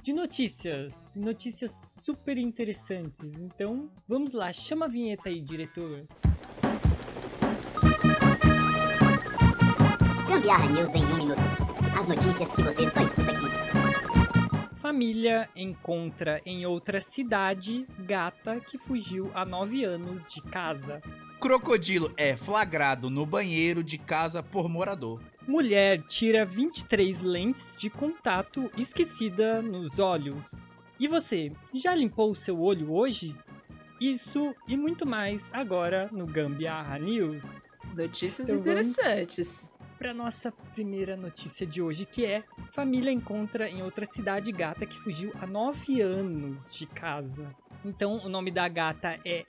de 0.01 0.13
notícias. 0.13 1.15
Notícias 1.15 1.71
super 1.71 2.37
interessantes. 2.37 3.41
Então 3.41 3.89
vamos 4.07 4.33
lá, 4.33 4.51
chama 4.51 4.85
a 4.85 4.89
vinheta 4.89 5.29
aí, 5.29 5.41
diretor. 5.41 6.05
Gambiarra 10.27 10.69
News 10.71 10.95
em 10.95 11.05
um 11.05 11.17
minuto. 11.17 11.41
As 11.99 12.07
notícias 12.07 12.51
que 12.51 12.61
você 12.63 12.89
só 12.91 13.01
escuta 13.01 13.31
aqui. 13.31 14.79
Família 14.79 15.49
encontra 15.55 16.41
em 16.45 16.65
outra 16.65 17.01
cidade 17.01 17.85
gata 17.99 18.59
que 18.59 18.77
fugiu 18.77 19.29
há 19.33 19.45
nove 19.45 19.83
anos 19.83 20.29
de 20.29 20.41
casa. 20.41 21.01
Crocodilo 21.39 22.13
é 22.17 22.35
flagrado 22.35 23.09
no 23.09 23.25
banheiro 23.25 23.81
de 23.81 23.97
casa 23.97 24.43
por 24.43 24.67
morador. 24.67 25.23
Mulher 25.47 26.03
tira 26.03 26.45
23 26.45 27.21
lentes 27.21 27.77
de 27.77 27.89
contato 27.89 28.69
esquecida 28.75 29.61
nos 29.61 29.99
olhos. 29.99 30.69
E 30.99 31.07
você, 31.07 31.53
já 31.73 31.95
limpou 31.95 32.29
o 32.29 32.35
seu 32.35 32.59
olho 32.59 32.91
hoje? 32.91 33.33
Isso 34.01 34.53
e 34.67 34.75
muito 34.75 35.07
mais 35.07 35.49
agora 35.53 36.09
no 36.11 36.27
Gambiarra 36.27 36.99
News. 36.99 37.43
Notícias 37.95 38.49
Então 38.49 38.59
interessantes. 38.59 39.69
Para 39.97 40.13
nossa 40.13 40.51
primeira 40.51 41.15
notícia 41.15 41.65
de 41.65 41.81
hoje, 41.81 42.05
que 42.05 42.25
é: 42.25 42.43
família 42.73 43.11
encontra 43.11 43.69
em 43.69 43.81
outra 43.81 44.05
cidade 44.05 44.51
gata 44.51 44.85
que 44.85 44.99
fugiu 44.99 45.31
há 45.41 45.47
nove 45.47 46.01
anos 46.01 46.69
de 46.69 46.85
casa. 46.85 47.49
Então, 47.83 48.17
o 48.17 48.27
nome 48.27 48.51
da 48.51 48.67
gata 48.67 49.17
é 49.25 49.45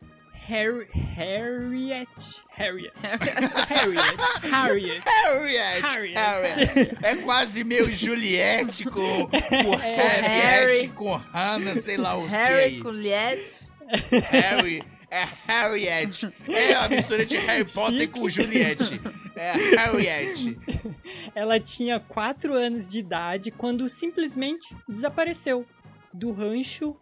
Harry, 0.51 0.88
Harriet. 0.92 2.42
Harriet. 2.51 2.92
Harriet. 3.68 4.16
Harriet. 4.42 5.01
Harriet, 5.05 6.14
Harriet. 6.16 6.98
É 7.05 7.14
quase 7.14 7.62
meio 7.62 7.88
Juliette 7.94 8.82
com, 8.84 9.28
com 9.28 9.76
Harriet, 9.76 10.26
Harry. 10.26 10.88
com 10.88 11.14
Hannah, 11.14 11.76
sei 11.76 11.96
lá 11.96 12.16
os 12.16 12.32
que 12.32 12.36
Harry 12.36 12.62
aí. 12.64 12.80
com 12.80 12.90
Liette. 12.90 13.70
Harry, 14.28 14.82
é 15.09 15.24
Harriet. 15.46 16.28
É 16.48 16.74
a 16.74 16.88
mistura 16.88 17.24
de 17.24 17.36
Harry 17.36 17.64
Potter 17.64 18.11
com 18.11 18.28
Juliette. 18.28 19.01
É 19.36 19.53
Harriet. 19.76 20.59
Ela 21.32 21.61
tinha 21.61 22.01
4 22.01 22.53
anos 22.55 22.90
de 22.90 22.98
idade 22.98 23.53
quando 23.53 23.88
simplesmente 23.88 24.74
desapareceu 24.88 25.64
do 26.12 26.32
rancho 26.32 26.96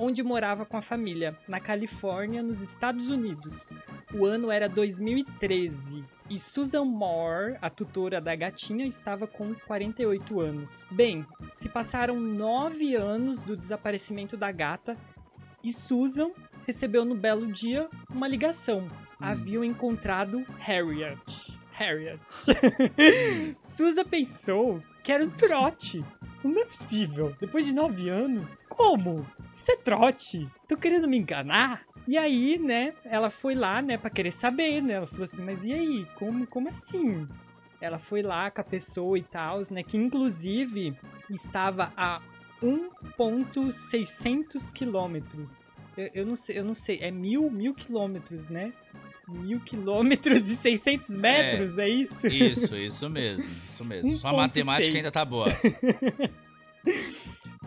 onde 0.00 0.22
morava 0.22 0.64
com 0.64 0.78
a 0.78 0.82
família, 0.82 1.36
na 1.46 1.60
Califórnia, 1.60 2.42
nos 2.42 2.62
Estados 2.62 3.10
Unidos. 3.10 3.70
O 4.14 4.24
ano 4.24 4.50
era 4.50 4.66
2013 4.66 6.02
e 6.30 6.38
Susan 6.38 6.84
Moore, 6.84 7.58
a 7.60 7.68
tutora 7.68 8.18
da 8.18 8.34
gatinha, 8.34 8.86
estava 8.86 9.26
com 9.26 9.54
48 9.54 10.40
anos. 10.40 10.86
Bem, 10.90 11.26
se 11.50 11.68
passaram 11.68 12.18
9 12.18 12.96
anos 12.96 13.44
do 13.44 13.54
desaparecimento 13.54 14.38
da 14.38 14.50
gata 14.50 14.96
e 15.62 15.70
Susan 15.70 16.30
recebeu 16.66 17.04
no 17.04 17.14
belo 17.14 17.46
dia 17.46 17.88
uma 18.08 18.26
ligação. 18.26 18.90
Haviam 19.20 19.62
encontrado 19.62 20.46
Harriet. 20.58 21.58
Harriet. 21.72 22.20
Susan 23.60 24.04
pensou 24.04 24.82
que 25.02 25.12
era 25.12 25.24
um 25.24 25.30
trote. 25.30 26.02
Não 26.42 26.62
é 26.62 26.64
possível. 26.64 27.36
Depois 27.38 27.66
de 27.66 27.74
nove 27.74 28.08
anos? 28.08 28.64
Como? 28.68 29.26
Isso 29.54 29.70
é 29.72 29.76
trote. 29.76 30.48
Tô 30.66 30.76
querendo 30.76 31.06
me 31.06 31.18
enganar? 31.18 31.84
E 32.08 32.16
aí, 32.16 32.58
né, 32.58 32.94
ela 33.04 33.30
foi 33.30 33.54
lá, 33.54 33.82
né, 33.82 33.98
pra 33.98 34.10
querer 34.10 34.32
saber, 34.32 34.82
né? 34.82 34.94
Ela 34.94 35.06
falou 35.06 35.24
assim, 35.24 35.42
mas 35.42 35.64
e 35.64 35.72
aí? 35.72 36.06
Como, 36.16 36.46
como 36.46 36.68
assim? 36.68 37.28
Ela 37.80 37.98
foi 37.98 38.22
lá 38.22 38.50
com 38.50 38.60
a 38.60 38.64
pessoa 38.64 39.18
e 39.18 39.22
tal, 39.22 39.60
né? 39.70 39.82
Que 39.82 39.96
inclusive 39.96 40.96
estava 41.28 41.92
a 41.96 42.20
1.600 42.62 44.72
quilômetros. 44.72 45.64
Eu, 45.96 46.10
eu 46.14 46.26
não 46.26 46.36
sei, 46.36 46.58
eu 46.58 46.64
não 46.64 46.74
sei, 46.74 46.98
é 47.00 47.10
mil, 47.10 47.50
mil 47.50 47.74
quilômetros, 47.74 48.48
né? 48.48 48.72
Mil 49.30 49.60
quilômetros 49.60 50.50
e 50.50 50.56
600 50.56 51.16
metros, 51.16 51.78
é, 51.78 51.88
isso? 51.88 52.26
Isso, 52.26 52.76
isso 52.76 53.08
mesmo, 53.08 53.44
isso 53.44 53.84
mesmo. 53.84 54.18
Sua 54.18 54.32
1.6. 54.32 54.36
matemática 54.36 54.96
ainda 54.96 55.12
tá 55.12 55.24
boa. 55.24 55.46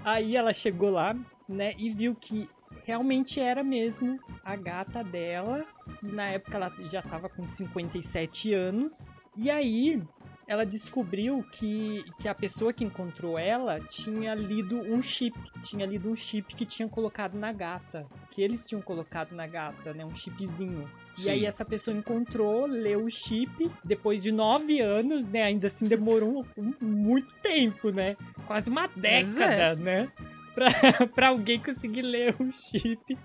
Aí 0.03 0.35
ela 0.35 0.51
chegou 0.51 0.91
lá, 0.91 1.15
né, 1.47 1.73
e 1.77 1.89
viu 1.89 2.13
que 2.13 2.49
realmente 2.83 3.39
era 3.39 3.63
mesmo 3.63 4.19
a 4.43 4.55
gata 4.55 5.03
dela. 5.03 5.65
Na 6.01 6.29
época 6.29 6.57
ela 6.57 6.73
já 6.91 7.01
tava 7.01 7.29
com 7.29 7.47
57 7.47 8.53
anos. 8.53 9.15
E 9.37 9.49
aí 9.49 10.01
ela 10.47 10.65
descobriu 10.65 11.43
que, 11.51 12.03
que 12.19 12.27
a 12.27 12.35
pessoa 12.35 12.73
que 12.73 12.83
encontrou 12.83 13.37
ela 13.39 13.79
tinha 13.79 14.33
lido 14.35 14.75
um 14.77 15.01
chip. 15.01 15.37
Tinha 15.61 15.85
lido 15.85 16.09
um 16.09 16.15
chip 16.15 16.55
que 16.55 16.65
tinham 16.65 16.89
colocado 16.89 17.35
na 17.35 17.51
gata. 17.51 18.05
Que 18.31 18.41
eles 18.41 18.65
tinham 18.65 18.81
colocado 18.81 19.33
na 19.33 19.47
gata, 19.47 19.93
né? 19.93 20.05
Um 20.05 20.13
chipzinho. 20.15 20.89
E 21.17 21.21
Sim. 21.21 21.29
aí 21.29 21.45
essa 21.45 21.63
pessoa 21.63 21.95
encontrou, 21.95 22.65
leu 22.65 23.05
o 23.05 23.09
chip, 23.09 23.69
depois 23.83 24.21
de 24.23 24.31
nove 24.31 24.79
anos, 24.81 25.27
né? 25.27 25.43
Ainda 25.43 25.67
assim 25.67 25.87
demorou 25.87 26.45
um- 26.57 26.63
um- 26.81 26.85
muito 26.85 27.33
tempo, 27.41 27.89
né? 27.91 28.17
Quase 28.47 28.69
uma 28.69 28.83
Mas 28.87 28.95
década, 29.35 29.45
é. 29.53 29.75
né? 29.75 30.11
Pra, 30.55 30.67
pra 31.15 31.27
alguém 31.29 31.59
conseguir 31.59 32.01
ler 32.03 32.35
o 32.39 32.51
chip. 32.51 33.17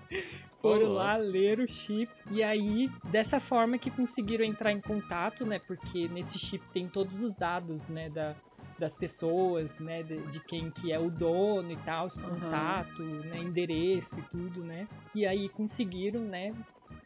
Foram 0.61 0.93
lá 0.93 1.15
ler 1.15 1.59
o 1.59 1.67
chip. 1.67 2.11
E 2.31 2.43
aí, 2.43 2.89
dessa 3.05 3.39
forma 3.39 3.77
que 3.77 3.89
conseguiram 3.89 4.43
entrar 4.43 4.71
em 4.71 4.81
contato, 4.81 5.45
né? 5.45 5.59
Porque 5.59 6.07
nesse 6.09 6.37
chip 6.37 6.63
tem 6.73 6.87
todos 6.87 7.23
os 7.23 7.33
dados, 7.33 7.87
né? 7.87 8.09
Da, 8.09 8.35
das 8.77 8.93
pessoas, 8.93 9.79
né? 9.79 10.03
De, 10.03 10.19
de 10.27 10.39
quem 10.41 10.69
que 10.69 10.91
é 10.91 10.99
o 10.99 11.09
dono 11.09 11.71
e 11.71 11.77
tal, 11.77 12.07
os 12.07 12.17
Aham. 12.17 12.29
contato, 12.33 13.01
né? 13.01 13.39
Endereço 13.39 14.19
e 14.19 14.23
tudo, 14.23 14.63
né? 14.63 14.87
E 15.15 15.25
aí 15.25 15.47
conseguiram, 15.49 16.21
né? 16.21 16.53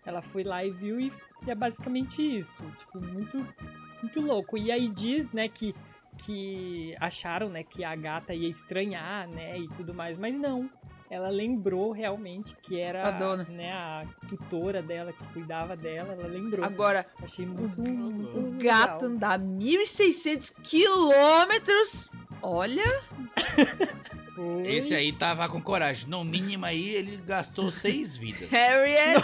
Ela 0.06 0.22
foi 0.22 0.44
lá 0.44 0.64
e 0.66 0.72
viu 0.72 1.00
e, 1.00 1.12
e 1.46 1.52
é 1.52 1.56
basicamente 1.56 2.22
isso. 2.22 2.66
Tipo, 2.78 3.00
muito, 3.02 3.38
muito 4.02 4.20
louco. 4.20 4.58
E 4.58 4.72
aí 4.72 4.90
diz, 4.90 5.32
né, 5.32 5.48
que, 5.48 5.74
que 6.26 6.96
acharam, 7.00 7.50
né, 7.50 7.64
que 7.64 7.84
a 7.84 7.96
gata 7.96 8.34
ia 8.34 8.50
estranhar, 8.50 9.28
né, 9.28 9.60
e 9.60 9.68
tudo 9.70 9.94
mais. 9.94 10.18
Mas 10.18 10.38
não. 10.38 10.70
Ela 11.14 11.30
lembrou 11.30 11.92
realmente 11.92 12.56
que 12.64 12.80
era 12.80 13.08
A 13.08 13.12
dona. 13.12 13.44
né, 13.48 13.72
a 13.72 14.04
tutora 14.28 14.82
dela, 14.82 15.14
que 15.14 15.24
cuidava 15.28 15.76
dela. 15.78 16.14
Ela 16.14 16.28
lembrou. 16.28 16.66
Agora, 16.66 17.06
Achei 17.22 17.46
muito, 17.46 17.80
muito 17.80 18.36
um 18.40 18.58
legal. 18.58 18.88
gato 18.88 19.06
andar 19.06 19.40
1.600 19.40 20.54
quilômetros. 20.64 22.12
Olha. 22.42 22.84
Esse 24.66 24.96
aí 24.96 25.14
tava 25.14 25.48
com 25.48 25.62
coragem. 25.62 26.10
No 26.10 26.24
mínimo 26.24 26.66
aí 26.66 26.90
ele 26.90 27.18
gastou 27.18 27.72
seis 27.72 28.18
vidas. 28.18 28.50
Harriet. 28.50 29.22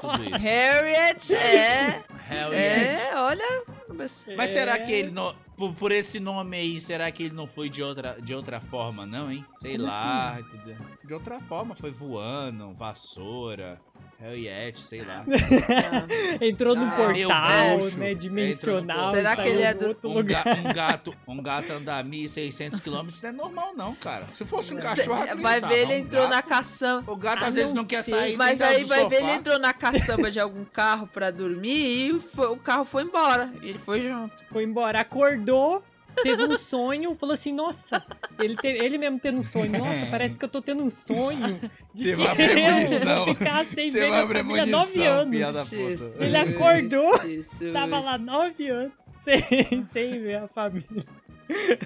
Tudo 0.00 0.24
isso. 0.24 0.44
Harriet 0.44 1.34
é. 1.34 2.04
Harriet. 2.28 2.54
É, 3.02 3.12
olha. 3.16 3.62
Mas 3.92 4.26
É. 4.28 4.46
será 4.46 4.78
que 4.78 4.92
ele 4.92 5.10
não. 5.10 5.34
Por, 5.62 5.72
por 5.74 5.92
esse 5.92 6.18
nome 6.18 6.56
aí, 6.56 6.80
será 6.80 7.08
que 7.12 7.22
ele 7.22 7.36
não 7.36 7.46
foi 7.46 7.70
de 7.70 7.84
outra, 7.84 8.20
de 8.20 8.34
outra 8.34 8.60
forma, 8.60 9.06
não, 9.06 9.30
hein? 9.30 9.46
Sei 9.58 9.76
Como 9.76 9.86
lá. 9.86 10.40
entendeu? 10.40 10.76
De 11.04 11.14
outra 11.14 11.38
forma, 11.40 11.76
foi 11.76 11.92
voando, 11.92 12.74
vassoura, 12.74 13.80
Harriet, 14.22 14.78
sei 14.78 15.04
lá. 15.04 15.24
Entrou 16.40 16.74
no 16.76 16.82
Ah, 16.84 16.86
meu 17.12 17.28
portal, 17.28 17.78
bruxo. 17.78 17.98
né, 17.98 18.14
dimensional. 18.14 18.96
Entrou 18.96 19.06
no 19.10 19.10
Será 19.16 19.36
que 19.36 19.48
ele 19.48 19.62
é 19.62 19.74
do 19.74 19.88
outro 19.88 20.10
Um, 20.10 20.14
lugar. 20.14 20.44
ga- 20.44 20.54
um 20.54 20.62
gato, 20.72 21.14
um 21.26 21.42
gato 21.42 21.72
andar 21.72 22.04
1.600 22.04 22.80
km, 22.80 23.08
isso 23.08 23.22
não 23.24 23.28
é 23.30 23.32
normal, 23.32 23.72
não, 23.76 23.94
cara. 23.94 24.26
Se 24.36 24.44
fosse 24.44 24.72
um 24.72 24.76
cachorro, 24.78 25.24
eu 25.26 25.40
Vai 25.40 25.58
acreditava. 25.58 25.68
ver, 25.68 25.78
ele 25.80 25.92
Um 25.94 25.96
entrou 25.98 26.22
na 26.28 26.36
gato- 26.36 26.48
caçamba. 26.48 27.12
O 27.12 27.16
gato 27.16 27.44
Ah, 27.44 27.48
às 27.48 27.54
vezes 27.54 27.70
não 27.72 27.82
não 27.82 27.88
quer 27.88 28.02
sair 28.04 28.36
Mas 28.36 28.60
aí 28.60 28.82
do 28.82 28.88
vai 28.88 29.08
ver, 29.08 29.16
sofá. 29.16 29.28
ele 29.28 29.38
entrou 29.38 29.58
na 29.58 29.72
caçamba 29.72 30.30
de 30.30 30.38
algum 30.38 30.64
carro 30.64 31.06
pra 31.08 31.30
dormir 31.32 32.14
e 32.14 32.20
foi- 32.20 32.46
o 32.46 32.56
carro 32.56 32.84
foi 32.84 33.02
embora. 33.02 33.52
Ele 33.60 33.78
foi 33.78 34.00
junto. 34.02 34.32
Foi 34.52 34.62
embora, 34.62 35.00
acordou, 35.00 35.82
teve 36.22 36.44
um 36.44 36.58
sonho, 36.58 37.14
falou 37.16 37.34
assim, 37.34 37.52
nossa, 37.52 38.04
ele, 38.40 38.56
te- 38.56 38.66
ele 38.66 38.98
mesmo 38.98 39.18
tendo 39.20 39.38
um 39.38 39.42
sonho, 39.42 39.72
nossa, 39.78 40.06
parece 40.10 40.38
que 40.38 40.44
eu 40.44 40.48
tô 40.48 40.60
tendo 40.62 40.82
um 40.82 40.90
sonho 40.90 41.58
de 41.94 42.04
Teve 42.04 42.16
que 42.16 42.22
uma 42.28 42.34
premonição. 42.34 43.18
eu 43.20 43.24
vou 43.26 43.34
ficar 43.34 43.64
sem 43.66 43.74
Teve 43.92 44.00
ver 44.00 44.06
uma 44.06 44.24
minha 44.26 44.26
família 44.44 44.66
nove 44.66 45.04
anos. 45.06 45.72
Ele 46.20 46.36
acordou, 46.36 47.20
Jesus. 47.22 47.72
Tava 47.72 48.00
lá 48.00 48.18
nove 48.18 48.68
anos 48.68 48.92
sem, 49.12 49.82
sem 49.92 50.20
ver 50.22 50.36
a 50.36 50.48
família. 50.48 51.04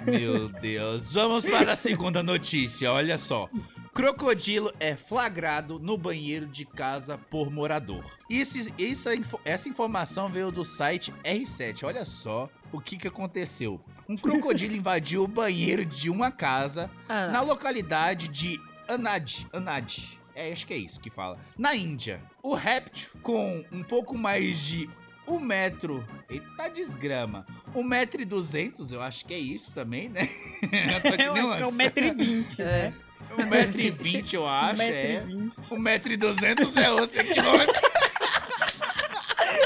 Meu 0.05 0.49
Deus. 0.49 1.13
Vamos 1.13 1.45
para 1.45 1.73
a 1.73 1.77
segunda 1.77 2.23
notícia, 2.23 2.93
olha 2.93 3.19
só. 3.19 3.49
Crocodilo 3.93 4.71
é 4.79 4.95
flagrado 4.95 5.79
no 5.79 5.97
banheiro 5.97 6.47
de 6.47 6.67
casa 6.67 7.17
por 7.17 7.51
morador. 7.51 8.05
Isso, 8.29 8.59
isso- 8.79 9.09
essa 9.45 9.69
informação 9.69 10.29
veio 10.29 10.53
do 10.53 10.65
site 10.67 11.13
R7. 11.25 11.85
Olha 11.85 12.05
só 12.05 12.49
o 12.71 12.79
que, 12.81 12.97
que 12.99 13.09
aconteceu. 13.09 13.81
Um 14.09 14.17
crocodilo 14.17 14.75
invadiu 14.77 15.25
o 15.25 15.29
banheiro 15.29 15.85
de 15.85 16.09
uma 16.11 16.31
casa 16.31 16.91
Ah, 17.09 17.29
na 17.29 17.41
localidade 17.41 18.29
de 18.29 18.61
Anad. 18.89 19.47
Anad. 19.53 19.99
É, 20.35 20.53
acho 20.53 20.67
que 20.67 20.75
é 20.75 20.77
isso 20.77 21.01
que 21.01 21.11
fala. 21.11 21.39
Na 21.59 21.75
Índia. 21.75 22.23
O 22.43 22.55
réptil, 22.55 23.09
com 23.23 23.65
um 23.73 23.83
pouco 23.83 24.17
mais 24.17 24.59
de 24.59 24.89
um 25.27 25.41
metro. 25.41 26.07
Eita 26.31 26.69
desgrama. 26.69 27.47
Um 27.75 27.83
metro 27.83 28.21
e 28.23 28.25
duzentos, 28.25 28.93
eu 28.93 29.03
acho 29.03 29.25
que 29.25 29.35
é 29.35 29.39
isso 29.39 29.73
também, 29.73 30.09
né? 30.09 30.21
Eu 30.71 30.97
acho 30.97 31.57
que 31.57 31.63
é 31.63 31.67
um 31.67 31.73
metro 31.73 32.05
e 32.05 32.11
vinte, 32.15 32.59
né? 32.63 32.95
Um 33.37 33.47
metro 33.47 33.81
e 33.81 33.91
vinte, 33.91 34.37
eu 34.37 34.43
Um 34.43 34.49
acho, 34.49 34.79
metro 34.79 34.95
e 34.95 35.13
é. 35.17 35.21
vinte. 35.21 35.53
Um 35.73 35.79
metro 35.79 36.13
e 36.13 36.17
duzentos 36.17 36.77
é 36.77 36.93
11 36.93 37.25
quilômetros. 37.25 37.81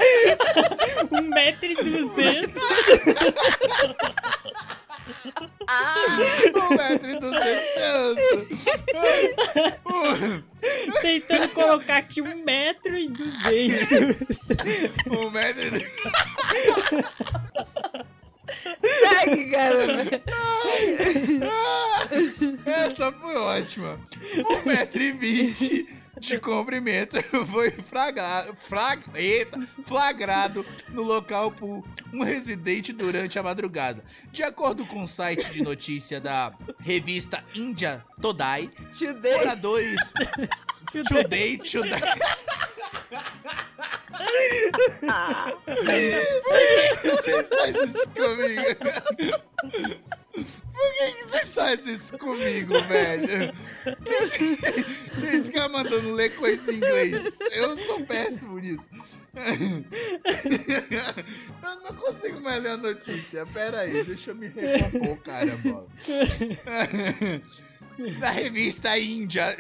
Um 1.12 1.22
metro 1.28 1.66
e 1.66 1.74
duzentos. 1.74 2.62
ah, 5.66 6.18
Um 6.56 6.76
metro 6.76 7.10
e 7.10 7.20
duzentos 7.20 7.76
é 7.76 8.00
tentando 11.00 11.48
colocar 11.50 11.98
aqui 11.98 12.22
um 12.22 12.44
metro 12.44 12.96
e 12.98 13.08
duzentos. 13.08 14.38
Um 15.06 15.30
metro 15.30 15.76
e... 15.76 15.80
Segue, 18.80 19.50
caramba. 19.50 20.02
Ah, 21.42 22.08
Essa 22.66 23.12
foi 23.12 23.36
ótima. 23.36 24.00
Um 24.48 24.68
metro 24.68 25.02
e 25.02 25.12
vinte 25.12 25.88
de 26.20 26.38
comprimento 26.38 27.16
foi 27.46 27.70
flagrado, 27.70 28.54
frag, 28.54 29.02
eita, 29.14 29.66
flagrado 29.84 30.64
no 30.90 31.02
local 31.02 31.50
por 31.50 31.84
um 32.12 32.22
residente 32.22 32.92
durante 32.92 33.38
a 33.38 33.42
madrugada. 33.42 34.04
De 34.30 34.42
acordo 34.42 34.84
com 34.86 35.02
o 35.02 35.08
site 35.08 35.50
de 35.50 35.62
notícia 35.62 36.20
da 36.20 36.52
revista 36.78 37.42
India 37.54 38.04
Todai, 38.20 38.70
Today. 38.96 39.38
moradores... 39.38 40.00
Today, 40.90 41.58
today. 41.58 42.00
Por 46.42 46.58
que 47.00 47.08
vocês 47.08 47.48
fazem 47.48 47.84
isso 47.84 48.08
comigo? 48.10 48.62
Por 50.44 50.94
que 50.96 51.12
que 51.12 51.24
vocês 51.24 51.54
fazem 51.54 51.94
isso 51.94 52.18
comigo, 52.18 52.74
velho? 52.84 53.52
Vocês 55.12 55.46
ficam 55.46 55.68
mandando 55.68 56.12
ler 56.12 56.34
coisa 56.36 56.72
em 56.72 56.76
inglês. 56.76 57.38
Eu 57.52 57.76
sou 57.76 58.04
péssimo 58.04 58.58
nisso. 58.58 58.88
Eu 61.62 61.80
não 61.82 61.94
consigo 61.94 62.40
mais 62.40 62.62
ler 62.62 62.70
a 62.70 62.76
notícia. 62.76 63.46
Pera 63.46 63.80
aí, 63.80 64.04
deixa 64.04 64.30
eu 64.30 64.34
me 64.34 64.48
recompor, 64.48 65.16
caramba. 65.18 65.86
Da 68.18 68.30
revista 68.30 68.98
Índia 68.98 69.54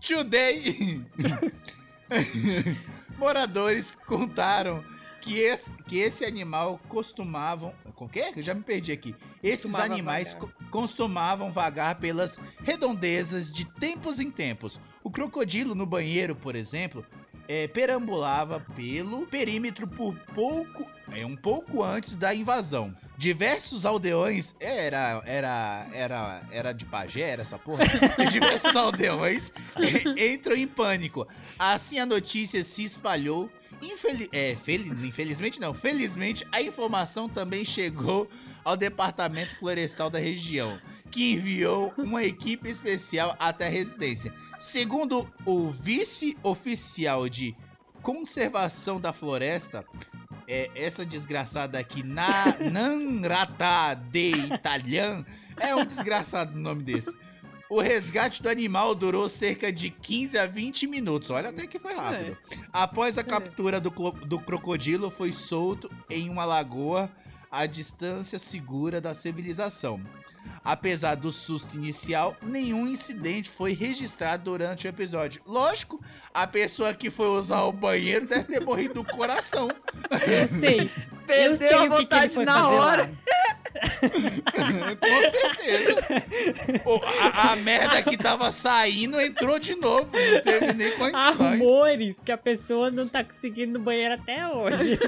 Today. 0.00 1.04
Moradores 3.18 3.96
contaram 4.06 4.84
que 5.20 5.38
esse, 5.38 5.72
que 5.84 5.98
esse 5.98 6.24
animal 6.24 6.80
costumavam. 6.88 7.74
Com 7.94 8.08
quê? 8.08 8.32
Eu 8.36 8.42
já 8.42 8.54
me 8.54 8.62
perdi 8.62 8.92
aqui. 8.92 9.14
Esses 9.42 9.62
Costumava 9.66 9.92
animais 9.92 10.32
vagar. 10.34 10.40
co- 10.40 10.52
costumavam 10.70 11.50
vagar 11.50 11.94
pelas 11.96 12.38
redondezas 12.62 13.52
de 13.52 13.64
tempos 13.64 14.20
em 14.20 14.30
tempos. 14.30 14.78
O 15.02 15.10
crocodilo 15.10 15.74
no 15.74 15.84
banheiro, 15.84 16.36
por 16.36 16.54
exemplo, 16.54 17.04
é, 17.48 17.66
perambulava 17.66 18.60
pelo 18.76 19.26
perímetro 19.26 19.86
por 19.88 20.14
pouco. 20.34 20.86
É 21.10 21.24
um 21.26 21.34
pouco 21.36 21.82
antes 21.82 22.14
da 22.14 22.32
invasão. 22.34 22.94
Diversos 23.16 23.84
aldeões. 23.84 24.54
Era. 24.60 25.20
Era. 25.26 25.86
Era. 25.92 26.42
Era 26.52 26.72
de 26.72 26.84
pajé, 26.84 27.22
era 27.30 27.42
essa 27.42 27.58
porra? 27.58 27.82
Diversos 28.30 28.76
aldeões 28.76 29.50
entram 30.16 30.54
em 30.54 30.68
pânico. 30.68 31.26
Assim 31.58 31.98
a 31.98 32.06
notícia 32.06 32.62
se 32.62 32.84
espalhou. 32.84 33.50
Infeli 33.80 34.28
é, 34.32 34.56
fel- 34.56 34.80
infelizmente 35.04 35.60
não, 35.60 35.72
felizmente 35.72 36.46
a 36.52 36.60
informação 36.60 37.28
também 37.28 37.64
chegou 37.64 38.28
ao 38.64 38.76
Departamento 38.76 39.56
Florestal 39.58 40.10
da 40.10 40.18
região, 40.18 40.78
que 41.10 41.32
enviou 41.32 41.92
uma 41.96 42.24
equipe 42.24 42.68
especial 42.68 43.36
até 43.38 43.66
a 43.66 43.70
residência. 43.70 44.34
Segundo 44.58 45.26
o 45.46 45.70
vice-oficial 45.70 47.28
de 47.28 47.54
conservação 48.02 49.00
da 49.00 49.12
floresta, 49.12 49.84
é, 50.46 50.70
essa 50.74 51.04
desgraçada 51.04 51.78
aqui, 51.78 52.02
na 52.02 52.56
Nanrata 52.70 53.94
de 53.94 54.30
Italian, 54.54 55.24
é 55.58 55.74
um 55.74 55.84
desgraçado 55.84 56.56
o 56.56 56.60
nome 56.60 56.82
desse. 56.82 57.14
O 57.70 57.80
resgate 57.80 58.42
do 58.42 58.48
animal 58.48 58.94
durou 58.94 59.28
cerca 59.28 59.70
de 59.70 59.90
15 59.90 60.38
a 60.38 60.46
20 60.46 60.86
minutos. 60.86 61.30
Olha, 61.30 61.50
até 61.50 61.66
que 61.66 61.78
foi 61.78 61.94
rápido. 61.94 62.36
Após 62.72 63.18
a 63.18 63.24
captura 63.24 63.78
do, 63.80 63.90
do 63.90 64.40
crocodilo, 64.40 65.10
foi 65.10 65.32
solto 65.32 65.90
em 66.08 66.30
uma 66.30 66.44
lagoa 66.44 67.10
à 67.50 67.66
distância 67.66 68.38
segura 68.38 69.00
da 69.00 69.14
civilização. 69.14 70.00
Apesar 70.64 71.14
do 71.14 71.30
susto 71.32 71.74
inicial, 71.76 72.36
nenhum 72.42 72.86
incidente 72.86 73.48
foi 73.48 73.72
registrado 73.72 74.44
durante 74.44 74.86
o 74.86 74.88
episódio. 74.90 75.40
Lógico, 75.46 76.02
a 76.34 76.46
pessoa 76.46 76.92
que 76.92 77.08
foi 77.10 77.28
usar 77.28 77.62
o 77.62 77.72
banheiro 77.72 78.26
deve 78.26 78.44
ter 78.44 78.60
morrido 78.60 78.94
do 78.94 79.04
coração. 79.04 79.68
Eu 80.26 80.46
sei. 80.46 80.90
eu 81.10 81.26
Perdeu 81.26 81.56
sei 81.56 81.72
a 81.74 81.82
o 81.82 81.82
que, 81.82 81.88
que 81.88 81.94
vontade 82.02 82.44
na 82.44 82.68
hora. 82.68 83.10
Com 85.00 85.30
certeza. 85.30 85.96
O- 86.84 87.00
a, 87.04 87.52
a 87.52 87.56
merda 87.56 88.02
que 88.02 88.16
tava 88.16 88.50
saindo 88.50 89.20
entrou 89.20 89.58
de 89.58 89.74
novo. 89.74 90.08
Não 90.12 90.40
teve 90.42 90.72
nem 90.72 90.90
condições. 90.96 91.60
Amores 91.60 92.16
que 92.24 92.32
a 92.32 92.38
pessoa 92.38 92.90
não 92.90 93.06
tá 93.06 93.22
conseguindo 93.22 93.78
no 93.78 93.84
banheiro 93.84 94.14
até 94.14 94.46
hoje. 94.48 94.98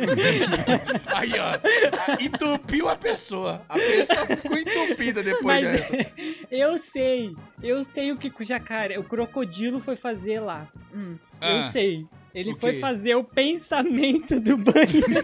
Aí, 1.14 1.32
ó. 1.38 2.22
Entupiu 2.22 2.88
a 2.88 2.96
pessoa. 2.96 3.64
A 3.68 3.74
pessoa 3.74 4.26
ficou 4.26 4.58
entupida 4.58 5.22
depois 5.34 5.44
Mas 5.44 5.64
dessa. 5.90 6.12
eu 6.50 6.78
sei. 6.78 7.36
Eu 7.62 7.84
sei 7.84 8.12
o 8.12 8.16
que 8.16 8.32
o 8.38 8.44
jacaré, 8.44 8.98
o 8.98 9.04
crocodilo 9.04 9.80
foi 9.80 9.96
fazer 9.96 10.40
lá. 10.40 10.68
Hum. 10.94 11.16
Eu 11.40 11.56
Ah. 11.58 11.62
sei. 11.62 12.06
Ele 12.32 12.54
foi 12.56 12.74
quê? 12.74 12.78
fazer 12.78 13.16
o 13.16 13.24
pensamento 13.24 14.38
do 14.38 14.56
banheiro. 14.56 15.00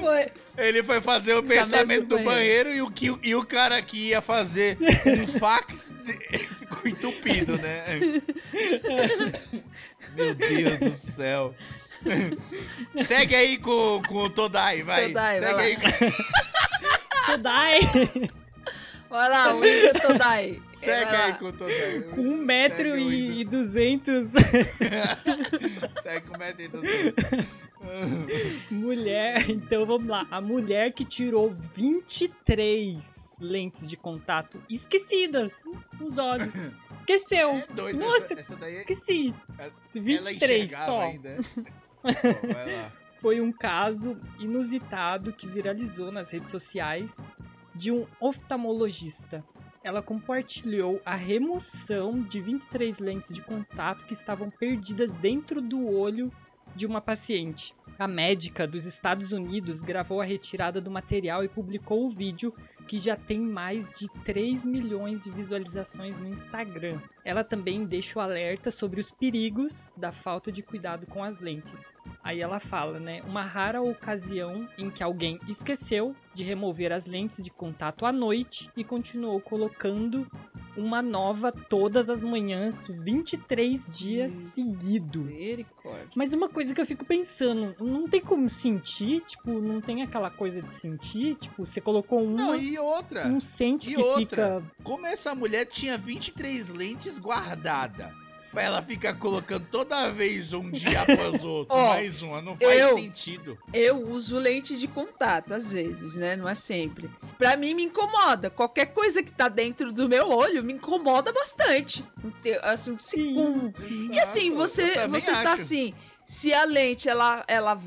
Foi. 0.00 0.26
Ele 0.56 0.82
foi 0.82 1.00
fazer 1.00 1.34
o 1.34 1.42
pensamento 1.42 2.06
do 2.06 2.18
banheiro, 2.20 2.70
e, 2.70 2.82
o 2.82 2.90
que, 2.90 3.06
e 3.22 3.34
o 3.34 3.44
cara 3.44 3.80
que 3.80 4.08
ia 4.08 4.20
fazer 4.20 4.76
um 5.06 5.26
fax 5.38 5.94
de- 6.04 6.48
ficou 6.80 6.88
entupido, 6.90 7.56
né? 7.56 7.82
Meu 10.14 10.34
Deus 10.34 10.78
do 10.78 10.90
céu. 10.90 11.54
Segue 13.04 13.34
aí 13.34 13.58
com, 13.58 14.00
com 14.08 14.22
o 14.24 14.30
Todai, 14.30 14.82
vai. 14.82 15.08
Todai, 15.08 15.40
vai 15.40 15.48
Segue 15.48 15.54
lá. 15.54 15.62
aí 15.62 15.76
com, 15.76 17.32
Todai, 17.32 17.78
Vai 19.10 19.28
lá, 19.28 19.54
o 19.56 19.64
Igor 19.64 20.00
Todai. 20.00 20.62
segue 20.72 21.10
Vai 21.10 21.22
aí 21.22 21.32
com 21.34 21.46
o 21.46 21.52
Todai. 21.52 22.00
com 22.14 22.20
um 22.20 22.36
metro 22.36 22.96
e, 22.96 23.40
e 23.40 23.44
duzentos. 23.44 24.28
Segue 26.00 26.26
com 26.28 26.38
metro 26.38 26.62
e 26.62 26.68
duzentos. 26.68 27.24
Mulher, 28.70 29.50
então 29.50 29.84
vamos 29.84 30.08
lá. 30.08 30.28
A 30.30 30.40
mulher 30.40 30.92
que 30.92 31.04
tirou 31.04 31.52
23 31.74 33.29
lentes 33.40 33.88
de 33.88 33.96
contato 33.96 34.62
esquecidas 34.68 35.64
nos 35.98 36.18
olhos. 36.18 36.52
Esqueceu. 36.94 37.56
É 37.56 37.66
doido, 37.74 37.98
Nossa, 37.98 38.34
essa, 38.34 38.54
essa 38.54 38.66
é- 38.66 38.74
Esqueci. 38.74 39.34
ela 39.58 39.72
23 39.94 40.64
enxergava 40.64 40.84
só. 40.86 41.00
ainda. 41.00 41.36
Lá. 42.04 42.92
Foi 43.20 43.40
um 43.40 43.52
caso 43.52 44.16
inusitado 44.38 45.32
que 45.32 45.46
viralizou 45.46 46.10
nas 46.10 46.30
redes 46.30 46.50
sociais 46.50 47.28
de 47.74 47.92
um 47.92 48.06
oftalmologista. 48.20 49.44
Ela 49.82 50.02
compartilhou 50.02 51.00
a 51.04 51.14
remoção 51.14 52.22
de 52.22 52.40
23 52.40 52.98
lentes 52.98 53.32
de 53.34 53.42
contato 53.42 54.04
que 54.06 54.12
estavam 54.12 54.50
perdidas 54.50 55.12
dentro 55.12 55.60
do 55.60 55.86
olho 55.86 56.30
de 56.74 56.86
uma 56.86 57.00
paciente. 57.00 57.74
A 57.98 58.06
médica 58.08 58.66
dos 58.66 58.86
Estados 58.86 59.32
Unidos 59.32 59.82
gravou 59.82 60.20
a 60.20 60.24
retirada 60.24 60.80
do 60.80 60.90
material 60.90 61.44
e 61.44 61.48
publicou 61.48 62.06
o 62.06 62.10
vídeo 62.10 62.54
que 62.90 62.98
já 62.98 63.14
tem 63.14 63.38
mais 63.38 63.94
de 63.94 64.08
3 64.24 64.66
milhões 64.66 65.22
de 65.22 65.30
visualizações 65.30 66.18
no 66.18 66.26
Instagram. 66.26 67.00
Ela 67.24 67.44
também 67.44 67.84
deixa 67.84 68.18
o 68.18 68.22
alerta 68.22 68.68
sobre 68.68 69.00
os 69.00 69.12
perigos 69.12 69.88
da 69.96 70.10
falta 70.10 70.50
de 70.50 70.60
cuidado 70.60 71.06
com 71.06 71.22
as 71.22 71.38
lentes. 71.38 71.96
Aí 72.20 72.40
ela 72.40 72.58
fala, 72.58 72.98
né? 72.98 73.22
Uma 73.22 73.44
rara 73.44 73.80
ocasião 73.80 74.68
em 74.76 74.90
que 74.90 75.04
alguém 75.04 75.38
esqueceu 75.46 76.16
de 76.34 76.42
remover 76.42 76.92
as 76.92 77.06
lentes 77.06 77.44
de 77.44 77.50
contato 77.50 78.04
à 78.04 78.10
noite 78.10 78.68
e 78.76 78.82
continuou 78.82 79.40
colocando 79.40 80.26
uma 80.76 81.02
nova 81.02 81.52
todas 81.52 82.08
as 82.08 82.22
manhãs, 82.22 82.86
23 82.86 83.92
dias 83.92 84.32
seguidos. 84.32 85.26
Misericórdia. 85.26 86.08
Mas 86.14 86.32
uma 86.32 86.48
coisa 86.48 86.74
que 86.74 86.80
eu 86.80 86.86
fico 86.86 87.04
pensando, 87.04 87.74
não 87.80 88.08
tem 88.08 88.20
como 88.20 88.48
sentir, 88.48 89.20
tipo, 89.20 89.60
não 89.60 89.80
tem 89.80 90.02
aquela 90.02 90.30
coisa 90.30 90.62
de 90.62 90.72
sentir, 90.72 91.34
tipo, 91.36 91.66
você 91.66 91.80
colocou 91.80 92.22
uma, 92.22 92.36
Não, 92.36 92.56
e 92.56 92.78
outra. 92.80 93.28
não 93.28 93.40
sente 93.40 93.90
e 93.90 93.94
que 93.94 94.00
outra? 94.00 94.60
fica 94.60 94.62
Como 94.82 95.06
essa 95.06 95.34
mulher 95.34 95.66
tinha 95.66 95.96
23 95.98 96.68
lentes 96.70 97.18
guardadas. 97.18 98.10
Pra 98.52 98.62
ela 98.64 98.82
ficar 98.82 99.14
colocando 99.14 99.64
toda 99.70 100.10
vez 100.10 100.52
um 100.52 100.72
dia 100.72 101.02
após 101.06 101.44
outro, 101.44 101.72
Ó, 101.76 101.90
mais 101.90 102.20
uma, 102.20 102.42
não 102.42 102.56
faz 102.56 102.80
eu- 102.80 102.94
sentido. 102.94 103.56
Eu 103.72 103.96
uso 104.10 104.40
lente 104.40 104.76
de 104.76 104.88
contato 104.88 105.54
às 105.54 105.70
vezes, 105.72 106.16
né? 106.16 106.34
Não 106.34 106.48
é 106.48 106.54
sempre. 106.56 107.08
Pra 107.38 107.56
mim 107.56 107.74
me 107.74 107.84
incomoda. 107.84 108.50
Qualquer 108.50 108.86
coisa 108.86 109.22
que 109.22 109.30
tá 109.30 109.46
dentro 109.46 109.92
do 109.92 110.08
meu 110.08 110.28
olho 110.28 110.64
me 110.64 110.72
incomoda 110.72 111.32
bastante. 111.32 112.04
Assim, 112.62 112.96
se 112.98 113.32
com- 113.34 113.72
E 114.10 114.18
assim, 114.18 114.50
você, 114.50 115.06
você 115.06 115.30
tá 115.30 115.52
acho. 115.52 115.62
assim, 115.62 115.94
se 116.26 116.52
a 116.52 116.64
lente 116.64 117.08
ela 117.08 117.44
ela 117.46 117.78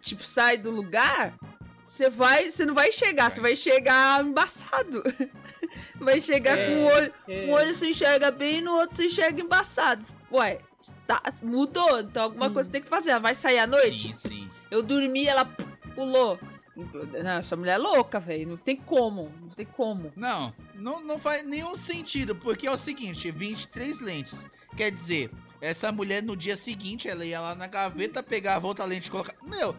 tipo 0.00 0.22
sai 0.24 0.56
do 0.56 0.70
lugar, 0.70 1.34
você 1.86 2.10
vai, 2.10 2.50
você 2.50 2.66
não 2.66 2.74
vai 2.74 2.90
chegar, 2.92 3.30
você 3.30 3.40
vai 3.40 3.54
chegar 3.56 4.24
embaçado. 4.24 5.02
Vai 5.98 6.20
chegar 6.20 6.56
É, 6.58 6.66
com 6.68 6.82
o 6.82 6.84
olho, 6.86 7.12
é. 7.28 7.46
um 7.46 7.50
olho 7.52 7.74
se 7.74 7.88
enxerga 7.88 8.30
bem 8.30 8.58
e 8.58 8.60
no 8.60 8.72
outro 8.72 8.96
se 8.96 9.06
enxerga 9.06 9.40
embaçado. 9.40 10.04
Ué, 10.32 10.60
tá, 11.06 11.22
mudou, 11.42 12.00
então 12.00 12.24
alguma 12.24 12.48
Sim. 12.48 12.54
coisa 12.54 12.70
tem 12.70 12.82
que 12.82 12.88
fazer. 12.88 13.10
Ela 13.10 13.20
vai 13.20 13.34
sair 13.34 13.58
à 13.58 13.66
noite? 13.66 14.14
Sim, 14.14 14.28
sim. 14.28 14.50
Eu 14.70 14.82
dormi, 14.82 15.26
ela 15.26 15.44
pulou. 15.94 16.38
Não, 16.76 17.32
essa 17.38 17.56
mulher 17.56 17.74
é 17.74 17.78
louca, 17.78 18.20
velho. 18.20 18.48
Não 18.50 18.56
tem 18.56 18.76
como. 18.76 19.32
Não 19.40 19.48
tem 19.48 19.66
como. 19.66 20.12
Não, 20.14 20.54
não, 20.74 21.00
não 21.00 21.18
faz 21.18 21.42
nenhum 21.44 21.74
sentido, 21.76 22.36
porque 22.36 22.66
é 22.66 22.70
o 22.70 22.76
seguinte, 22.76 23.30
23 23.30 24.00
lentes. 24.00 24.46
Quer 24.76 24.90
dizer, 24.90 25.30
essa 25.60 25.90
mulher 25.90 26.22
no 26.22 26.36
dia 26.36 26.56
seguinte, 26.56 27.08
ela 27.08 27.24
ia 27.24 27.40
lá 27.40 27.54
na 27.54 27.66
gaveta, 27.66 28.22
pegava 28.22 28.66
outra 28.66 28.84
lente 28.84 29.08
e 29.08 29.10
colocava... 29.10 29.38
Meu, 29.42 29.74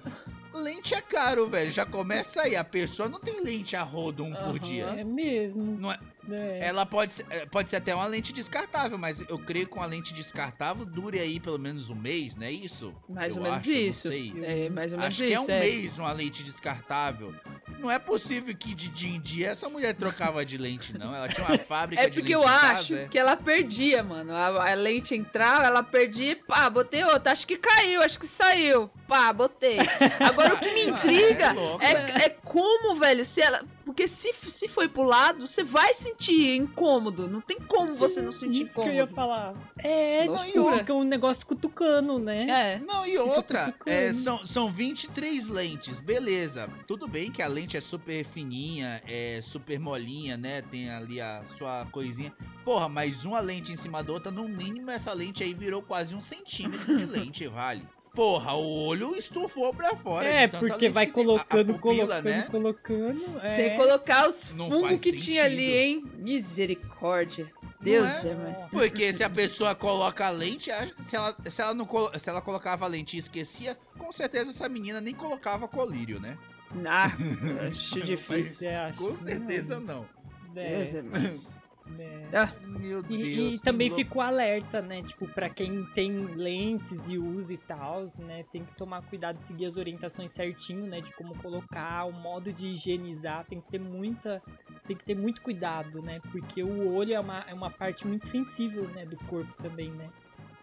lente 0.58 0.93
é 0.93 1.01
caro, 1.01 1.47
velho. 1.47 1.72
Já 1.72 1.86
começa 1.86 2.41
aí. 2.41 2.55
A 2.55 2.64
pessoa 2.64 3.08
não 3.08 3.20
tem 3.20 3.43
lente 3.43 3.76
a 3.76 3.84
rodo 3.84 4.24
um 4.24 4.32
por 4.34 4.41
Aham. 4.41 4.60
dia. 4.60 4.86
É 4.97 5.03
mesmo. 5.03 5.78
Não 5.80 5.91
é, 5.91 5.99
né? 6.28 6.60
ela 6.62 6.86
pode 6.86 7.14
ser, 7.14 7.26
é, 7.30 7.45
pode 7.45 7.70
ser 7.70 7.78
até 7.78 7.95
uma 7.95 8.05
lente 8.05 8.34
descartável, 8.34 8.97
mas 8.97 9.20
eu 9.30 9.39
creio 9.39 9.68
que 9.68 9.76
uma 9.76 9.86
lente 9.86 10.14
descartável 10.14 10.86
dure 10.86 11.20
aí 11.20 11.39
pelo 11.39 11.58
menos 11.58 11.89
um 11.89 11.95
mês, 11.95 12.36
não 12.36 12.45
é 12.45 12.51
isso? 12.51 12.93
Mais 13.08 13.32
Eu 13.32 13.38
ou 13.38 13.43
menos 13.43 13.60
acho, 13.60 13.70
não 13.70 13.78
isso. 13.78 14.08
sei. 14.10 14.34
É, 14.43 14.70
mais 14.70 14.91
ou 14.91 14.99
menos 14.99 15.16
Acho 15.16 15.18
que 15.24 15.34
é 15.34 15.34
isso. 15.34 15.51
um 15.51 15.53
é. 15.53 15.60
mês 15.60 15.97
uma 15.97 16.12
lente 16.12 16.43
descartável. 16.43 17.34
Não 17.78 17.92
é 17.92 18.00
possível 18.00 18.56
que 18.56 18.74
de 18.74 18.90
dia 18.90 19.16
em 19.16 19.20
dia 19.20 19.50
essa 19.50 19.70
mulher 19.70 19.94
trocava 19.94 20.46
de 20.46 20.58
lente, 20.58 20.98
não. 20.98 21.14
Ela 21.14 21.28
tinha 21.28 21.46
uma 21.48 21.58
fábrica 21.60 22.02
É 22.02 22.10
de 22.10 22.20
porque 22.20 22.34
lente 22.36 22.46
eu 22.46 22.50
em 22.50 22.56
acho 22.56 22.74
casa, 22.74 23.00
é. 23.02 23.08
que 23.08 23.18
ela 23.20 23.36
perdia, 23.36 24.04
mano. 24.04 24.34
A, 24.36 24.72
a 24.72 24.74
lente 24.74 25.16
entrava, 25.16 25.66
ela 25.66 25.84
perdia 25.84 26.32
e 26.32 26.36
pá, 26.36 26.70
botei 26.70 27.04
outra. 27.04 27.32
Acho 27.32 27.48
que 27.48 27.58
caiu, 27.58 28.02
acho 28.02 28.20
que 28.20 28.28
saiu. 28.28 28.90
Pá, 29.08 29.32
botei. 29.32 29.78
Agora 30.20 30.56
o 30.56 30.60
que 30.60 30.72
me 30.74 30.88
intriga 30.88 31.56
é 31.82 31.88
é, 31.88 31.94
né? 31.94 32.14
é 32.26 32.30
como, 32.30 32.96
velho, 32.96 33.24
se 33.24 33.42
ela. 33.42 33.64
Porque 33.88 34.06
se, 34.06 34.34
se 34.34 34.68
foi 34.68 34.90
pro 34.90 35.04
lado, 35.04 35.48
você 35.48 35.64
vai 35.64 35.94
sentir 35.94 36.58
incômodo. 36.58 37.26
Não 37.26 37.40
tem 37.40 37.58
como 37.58 37.96
você 37.96 38.22
não 38.22 38.34
sentir 38.34 38.64
Isso 38.64 38.74
que 38.74 38.82
eu 38.82 38.94
ia 38.94 39.04
incômodo. 39.04 39.16
falar. 39.16 39.74
É, 39.80 40.26
Não, 40.26 40.36
tipo, 40.36 40.74
fica 40.74 40.94
um 40.94 41.06
negócio 41.06 41.48
cutucando, 41.48 42.20
né? 42.20 42.48
É. 42.50 42.80
Não, 42.80 43.08
e 43.08 43.18
outra, 43.18 43.74
é, 43.86 44.12
são, 44.12 44.46
são 44.46 44.70
23 44.70 45.48
lentes, 45.48 46.02
beleza. 46.02 46.70
Tudo 46.86 47.08
bem 47.08 47.32
que 47.32 47.42
a 47.42 47.48
lente 47.48 47.78
é 47.78 47.82
super 47.82 48.26
fininha, 48.26 49.02
é 49.08 49.40
super 49.42 49.80
molinha, 49.80 50.36
né? 50.36 50.62
Tem 50.64 50.90
ali 50.90 51.22
a 51.22 51.46
sua 51.58 51.86
coisinha. 51.90 52.36
Porra, 52.66 52.90
mas 52.90 53.24
uma 53.24 53.40
lente 53.40 53.72
em 53.72 53.78
cima 53.78 54.04
da 54.04 54.12
outra, 54.12 54.30
no 54.30 54.50
mínimo 54.50 54.92
essa 54.92 55.14
lente 55.14 55.44
aí 55.44 55.54
virou 55.54 55.82
quase 55.82 56.14
um 56.14 56.20
centímetro 56.20 56.98
de 56.98 57.06
lente, 57.08 57.48
vale. 57.48 57.88
Porra, 58.18 58.53
o 58.55 58.86
olho 58.88 59.15
estufou 59.15 59.72
pra 59.72 59.95
fora. 59.95 60.28
É, 60.28 60.47
porque 60.47 60.89
vai 60.89 61.05
tem. 61.05 61.11
A- 61.11 61.22
a 61.22 61.24
colocando, 61.24 61.74
pupila, 61.76 61.97
colocando, 62.07 62.24
né? 62.26 62.47
colocando. 62.49 63.39
É. 63.43 63.45
Sem 63.45 63.76
colocar 63.78 64.28
os 64.28 64.49
fungos 64.49 64.99
que 65.01 65.11
tinha 65.15 65.43
ali, 65.43 65.55
sentido. 65.57 65.76
hein? 65.76 66.03
Misericórdia. 66.18 67.47
Deus 67.80 68.26
é? 68.26 68.30
é 68.30 68.34
mais. 68.34 68.65
Porque 68.65 69.13
se 69.13 69.24
a 69.24 69.30
pessoa 69.30 69.76
coloca 69.76 70.26
a 70.26 70.32
lente, 70.32 70.72
se 70.99 71.15
ela, 71.15 71.36
se 71.47 71.61
ela, 71.61 71.76
não, 71.76 71.88
se 72.20 72.28
ela 72.28 72.41
colocava 72.41 72.86
a 72.86 72.88
lente 72.88 73.18
e 73.18 73.20
esquecia, 73.20 73.78
com 73.99 74.11
certeza 74.11 74.49
essa 74.49 74.68
menina 74.68 74.99
nem 74.99 75.13
colocava 75.13 75.68
colírio, 75.68 76.20
né? 76.20 76.39
Ah, 76.88 77.11
acho 77.70 78.01
difícil. 78.01 78.43
Você 78.61 78.68
acha? 78.70 78.97
Com 78.97 79.15
certeza 79.15 79.80
não. 79.80 80.07
É, 80.55 80.76
Deus 80.78 80.95
é 80.95 81.01
mais. 81.03 81.59
Né? 81.90 82.30
Ah, 82.34 82.52
Meu 82.68 83.00
E, 83.10 83.18
Deus. 83.36 83.56
e 83.56 83.62
também 83.64 83.90
louco. 83.90 84.04
fico 84.04 84.22
alerta, 84.22 84.82
né? 84.82 85.02
Tipo, 85.04 85.28
pra 85.28 85.50
quem 85.50 85.86
tem 85.94 86.12
lentes 86.36 87.10
e 87.10 87.18
usa 87.18 87.54
e 87.54 87.58
tal, 87.58 88.06
né? 88.20 88.44
Tem 88.52 88.64
que 88.64 88.74
tomar 88.76 89.02
cuidado 89.04 89.38
e 89.40 89.44
seguir 89.44 89.66
as 89.66 89.78
orientações 89.78 90.32
certinho, 90.32 90.86
né? 90.86 91.02
De 91.02 91.14
como 91.14 91.36
colocar, 91.40 92.06
o 92.06 92.12
modo 92.12 92.52
de 92.52 92.68
higienizar. 92.70 93.46
Tem 93.46 93.62
que 93.62 93.70
ter 93.72 93.80
muita. 93.80 94.42
Tem 94.86 94.96
que 94.96 95.04
ter 95.06 95.16
muito 95.16 95.42
cuidado, 95.42 96.02
né? 96.02 96.20
Porque 96.32 96.64
o 96.64 96.94
olho 96.94 97.14
é 97.14 97.20
uma, 97.20 97.40
é 97.48 97.54
uma 97.54 97.70
parte 97.72 98.06
muito 98.08 98.28
sensível, 98.28 98.88
né? 98.90 99.06
Do 99.06 99.18
corpo 99.26 99.52
também, 99.62 99.90
né? 99.92 100.10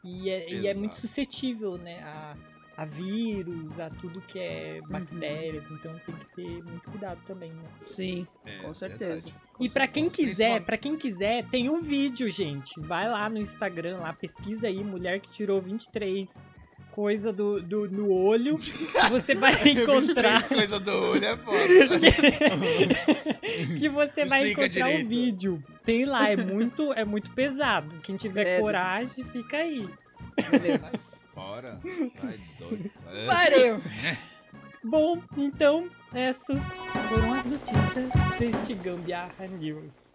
E 0.02 0.28
é, 0.28 0.50
e 0.52 0.66
é 0.66 0.74
muito 0.74 0.96
suscetível, 0.96 1.78
né? 1.78 2.00
A, 2.02 2.36
a 2.76 2.84
vírus, 2.84 3.78
a 3.78 3.88
tudo 3.90 4.20
que 4.22 4.38
é 4.38 4.80
bactérias. 4.88 5.70
Então 5.70 5.94
tem 6.04 6.14
que 6.16 6.26
ter 6.34 6.62
muito 6.64 6.90
cuidado 6.90 7.20
também, 7.26 7.52
né? 7.52 7.62
sim, 7.86 8.26
É, 8.44 8.58
com 8.58 8.74
certeza. 8.74 9.28
verdade. 9.28 9.34
E 9.60 9.68
pra 9.70 9.86
quem 9.86 10.06
quiser, 10.08 10.60
para 10.62 10.76
quem 10.76 10.96
quiser, 10.96 11.44
tem 11.50 11.68
um 11.70 11.80
vídeo, 11.82 12.28
gente. 12.30 12.80
Vai 12.80 13.08
lá 13.08 13.28
no 13.28 13.38
Instagram, 13.38 13.98
lá 13.98 14.12
pesquisa 14.12 14.66
aí 14.66 14.82
mulher 14.82 15.20
que 15.20 15.30
tirou 15.30 15.60
23 15.62 16.42
coisa 16.90 17.32
do, 17.32 17.60
do 17.60 17.90
no 17.90 18.08
olho. 18.12 18.56
que 18.56 18.70
Você 19.10 19.34
vai 19.34 19.52
encontrar 19.68 20.42
Três 20.44 20.48
coisas 20.48 20.80
do 20.80 20.92
olho 20.92 21.24
é 21.24 21.36
foda. 21.36 21.58
que 23.78 23.88
você 23.88 24.24
vai 24.24 24.48
Explica 24.48 24.66
encontrar 24.66 24.86
direito. 24.88 25.04
um 25.04 25.08
vídeo. 25.08 25.64
Tem 25.84 26.04
lá, 26.04 26.30
é 26.30 26.36
muito 26.36 26.92
é 26.92 27.04
muito 27.04 27.30
pesado. 27.32 28.00
Quem 28.00 28.16
tiver 28.16 28.44
Credo. 28.44 28.60
coragem, 28.62 29.24
fica 29.24 29.56
aí. 29.58 29.88
Beleza. 30.50 30.90
Sai 31.54 31.80
fora. 31.80 31.80
Sai 32.20 32.40
doido. 32.58 32.88
sai- 32.88 33.26
Valeu. 33.26 33.80
Bom, 34.84 35.22
então 35.36 35.88
essas 36.12 36.62
foram 37.08 37.32
as 37.34 37.46
notícias 37.46 38.10
deste 38.38 38.74
Gambiarra 38.74 39.46
News. 39.46 40.13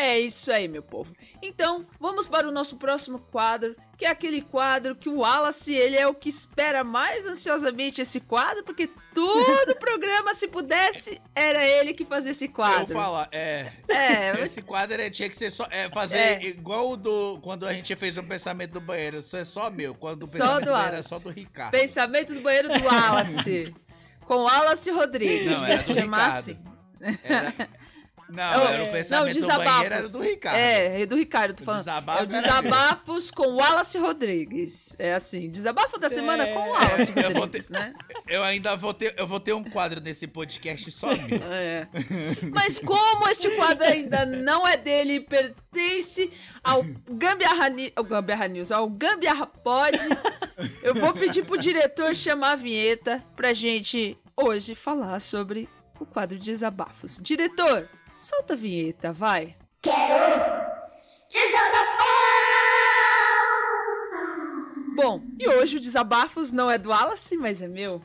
É 0.00 0.16
isso 0.20 0.52
aí, 0.52 0.68
meu 0.68 0.82
povo. 0.82 1.12
Então, 1.42 1.84
vamos 1.98 2.28
para 2.28 2.46
o 2.48 2.52
nosso 2.52 2.76
próximo 2.76 3.18
quadro, 3.18 3.74
que 3.96 4.04
é 4.04 4.08
aquele 4.08 4.40
quadro 4.40 4.94
que 4.94 5.08
o 5.08 5.18
Wallace, 5.18 5.74
ele 5.74 5.96
é 5.96 6.06
o 6.06 6.14
que 6.14 6.28
espera 6.28 6.84
mais 6.84 7.26
ansiosamente 7.26 8.00
esse 8.00 8.20
quadro, 8.20 8.62
porque 8.62 8.88
todo 9.12 9.74
programa, 9.80 10.34
se 10.34 10.46
pudesse, 10.46 11.20
era 11.34 11.64
ele 11.66 11.92
que 11.94 12.04
fazia 12.04 12.30
esse 12.30 12.44
Eu 12.44 12.52
quadro. 12.52 12.94
falar, 12.94 13.28
é. 13.32 13.72
É, 13.88 14.30
Esse 14.44 14.62
quadro 14.62 15.02
é, 15.02 15.10
tinha 15.10 15.28
que 15.28 15.36
ser 15.36 15.50
só. 15.50 15.66
É, 15.68 15.88
fazer 15.88 16.16
É. 16.18 16.44
igual 16.46 16.90
o 16.90 16.96
do. 16.96 17.40
Quando 17.42 17.66
a 17.66 17.72
gente 17.72 17.96
fez 17.96 18.16
um 18.16 18.22
pensamento 18.24 18.72
do 18.74 18.80
banheiro. 18.80 19.18
Isso 19.18 19.36
é 19.36 19.44
só 19.44 19.68
meu. 19.68 19.96
Quando 19.96 20.22
o 20.22 20.26
Só 20.26 20.32
pensamento 20.38 20.60
do 20.60 20.64
do 20.66 20.72
banheiro 20.72 20.96
é 20.96 21.02
só 21.02 21.18
do 21.18 21.30
Ricardo. 21.30 21.70
pensamento 21.72 22.34
do 22.34 22.40
banheiro 22.40 22.68
do 22.68 22.84
Wallace. 22.84 23.74
com 24.26 24.44
Wallace 24.44 24.90
Rodrigues. 24.92 25.50
Não, 25.50 25.64
era 25.64 25.78
se 25.80 25.92
do 25.92 26.00
chamasse. 26.00 26.56
Era- 27.24 27.52
Não, 28.28 28.42
É, 28.42 28.74
era 28.74 28.82
o 28.82 28.86
não, 28.86 28.92
pensamento 28.92 29.34
do 29.34 29.40
desabafos. 29.40 29.64
banheiro, 29.72 29.94
era 29.94 30.08
do 30.08 30.18
Ricardo. 30.20 30.56
É, 30.56 31.02
é 31.02 31.06
do 31.06 31.16
Ricardo, 31.16 31.54
tô 31.56 31.62
O 31.62 31.66
falando. 31.66 31.80
desabafo 31.80 32.18
é 32.18 32.22
o 32.22 32.24
era 32.24 32.26
Desabafos 32.42 33.30
com 33.30 33.46
Wallace 33.56 33.98
Rodrigues. 33.98 34.96
É 34.98 35.14
assim, 35.14 35.50
desabafo 35.50 35.98
da 35.98 36.08
semana 36.08 36.44
É. 36.44 36.52
com 36.52 36.60
Wallace 36.60 37.12
Eu 37.16 37.30
vou 37.32 37.40
Rodrigues, 37.42 37.70
né? 37.70 37.94
Eu 38.28 38.42
ainda 38.44 38.76
vou 38.76 38.92
ter, 38.92 39.14
eu 39.16 39.26
vou 39.26 39.40
ter 39.40 39.52
um 39.54 39.64
quadro 39.64 40.00
nesse 40.00 40.26
podcast 40.26 40.90
só 40.90 41.08
meu. 41.08 41.38
É. 41.50 41.88
Mas 42.52 42.78
como 42.78 43.28
este 43.28 43.48
quadro 43.56 43.84
ainda 43.84 44.26
não 44.26 44.66
é 44.66 44.76
dele 44.76 45.14
e 45.14 45.20
pertence 45.20 46.30
ao 46.62 46.84
Gambiarra, 47.10 47.68
ao 47.96 48.04
Gambiarra 48.04 48.48
News, 48.48 48.70
ao 48.70 48.88
Gambiarra 48.90 49.46
Pod, 49.46 49.96
eu 50.82 50.94
vou 50.94 51.12
pedir 51.14 51.44
pro 51.44 51.56
diretor 51.56 52.14
chamar 52.14 52.52
a 52.52 52.56
vinheta 52.56 53.24
pra 53.36 53.52
gente 53.52 54.16
hoje 54.36 54.74
falar 54.74 55.20
sobre 55.20 55.68
o 55.98 56.06
quadro 56.06 56.38
de 56.38 56.50
desabafos. 56.50 57.18
Diretor, 57.20 57.88
solta 58.18 58.54
a 58.54 58.56
vinheta, 58.56 59.12
vai. 59.12 59.56
Bom, 64.96 65.22
e 65.38 65.48
hoje 65.48 65.76
o 65.76 65.80
Desabafos 65.80 66.50
não 66.52 66.68
é 66.68 66.76
do 66.76 66.88
Wallace, 66.88 67.36
mas 67.36 67.62
é 67.62 67.68
meu. 67.68 68.02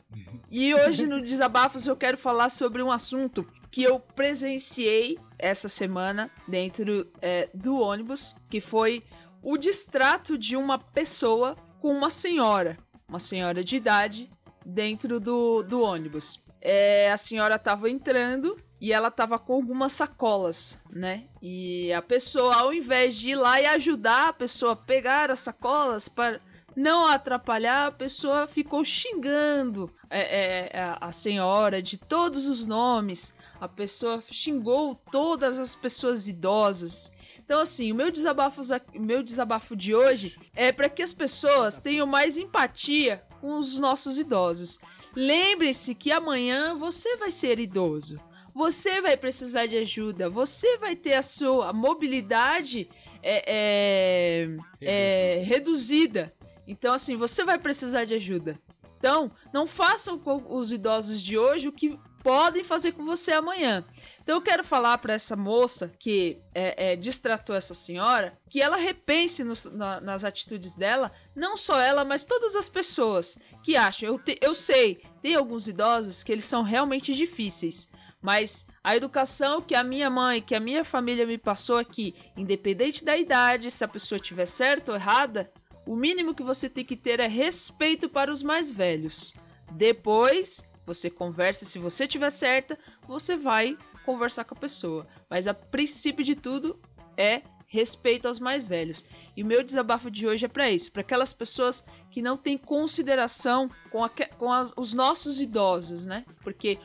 E 0.48 0.72
hoje 0.72 1.04
no 1.04 1.20
Desabafos 1.20 1.88
eu 1.88 1.96
quero 1.96 2.16
falar 2.16 2.48
sobre 2.48 2.80
um 2.80 2.92
assunto 2.92 3.44
que 3.72 3.82
eu 3.82 3.98
presenciei 3.98 5.18
essa 5.36 5.68
semana 5.68 6.30
dentro 6.46 7.10
é, 7.20 7.48
do 7.52 7.80
ônibus, 7.80 8.36
que 8.48 8.60
foi 8.60 9.02
o 9.42 9.56
distrato 9.56 10.38
de 10.38 10.56
uma 10.56 10.78
pessoa 10.78 11.56
com 11.80 11.88
uma 11.88 12.08
senhora, 12.08 12.78
uma 13.08 13.18
senhora 13.18 13.64
de 13.64 13.74
idade, 13.74 14.30
dentro 14.64 15.18
do, 15.18 15.64
do 15.64 15.82
ônibus. 15.82 16.40
É, 16.60 17.10
a 17.10 17.16
senhora 17.16 17.56
estava 17.56 17.90
entrando 17.90 18.56
e 18.80 18.92
ela 18.92 19.08
estava 19.08 19.38
com 19.38 19.54
algumas 19.54 19.92
sacolas, 19.92 20.78
né? 20.90 21.24
E 21.40 21.92
a 21.92 22.02
pessoa, 22.02 22.54
ao 22.56 22.72
invés 22.74 23.16
de 23.16 23.30
ir 23.30 23.34
lá 23.36 23.60
e 23.60 23.66
ajudar 23.66 24.28
a 24.28 24.32
pessoa 24.32 24.72
a 24.72 24.76
pegar 24.76 25.30
as 25.30 25.40
sacolas 25.40 26.08
para 26.08 26.40
não 26.76 27.06
atrapalhar, 27.06 27.86
a 27.86 27.92
pessoa 27.92 28.46
ficou 28.48 28.84
xingando 28.84 29.90
é, 30.10 30.70
é, 30.72 30.78
a- 30.80 30.98
a 31.08 31.12
senhora 31.12 31.80
de 31.80 31.96
todos 31.96 32.46
os 32.46 32.66
nomes. 32.66 33.34
A 33.60 33.68
pessoa 33.68 34.22
xingou 34.30 34.94
todas 34.94 35.58
as 35.58 35.74
pessoas 35.74 36.28
idosas. 36.28 37.10
Então, 37.38 37.60
assim, 37.60 37.90
o 37.90 37.94
meu 37.94 38.10
desabafo, 38.10 38.60
meu 38.94 39.22
desabafo 39.22 39.74
de 39.76 39.94
hoje 39.94 40.36
é 40.54 40.70
para 40.72 40.88
que 40.88 41.02
as 41.02 41.12
pessoas 41.12 41.78
tenham 41.78 42.06
mais 42.06 42.36
empatia 42.36 43.24
com 43.40 43.56
os 43.58 43.78
nossos 43.78 44.18
idosos. 44.18 44.78
Lembre-se 45.14 45.94
que 45.94 46.10
amanhã 46.10 46.74
você 46.74 47.16
vai 47.16 47.30
ser 47.30 47.58
idoso. 47.60 48.20
Você 48.54 49.00
vai 49.02 49.16
precisar 49.16 49.66
de 49.66 49.76
ajuda. 49.76 50.30
Você 50.30 50.78
vai 50.78 50.94
ter 50.94 51.14
a 51.14 51.22
sua 51.22 51.72
mobilidade 51.72 52.88
é, 53.22 54.48
é, 54.48 54.56
é, 54.80 55.42
reduzida. 55.44 56.32
Então, 56.66 56.94
assim, 56.94 57.16
você 57.16 57.44
vai 57.44 57.58
precisar 57.58 58.04
de 58.04 58.14
ajuda. 58.14 58.58
Então, 58.98 59.30
não 59.52 59.66
façam 59.66 60.18
com 60.18 60.42
os 60.56 60.72
idosos 60.72 61.20
de 61.20 61.36
hoje 61.36 61.68
o 61.68 61.72
que 61.72 61.98
podem 62.22 62.64
fazer 62.64 62.92
com 62.92 63.04
você 63.04 63.32
amanhã. 63.32 63.84
Então 64.22 64.36
eu 64.36 64.40
quero 64.40 64.64
falar 64.64 64.96
para 64.96 65.12
essa 65.12 65.36
moça 65.36 65.92
que 65.98 66.38
é, 66.54 66.92
é, 66.92 66.96
distratou 66.96 67.54
essa 67.54 67.74
senhora 67.74 68.38
que 68.48 68.62
ela 68.62 68.78
repense 68.78 69.44
na- 69.72 70.00
nas 70.00 70.24
atitudes 70.24 70.74
dela, 70.74 71.12
não 71.36 71.54
só 71.54 71.78
ela, 71.78 72.02
mas 72.02 72.24
todas 72.24 72.56
as 72.56 72.66
pessoas 72.66 73.36
que 73.62 73.76
acham. 73.76 74.08
Eu, 74.08 74.18
te- 74.18 74.38
eu 74.40 74.54
sei, 74.54 75.02
tem 75.20 75.34
alguns 75.34 75.68
idosos 75.68 76.22
que 76.22 76.32
eles 76.32 76.46
são 76.46 76.62
realmente 76.62 77.12
difíceis, 77.12 77.90
mas 78.24 78.64
a 78.82 78.96
educação 78.96 79.60
que 79.60 79.74
a 79.74 79.84
minha 79.84 80.08
mãe, 80.08 80.40
que 80.40 80.54
a 80.54 80.60
minha 80.60 80.82
família 80.82 81.26
me 81.26 81.36
passou 81.36 81.76
aqui, 81.76 82.14
independente 82.34 83.04
da 83.04 83.14
idade, 83.18 83.70
se 83.70 83.84
a 83.84 83.88
pessoa 83.88 84.16
estiver 84.16 84.46
certa 84.46 84.92
ou 84.92 84.96
errada, 84.96 85.52
o 85.86 85.94
mínimo 85.94 86.34
que 86.34 86.42
você 86.42 86.66
tem 86.66 86.86
que 86.86 86.96
ter 86.96 87.20
é 87.20 87.26
respeito 87.26 88.08
para 88.08 88.32
os 88.32 88.42
mais 88.42 88.70
velhos. 88.70 89.34
Depois, 89.70 90.64
você 90.86 91.10
conversa, 91.10 91.66
se 91.66 91.78
você 91.78 92.06
tiver 92.06 92.30
certa, 92.30 92.78
você 93.06 93.36
vai 93.36 93.76
conversar 94.06 94.44
com 94.44 94.54
a 94.54 94.58
pessoa. 94.58 95.06
Mas 95.28 95.46
a 95.46 95.52
princípio 95.52 96.24
de 96.24 96.34
tudo 96.34 96.80
é 97.18 97.42
respeito 97.66 98.26
aos 98.28 98.38
mais 98.38 98.66
velhos. 98.66 99.04
E 99.36 99.42
o 99.42 99.46
meu 99.46 99.62
desabafo 99.62 100.10
de 100.10 100.26
hoje 100.26 100.46
é 100.46 100.48
para 100.48 100.70
isso, 100.70 100.90
para 100.92 101.02
aquelas 101.02 101.34
pessoas 101.34 101.84
que 102.10 102.22
não 102.22 102.36
têm 102.38 102.56
consideração 102.56 103.68
com, 103.90 104.02
aque- 104.02 104.30
com 104.38 104.50
as- 104.50 104.72
os 104.76 104.94
nossos 104.94 105.40
idosos, 105.40 106.06
né? 106.06 106.24
Porque 106.42 106.78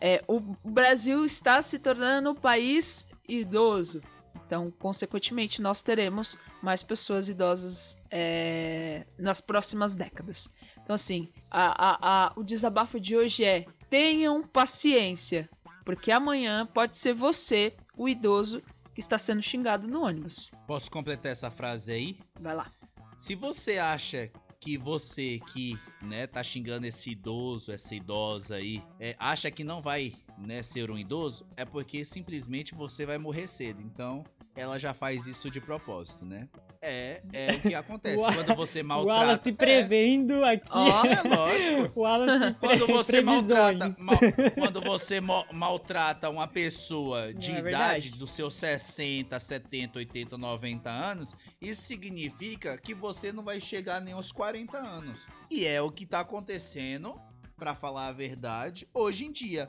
é, 0.00 0.22
o 0.26 0.40
Brasil 0.64 1.24
está 1.24 1.60
se 1.62 1.78
tornando 1.78 2.30
um 2.30 2.34
país 2.34 3.06
idoso. 3.28 4.00
Então, 4.46 4.70
consequentemente, 4.78 5.60
nós 5.60 5.82
teremos 5.82 6.38
mais 6.62 6.82
pessoas 6.82 7.28
idosas 7.28 7.96
é, 8.10 9.04
nas 9.18 9.40
próximas 9.40 9.96
décadas. 9.96 10.48
Então, 10.82 10.94
assim, 10.94 11.28
a- 11.50 11.88
a- 11.90 11.98
a- 12.26 12.32
o 12.36 12.44
desabafo 12.44 13.00
de 13.00 13.16
hoje 13.16 13.44
é: 13.44 13.64
tenham 13.90 14.42
paciência, 14.42 15.48
porque 15.84 16.12
amanhã 16.12 16.64
pode 16.66 16.96
ser 16.96 17.12
você, 17.12 17.74
o 17.96 18.08
idoso, 18.08 18.62
que 18.94 19.00
está 19.00 19.18
sendo 19.18 19.42
xingado 19.42 19.88
no 19.88 20.02
ônibus. 20.02 20.50
Posso 20.66 20.90
completar 20.90 21.32
essa 21.32 21.50
frase 21.50 21.90
aí? 21.92 22.18
Vai 22.40 22.54
lá. 22.54 22.70
Se 23.16 23.34
você 23.34 23.78
acha 23.78 24.30
que 24.66 24.76
você 24.76 25.38
que, 25.52 25.78
né, 26.02 26.26
tá 26.26 26.42
xingando 26.42 26.88
esse 26.88 27.10
idoso, 27.10 27.70
essa 27.70 27.94
idosa 27.94 28.56
aí, 28.56 28.82
é, 28.98 29.14
acha 29.16 29.48
que 29.48 29.62
não 29.62 29.80
vai, 29.80 30.12
né, 30.36 30.60
ser 30.60 30.90
um 30.90 30.98
idoso, 30.98 31.46
é 31.56 31.64
porque 31.64 32.04
simplesmente 32.04 32.74
você 32.74 33.06
vai 33.06 33.16
morrer 33.16 33.46
cedo. 33.46 33.80
Então, 33.80 34.24
ela 34.56 34.78
já 34.78 34.94
faz 34.94 35.26
isso 35.26 35.50
de 35.50 35.60
propósito, 35.60 36.24
né? 36.24 36.48
É, 36.82 37.22
é 37.32 37.52
o 37.54 37.60
que 37.60 37.74
acontece. 37.74 38.16
Wa- 38.20 38.32
Quando 38.32 38.54
você 38.56 38.80
O 38.82 38.84
maltrata... 38.84 39.20
Wallace 39.20 39.48
é, 39.48 39.52
prevendo 39.52 40.44
aqui. 40.44 40.68
Ó, 40.70 41.04
é 41.04 41.22
lógico. 41.22 41.92
O 41.98 42.02
Wallace 42.02 42.54
pre... 42.54 42.68
Quando 42.68 42.86
você 42.86 43.20
maltrata, 43.22 43.96
mal- 43.98 44.18
quando 44.54 44.80
você 44.80 45.20
mo- 45.20 45.46
maltrata 45.52 46.30
uma 46.30 46.46
pessoa 46.46 47.32
de 47.34 47.50
É 47.50 47.54
idade 47.58 47.62
verdade. 47.64 48.10
dos 48.12 48.30
seus 48.30 48.54
60, 48.54 49.38
70, 49.40 49.98
80, 49.98 50.38
90 50.38 50.90
anos, 50.90 51.34
isso 51.60 51.82
significa 51.82 52.76
que 52.78 52.94
você 52.94 53.32
não 53.32 53.42
vai 53.42 53.60
chegar 53.60 54.00
nem 54.00 54.14
aos 54.14 54.30
40 54.32 54.76
anos. 54.78 55.20
E 55.50 55.66
é 55.66 55.80
o 55.82 55.90
que 55.90 56.06
tá 56.06 56.20
acontecendo, 56.20 57.18
pra 57.56 57.74
falar 57.74 58.08
a 58.08 58.12
verdade, 58.12 58.86
hoje 58.94 59.24
em 59.26 59.32
dia. 59.32 59.68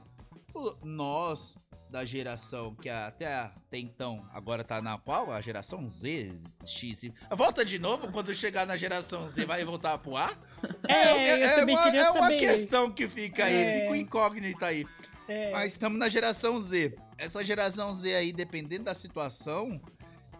O- 0.53 0.75
Nós 0.83 1.55
da 1.89 2.03
geração 2.03 2.75
que 2.75 2.89
até 2.89 3.33
até 3.33 3.77
então 3.77 4.27
agora 4.33 4.63
tá 4.63 4.81
na 4.81 4.97
qual? 4.97 5.31
A 5.31 5.39
geração 5.41 5.87
Z, 5.87 6.33
X. 6.65 7.01
Volta 7.31 7.63
de 7.63 7.79
novo 7.79 8.11
quando 8.11 8.33
chegar 8.33 8.65
na 8.67 8.75
geração 8.77 9.27
Z 9.29 9.45
vai 9.45 9.63
voltar 9.63 9.97
pro 9.97 10.15
A? 10.17 10.29
É, 10.87 11.43
eu 11.43 11.55
também 11.55 11.75
uma, 11.75 11.83
queria 11.83 12.01
é 12.01 12.09
uma 12.11 12.21
saber. 12.23 12.39
questão 12.39 12.91
que 12.91 13.07
fica 13.07 13.45
aí, 13.45 13.53
É. 13.55 13.81
fica 13.83 13.97
incógnito 13.97 14.65
aí. 14.65 14.85
É, 15.27 15.51
Mas 15.51 15.73
estamos 15.73 15.99
na 15.99 16.09
geração 16.09 16.59
Z. 16.59 16.95
Essa 17.17 17.43
geração 17.43 17.93
Z 17.93 18.15
aí, 18.15 18.31
dependendo 18.33 18.85
da 18.85 18.95
situação, 18.95 19.79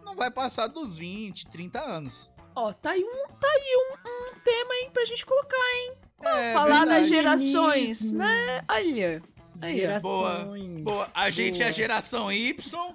não 0.04 0.16
vai 0.16 0.30
passar 0.30 0.66
dos 0.66 0.96
20, 0.98 1.46
30 1.48 1.80
anos. 1.80 2.30
ó, 2.56 2.72
tá 2.72 2.90
aí 2.90 3.02
um, 3.04 3.28
tá 3.28 3.46
aí 3.46 3.76
um, 3.76 4.08
um 4.08 4.40
tema 4.40 4.74
aí 4.74 4.90
pra 4.92 5.04
gente 5.04 5.24
colocar, 5.24 5.56
hein? 5.76 5.92
É, 6.20 6.52
Falar 6.52 6.84
das 6.84 7.08
verdade. 7.08 7.08
gerações, 7.08 7.98
Feminismo. 8.10 8.18
né? 8.18 8.64
Olha. 8.68 9.22
Aí, 9.60 9.76
gerações. 9.76 10.82
Boa, 10.82 11.10
a 11.14 11.30
gente 11.30 11.60
é 11.60 11.64
a 11.64 11.68
Boa. 11.68 11.72
geração 11.76 12.32
Y, 12.32 12.94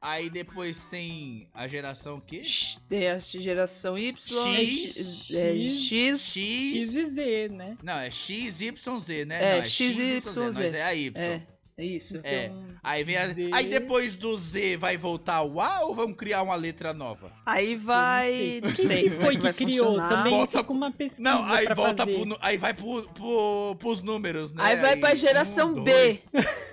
aí 0.00 0.28
depois 0.30 0.84
tem 0.86 1.48
a 1.54 1.68
geração 1.68 2.16
o 2.16 2.20
quê? 2.20 2.42
X- 2.44 2.78
Tem 2.88 3.08
a 3.08 3.18
geração 3.18 3.98
Y, 3.98 4.14
X, 4.16 5.30
é, 5.34 5.54
X, 5.54 5.80
X 5.86 6.20
X. 6.20 6.94
e 6.94 7.04
Z, 7.06 7.48
né? 7.50 7.76
Não, 7.82 7.98
é 7.98 8.10
XYZ, 8.10 9.26
né? 9.26 9.42
É, 9.42 9.52
não, 9.56 9.58
é 9.58 9.64
XYZ, 9.64 10.24
XYZ. 10.24 10.36
mas 10.58 10.74
é 10.74 10.82
a 10.84 10.94
Y. 10.94 11.22
é, 11.22 11.42
é 11.80 11.84
isso. 11.84 12.20
É. 12.22 12.44
Então, 12.46 12.70
Aí 12.82 13.04
vem 13.04 13.16
a- 13.16 13.26
Z. 13.28 13.50
aí 13.52 13.66
depois 13.66 14.16
do 14.16 14.36
Z 14.36 14.76
vai 14.78 14.96
voltar 14.96 15.42
o 15.42 15.60
A 15.60 15.80
ou 15.80 15.94
vamos 15.94 16.16
criar 16.16 16.42
uma 16.42 16.54
letra 16.54 16.92
nova? 16.94 17.30
Aí 17.44 17.76
vai, 17.76 18.60
não 18.64 18.72
Quem 18.72 18.86
sei, 18.86 19.02
que 19.04 19.10
como 19.10 19.20
é 19.20 19.24
foi 19.24 19.36
que 19.36 19.42
vai 19.42 19.52
criou? 19.52 19.86
funcionar. 19.88 20.08
Também 20.08 20.32
Volta 20.32 20.58
fica 20.58 20.72
uma 20.72 20.90
pesquisa 20.90 21.22
Não, 21.22 21.44
aí 21.52 21.66
pra 21.66 21.74
volta 21.74 22.06
fazer. 22.06 22.18
pro, 22.26 22.38
aí 22.40 22.56
vai 22.56 22.72
pro, 22.74 23.08
pro, 23.10 23.76
pros 23.78 24.02
números, 24.02 24.52
né? 24.52 24.62
Aí 24.64 24.76
vai 24.76 24.96
pra 24.96 25.14
geração 25.14 25.72
um, 25.76 25.82
B. 25.82 26.20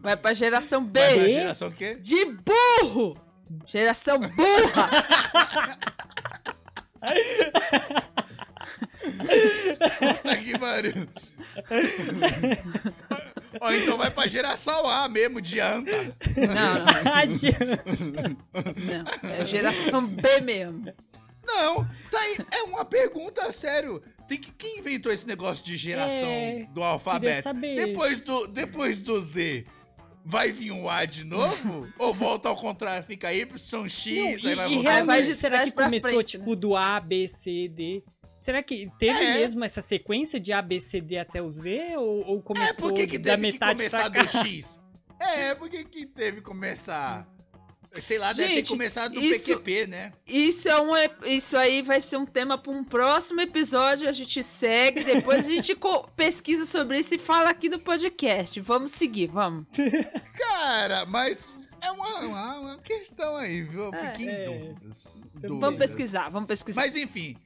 Vai 0.00 0.16
pra 0.16 0.32
geração 0.32 0.84
B. 0.84 1.00
Vai 1.00 1.14
pra 1.18 1.28
geração 1.28 1.68
o 1.68 1.72
quê? 1.72 1.96
De 1.96 2.24
burro! 2.24 3.16
Geração 3.66 4.20
burra! 4.20 4.90
Puta 9.98 10.36
que 10.36 10.58
pariu. 10.58 11.08
Ó, 13.60 13.72
então 13.72 13.96
vai 13.96 14.10
pra 14.10 14.26
geração 14.26 14.86
A 14.88 15.08
mesmo, 15.08 15.40
de 15.40 15.60
anta. 15.60 15.90
Não, 16.36 16.86
Adianta. 17.14 17.84
não. 19.22 19.30
É 19.30 19.46
geração 19.46 20.06
B 20.06 20.40
mesmo. 20.40 20.92
Não, 21.46 21.84
tá 22.10 22.18
aí, 22.18 22.36
é 22.52 22.62
uma 22.64 22.84
pergunta 22.84 23.50
sério. 23.52 24.02
Tem 24.28 24.38
que, 24.38 24.50
quem 24.52 24.80
inventou 24.80 25.12
esse 25.12 25.26
negócio 25.26 25.64
de 25.64 25.76
geração 25.76 26.28
É, 26.28 26.66
do 26.72 26.82
alfabeto? 26.82 27.42
saber. 27.42 27.76
Depois 27.86 28.18
do, 28.18 28.48
depois 28.48 28.98
do 28.98 29.20
Z, 29.20 29.64
vai 30.24 30.50
vir 30.50 30.72
um 30.72 30.90
A 30.90 31.04
de 31.04 31.22
novo? 31.24 31.86
Ou 31.96 32.12
volta 32.12 32.48
ao 32.48 32.56
contrário, 32.56 33.04
fica 33.04 33.32
Y, 33.32 33.88
X, 33.88 34.42
Não, 34.42 34.50
aí 34.50 34.56
vai 34.56 34.68
e, 34.68 34.72
e 34.72 34.74
voltar. 34.74 34.90
Aí 34.90 34.92
realmente, 34.96 35.06
vai 35.06 35.22
de 35.22 35.32
será 35.34 35.56
trás 35.58 35.70
que 35.70 35.76
pra 35.76 35.84
começou, 35.84 36.10
frente, 36.10 36.26
tipo, 36.26 36.56
do 36.56 36.74
A, 36.76 36.98
B, 36.98 37.28
C, 37.28 37.68
D? 37.68 38.02
Será 38.46 38.62
que 38.62 38.88
teve 38.96 39.18
É. 39.24 39.34
mesmo 39.34 39.64
essa 39.64 39.80
sequência 39.80 40.38
de 40.38 40.52
A, 40.52 40.62
B, 40.62 40.78
C, 40.78 41.00
D 41.00 41.18
até 41.18 41.42
o 41.42 41.50
Z? 41.50 41.96
Ou, 41.96 42.24
ou 42.28 42.38
É, 42.38 42.42
começou 42.42 42.74
por 42.76 42.92
que, 42.92 43.04
que 43.08 43.18
da 43.18 43.30
teve 43.36 43.46
que 43.48 43.52
metade 43.52 43.74
começar 43.74 44.08
do? 44.08 44.28
X? 44.28 44.80
É, 45.18 45.52
por 45.56 45.68
que, 45.68 45.82
que 45.82 46.06
teve 46.06 46.36
que 46.36 46.42
começar? 46.44 47.26
Sei 48.00 48.18
lá, 48.18 48.32
deve 48.32 48.48
ter 48.50 48.54
Gente, 48.56 48.68
começado 48.68 49.14
do 49.14 49.20
isso- 49.20 49.48
PQP, 49.58 49.88
né? 49.88 50.12
Isso, 50.24 50.68
é 50.68 50.80
um, 50.80 50.90
isso 51.24 51.56
aí 51.56 51.82
vai 51.82 52.00
ser 52.00 52.18
um 52.18 52.24
tema 52.26 52.56
para 52.56 52.70
um 52.70 52.84
próximo 52.84 53.40
episódio. 53.40 54.08
A 54.08 54.12
gente 54.12 54.40
segue, 54.44 55.02
depois 55.02 55.44
a 55.44 55.50
gente 55.50 55.76
pesquisa 56.14 56.64
sobre 56.64 57.00
isso 57.00 57.16
e 57.16 57.18
fala 57.18 57.50
aqui 57.50 57.68
no 57.68 57.80
podcast. 57.80 58.60
Vamos 58.60 58.92
seguir, 58.92 59.26
vamos. 59.26 59.66
Cara, 60.38 61.04
mas 61.06 61.50
é 61.80 61.90
uma, 61.90 62.20
uma, 62.20 62.58
uma 62.60 62.78
questão 62.78 63.34
aí, 63.34 63.62
viu? 63.62 63.84
Eu 63.84 63.94
É. 63.94 64.10
fiquei 64.12 64.26
em 64.26 64.30
É. 64.30 64.44
dúvidas. 64.44 65.22
Vamos 65.34 65.58
dúvidas. 65.60 65.78
pesquisar, 65.78 66.28
vamos 66.28 66.46
pesquisar. 66.46 66.80
Mas 66.82 66.94
enfim, 66.94 67.36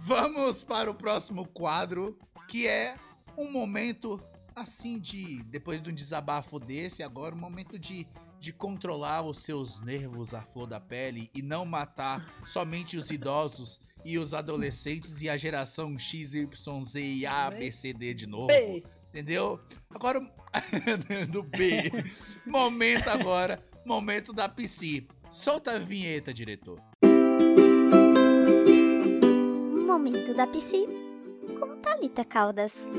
vamos 0.00 0.64
para 0.64 0.90
o 0.90 0.94
próximo 0.94 1.46
quadro, 1.46 2.18
que 2.48 2.66
é 2.66 2.96
um 3.36 3.50
momento 3.50 4.20
assim 4.54 4.98
de. 4.98 5.42
Depois 5.44 5.82
de 5.82 5.90
um 5.90 5.94
desabafo 5.94 6.58
desse, 6.58 7.02
agora 7.02 7.34
um 7.34 7.38
momento 7.38 7.78
de, 7.78 8.06
de 8.40 8.52
controlar 8.52 9.22
os 9.22 9.40
seus 9.40 9.80
nervos 9.80 10.32
à 10.32 10.40
flor 10.40 10.66
da 10.66 10.80
pele 10.80 11.30
e 11.34 11.42
não 11.42 11.64
matar 11.64 12.42
somente 12.46 12.96
os 12.96 13.10
idosos 13.10 13.80
e 14.04 14.18
os 14.18 14.32
adolescentes 14.32 15.20
e 15.20 15.28
a 15.28 15.36
geração 15.36 15.98
X, 15.98 16.34
Y, 16.34 16.82
Z 16.82 17.00
e 17.00 17.26
A, 17.26 17.50
B, 17.50 17.70
C, 17.70 17.92
D 17.92 18.14
de 18.14 18.26
novo. 18.26 18.46
B. 18.46 18.82
Entendeu? 19.08 19.60
Agora, 19.90 20.20
do 21.30 21.42
B. 21.42 21.90
momento 22.46 23.08
agora, 23.08 23.64
momento 23.84 24.32
da 24.32 24.48
PC. 24.48 25.06
Solta 25.30 25.72
a 25.72 25.78
vinheta, 25.78 26.32
diretor. 26.32 26.80
Da 30.16 30.46
psi 30.46 30.88
com 31.60 31.76
Thalita 31.82 32.24
Caldas. 32.24 32.90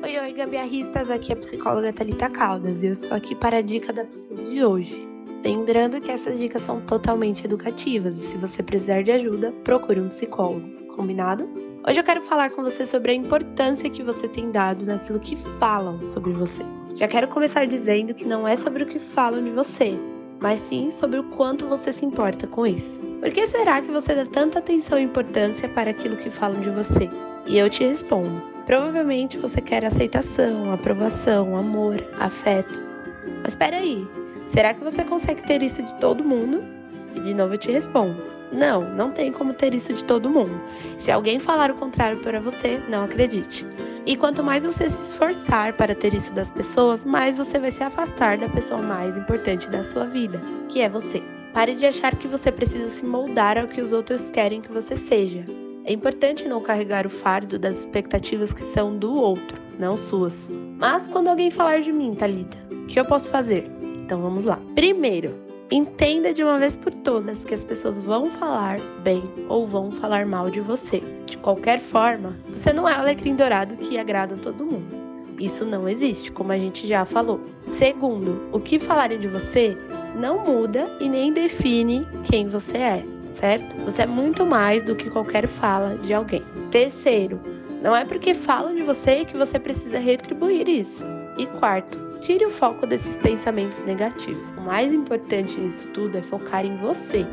Oi, 0.00 0.18
oi, 0.20 0.32
gambiarristas, 0.32 1.10
aqui 1.10 1.32
é 1.32 1.34
a 1.34 1.38
psicóloga 1.38 1.92
Thalita 1.92 2.30
Caldas 2.30 2.84
e 2.84 2.86
eu 2.86 2.92
estou 2.92 3.16
aqui 3.16 3.34
para 3.34 3.56
a 3.56 3.60
dica 3.60 3.92
da 3.92 4.04
psi 4.04 4.32
de 4.48 4.64
hoje. 4.64 5.08
Lembrando 5.44 6.00
que 6.00 6.12
essas 6.12 6.38
dicas 6.38 6.62
são 6.62 6.80
totalmente 6.82 7.44
educativas 7.44 8.16
e 8.16 8.20
se 8.20 8.36
você 8.36 8.62
precisar 8.62 9.02
de 9.02 9.10
ajuda, 9.10 9.50
procure 9.64 10.00
um 10.00 10.08
psicólogo, 10.08 10.94
combinado? 10.94 11.48
Hoje 11.86 11.98
eu 11.98 12.04
quero 12.04 12.22
falar 12.22 12.50
com 12.50 12.62
você 12.62 12.86
sobre 12.86 13.10
a 13.10 13.14
importância 13.14 13.90
que 13.90 14.04
você 14.04 14.28
tem 14.28 14.52
dado 14.52 14.86
naquilo 14.86 15.18
que 15.18 15.34
falam 15.58 16.00
sobre 16.04 16.32
você. 16.32 16.62
Já 16.94 17.08
quero 17.08 17.26
começar 17.26 17.66
dizendo 17.66 18.14
que 18.14 18.24
não 18.24 18.46
é 18.46 18.56
sobre 18.56 18.84
o 18.84 18.86
que 18.86 19.00
falam 19.00 19.42
de 19.42 19.50
você, 19.50 19.98
mas 20.40 20.60
sim 20.60 20.90
sobre 20.90 21.18
o 21.18 21.24
quanto 21.24 21.66
você 21.66 21.92
se 21.92 22.04
importa 22.04 22.46
com 22.46 22.66
isso. 22.66 23.00
Por 23.20 23.30
que 23.30 23.46
será 23.46 23.80
que 23.80 23.90
você 23.90 24.14
dá 24.14 24.26
tanta 24.26 24.58
atenção 24.58 24.98
e 24.98 25.02
importância 25.02 25.68
para 25.68 25.90
aquilo 25.90 26.16
que 26.16 26.30
falam 26.30 26.60
de 26.60 26.70
você? 26.70 27.08
E 27.46 27.58
eu 27.58 27.68
te 27.70 27.84
respondo: 27.84 28.42
provavelmente 28.66 29.38
você 29.38 29.60
quer 29.60 29.84
aceitação, 29.84 30.72
aprovação, 30.72 31.56
amor, 31.56 31.96
afeto. 32.18 32.78
Mas 33.42 33.52
espera 33.52 33.76
aí, 33.76 34.06
será 34.48 34.74
que 34.74 34.84
você 34.84 35.04
consegue 35.04 35.42
ter 35.42 35.62
isso 35.62 35.82
de 35.82 35.94
todo 35.96 36.24
mundo? 36.24 36.62
E 37.14 37.20
de 37.20 37.34
novo 37.34 37.54
eu 37.54 37.58
te 37.58 37.70
respondo: 37.70 38.16
não, 38.52 38.82
não 38.94 39.10
tem 39.10 39.32
como 39.32 39.52
ter 39.52 39.74
isso 39.74 39.92
de 39.92 40.04
todo 40.04 40.30
mundo. 40.30 40.60
Se 40.98 41.10
alguém 41.10 41.38
falar 41.38 41.70
o 41.70 41.76
contrário 41.76 42.18
para 42.20 42.40
você, 42.40 42.80
não 42.88 43.04
acredite. 43.04 43.66
E 44.06 44.16
quanto 44.16 44.42
mais 44.42 44.66
você 44.66 44.88
se 44.88 45.12
esforçar 45.12 45.72
para 45.74 45.94
ter 45.94 46.12
isso 46.12 46.34
das 46.34 46.50
pessoas, 46.50 47.04
mais 47.04 47.38
você 47.38 47.58
vai 47.58 47.70
se 47.70 47.82
afastar 47.82 48.36
da 48.36 48.48
pessoa 48.48 48.82
mais 48.82 49.16
importante 49.16 49.68
da 49.68 49.82
sua 49.82 50.04
vida, 50.04 50.40
que 50.68 50.80
é 50.80 50.88
você. 50.88 51.22
Pare 51.54 51.74
de 51.74 51.86
achar 51.86 52.16
que 52.16 52.28
você 52.28 52.50
precisa 52.50 52.90
se 52.90 53.04
moldar 53.04 53.56
ao 53.56 53.68
que 53.68 53.80
os 53.80 53.92
outros 53.92 54.30
querem 54.30 54.60
que 54.60 54.72
você 54.72 54.96
seja. 54.96 55.46
É 55.84 55.92
importante 55.92 56.48
não 56.48 56.60
carregar 56.60 57.06
o 57.06 57.10
fardo 57.10 57.58
das 57.58 57.78
expectativas 57.78 58.52
que 58.52 58.62
são 58.62 58.96
do 58.96 59.14
outro, 59.14 59.56
não 59.78 59.96
suas. 59.96 60.50
Mas 60.78 61.06
quando 61.06 61.28
alguém 61.28 61.50
falar 61.50 61.80
de 61.80 61.92
mim, 61.92 62.14
Talita, 62.14 62.56
o 62.70 62.86
que 62.86 62.98
eu 62.98 63.04
posso 63.04 63.30
fazer? 63.30 63.70
Então 64.04 64.20
vamos 64.20 64.44
lá. 64.44 64.58
Primeiro, 64.74 65.43
Entenda 65.74 66.32
de 66.32 66.40
uma 66.44 66.56
vez 66.56 66.76
por 66.76 66.94
todas 66.94 67.44
que 67.44 67.52
as 67.52 67.64
pessoas 67.64 68.00
vão 68.00 68.26
falar 68.26 68.78
bem 69.02 69.24
ou 69.48 69.66
vão 69.66 69.90
falar 69.90 70.24
mal 70.24 70.48
de 70.48 70.60
você. 70.60 71.02
De 71.26 71.36
qualquer 71.36 71.80
forma, 71.80 72.36
você 72.48 72.72
não 72.72 72.88
é 72.88 72.92
o 72.92 73.00
alecrim 73.00 73.34
dourado 73.34 73.74
que 73.78 73.98
agrada 73.98 74.36
todo 74.36 74.64
mundo. 74.64 74.86
Isso 75.36 75.64
não 75.64 75.88
existe, 75.88 76.30
como 76.30 76.52
a 76.52 76.56
gente 76.56 76.86
já 76.86 77.04
falou. 77.04 77.40
Segundo, 77.62 78.40
o 78.52 78.60
que 78.60 78.78
falarem 78.78 79.18
de 79.18 79.26
você 79.26 79.76
não 80.14 80.44
muda 80.44 80.88
e 81.00 81.08
nem 81.08 81.32
define 81.32 82.06
quem 82.30 82.46
você 82.46 82.76
é, 82.76 83.04
certo? 83.32 83.74
Você 83.78 84.02
é 84.02 84.06
muito 84.06 84.46
mais 84.46 84.80
do 84.84 84.94
que 84.94 85.10
qualquer 85.10 85.48
fala 85.48 85.98
de 85.98 86.14
alguém. 86.14 86.44
Terceiro, 86.70 87.40
não 87.82 87.96
é 87.96 88.04
porque 88.04 88.32
falam 88.32 88.76
de 88.76 88.82
você 88.84 89.24
que 89.24 89.36
você 89.36 89.58
precisa 89.58 89.98
retribuir 89.98 90.68
isso. 90.68 91.02
E 91.36 91.46
quarto, 91.46 91.98
tire 92.20 92.46
o 92.46 92.50
foco 92.50 92.86
desses 92.86 93.16
pensamentos 93.16 93.82
negativos. 93.82 94.50
O 94.56 94.60
mais 94.60 94.92
importante 94.92 95.58
nisso 95.60 95.86
tudo 95.88 96.18
é 96.18 96.22
focar 96.22 96.64
em 96.64 96.76
você, 96.78 97.26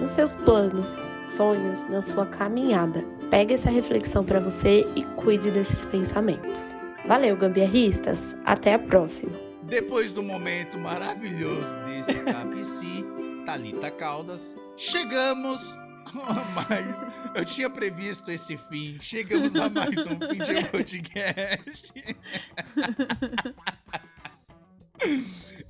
nos 0.00 0.10
seus 0.10 0.34
planos, 0.34 1.04
sonhos, 1.36 1.84
na 1.88 2.02
sua 2.02 2.26
caminhada. 2.26 3.04
Pegue 3.30 3.54
essa 3.54 3.70
reflexão 3.70 4.24
para 4.24 4.40
você 4.40 4.86
e 4.96 5.02
cuide 5.16 5.50
desses 5.50 5.86
pensamentos. 5.86 6.76
Valeu, 7.06 7.36
gambiarristas! 7.36 8.34
Até 8.44 8.74
a 8.74 8.78
próxima! 8.78 9.32
Depois 9.62 10.12
do 10.12 10.22
momento 10.22 10.78
maravilhoso 10.78 11.76
desse 11.86 12.20
KPC, 12.24 12.84
Talita 13.46 13.90
Caldas, 13.90 14.54
chegamos 14.76 15.76
mas 16.54 17.04
eu 17.34 17.44
tinha 17.44 17.68
previsto 17.68 18.30
esse 18.30 18.56
fim. 18.56 18.98
Chegamos 19.00 19.56
a 19.56 19.68
mais 19.68 19.98
um 20.06 20.18
fim 20.18 20.38
de 20.38 20.64
podcast. 20.70 21.92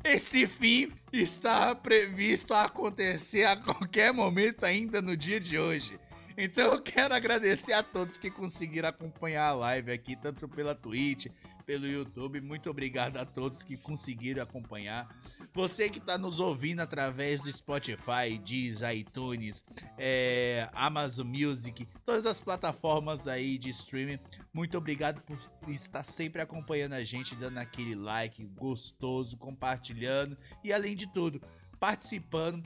Esse 0.05 0.47
fim 0.47 0.93
está 1.11 1.75
previsto 1.75 2.53
a 2.53 2.65
acontecer 2.65 3.45
a 3.45 3.57
qualquer 3.57 4.13
momento 4.13 4.65
ainda 4.65 5.01
no 5.01 5.17
dia 5.17 5.41
de 5.41 5.59
hoje. 5.59 5.99
Então 6.37 6.73
eu 6.73 6.83
quero 6.83 7.15
agradecer 7.15 7.73
a 7.73 7.83
todos 7.83 8.19
que 8.19 8.31
conseguiram 8.31 8.91
acompanhar 8.91 9.47
a 9.47 9.55
live 9.55 9.91
aqui, 9.93 10.15
tanto 10.15 10.47
pela 10.49 10.75
Twitch, 10.75 11.29
pelo 11.65 11.87
YouTube. 11.87 12.41
Muito 12.41 12.71
obrigado 12.71 13.17
a 13.17 13.25
todos 13.25 13.63
que 13.63 13.77
conseguiram 13.77 14.43
acompanhar. 14.43 15.09
Você 15.53 15.89
que 15.89 15.99
está 15.99 16.17
nos 16.19 16.41
ouvindo 16.41 16.81
através 16.81 17.43
do 17.43 17.51
Spotify, 17.51 18.39
Deezer, 18.45 18.97
iTunes, 18.97 19.65
é, 19.99 20.69
Amazon 20.73 21.27
Music, 21.27 21.87
todas 22.05 22.27
as 22.27 22.41
plataformas 22.41 23.27
aí 23.27 23.59
de 23.59 23.71
streaming. 23.71 24.19
Muito 24.53 24.77
obrigado 24.79 25.21
por 25.23 25.39
estar 25.69 26.05
sempre 26.05 26.43
acompanhando 26.43 26.95
a 26.95 27.05
gente, 27.05 27.35
dando 27.35 27.59
aquele 27.59 27.95
like 27.95 28.45
gostoso, 28.45 29.37
compartilhando 29.37 30.37
e 30.63 30.73
além 30.73 30.95
de 30.95 31.13
tudo, 31.13 31.41
participando 31.81 32.63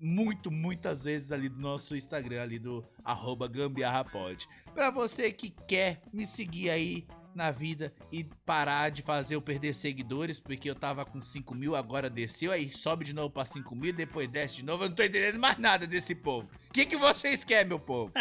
muito, 0.00 0.50
muitas 0.50 1.04
vezes 1.04 1.32
ali 1.32 1.48
do 1.48 1.58
nosso 1.58 1.96
Instagram, 1.96 2.42
ali 2.42 2.58
do 2.58 2.84
arroba 3.04 3.48
gambiarrapod. 3.48 4.46
Pra 4.74 4.90
você 4.90 5.32
que 5.32 5.50
quer 5.50 6.02
me 6.12 6.26
seguir 6.26 6.70
aí 6.70 7.06
na 7.36 7.50
vida 7.50 7.92
e 8.10 8.24
parar 8.44 8.90
de 8.90 9.02
fazer 9.02 9.34
eu 9.36 9.42
perder 9.42 9.74
seguidores, 9.74 10.40
porque 10.40 10.68
eu 10.68 10.74
tava 10.74 11.04
com 11.04 11.20
5 11.20 11.54
mil, 11.54 11.76
agora 11.76 12.08
desceu, 12.08 12.50
aí 12.50 12.72
sobe 12.72 13.04
de 13.04 13.12
novo 13.12 13.30
pra 13.30 13.44
5 13.44 13.74
mil, 13.76 13.92
depois 13.92 14.28
desce 14.28 14.56
de 14.56 14.64
novo. 14.64 14.84
Eu 14.84 14.88
não 14.88 14.96
tô 14.96 15.02
entendendo 15.02 15.38
mais 15.38 15.58
nada 15.58 15.86
desse 15.86 16.14
povo. 16.14 16.48
O 16.68 16.72
que, 16.72 16.86
que 16.86 16.96
vocês 16.96 17.44
querem, 17.44 17.68
meu 17.68 17.78
povo? 17.78 18.12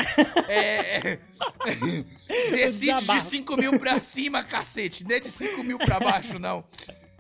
É. 0.48 1.14
é 1.14 1.20
decide 2.52 3.06
de 3.06 3.22
5 3.22 3.58
mil 3.58 3.80
pra 3.80 4.00
cima, 4.00 4.44
cacete. 4.44 5.04
Não 5.04 5.16
é 5.16 5.20
de 5.20 5.32
5 5.32 5.64
mil 5.64 5.78
pra 5.78 6.00
baixo, 6.00 6.38
não. 6.38 6.64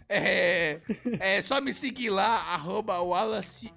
É, 0.07 0.79
é 1.19 1.41
só 1.41 1.59
me 1.59 1.73
seguir 1.73 2.11
lá, 2.11 2.53
arroba 2.53 3.01
Wallace 3.01 3.73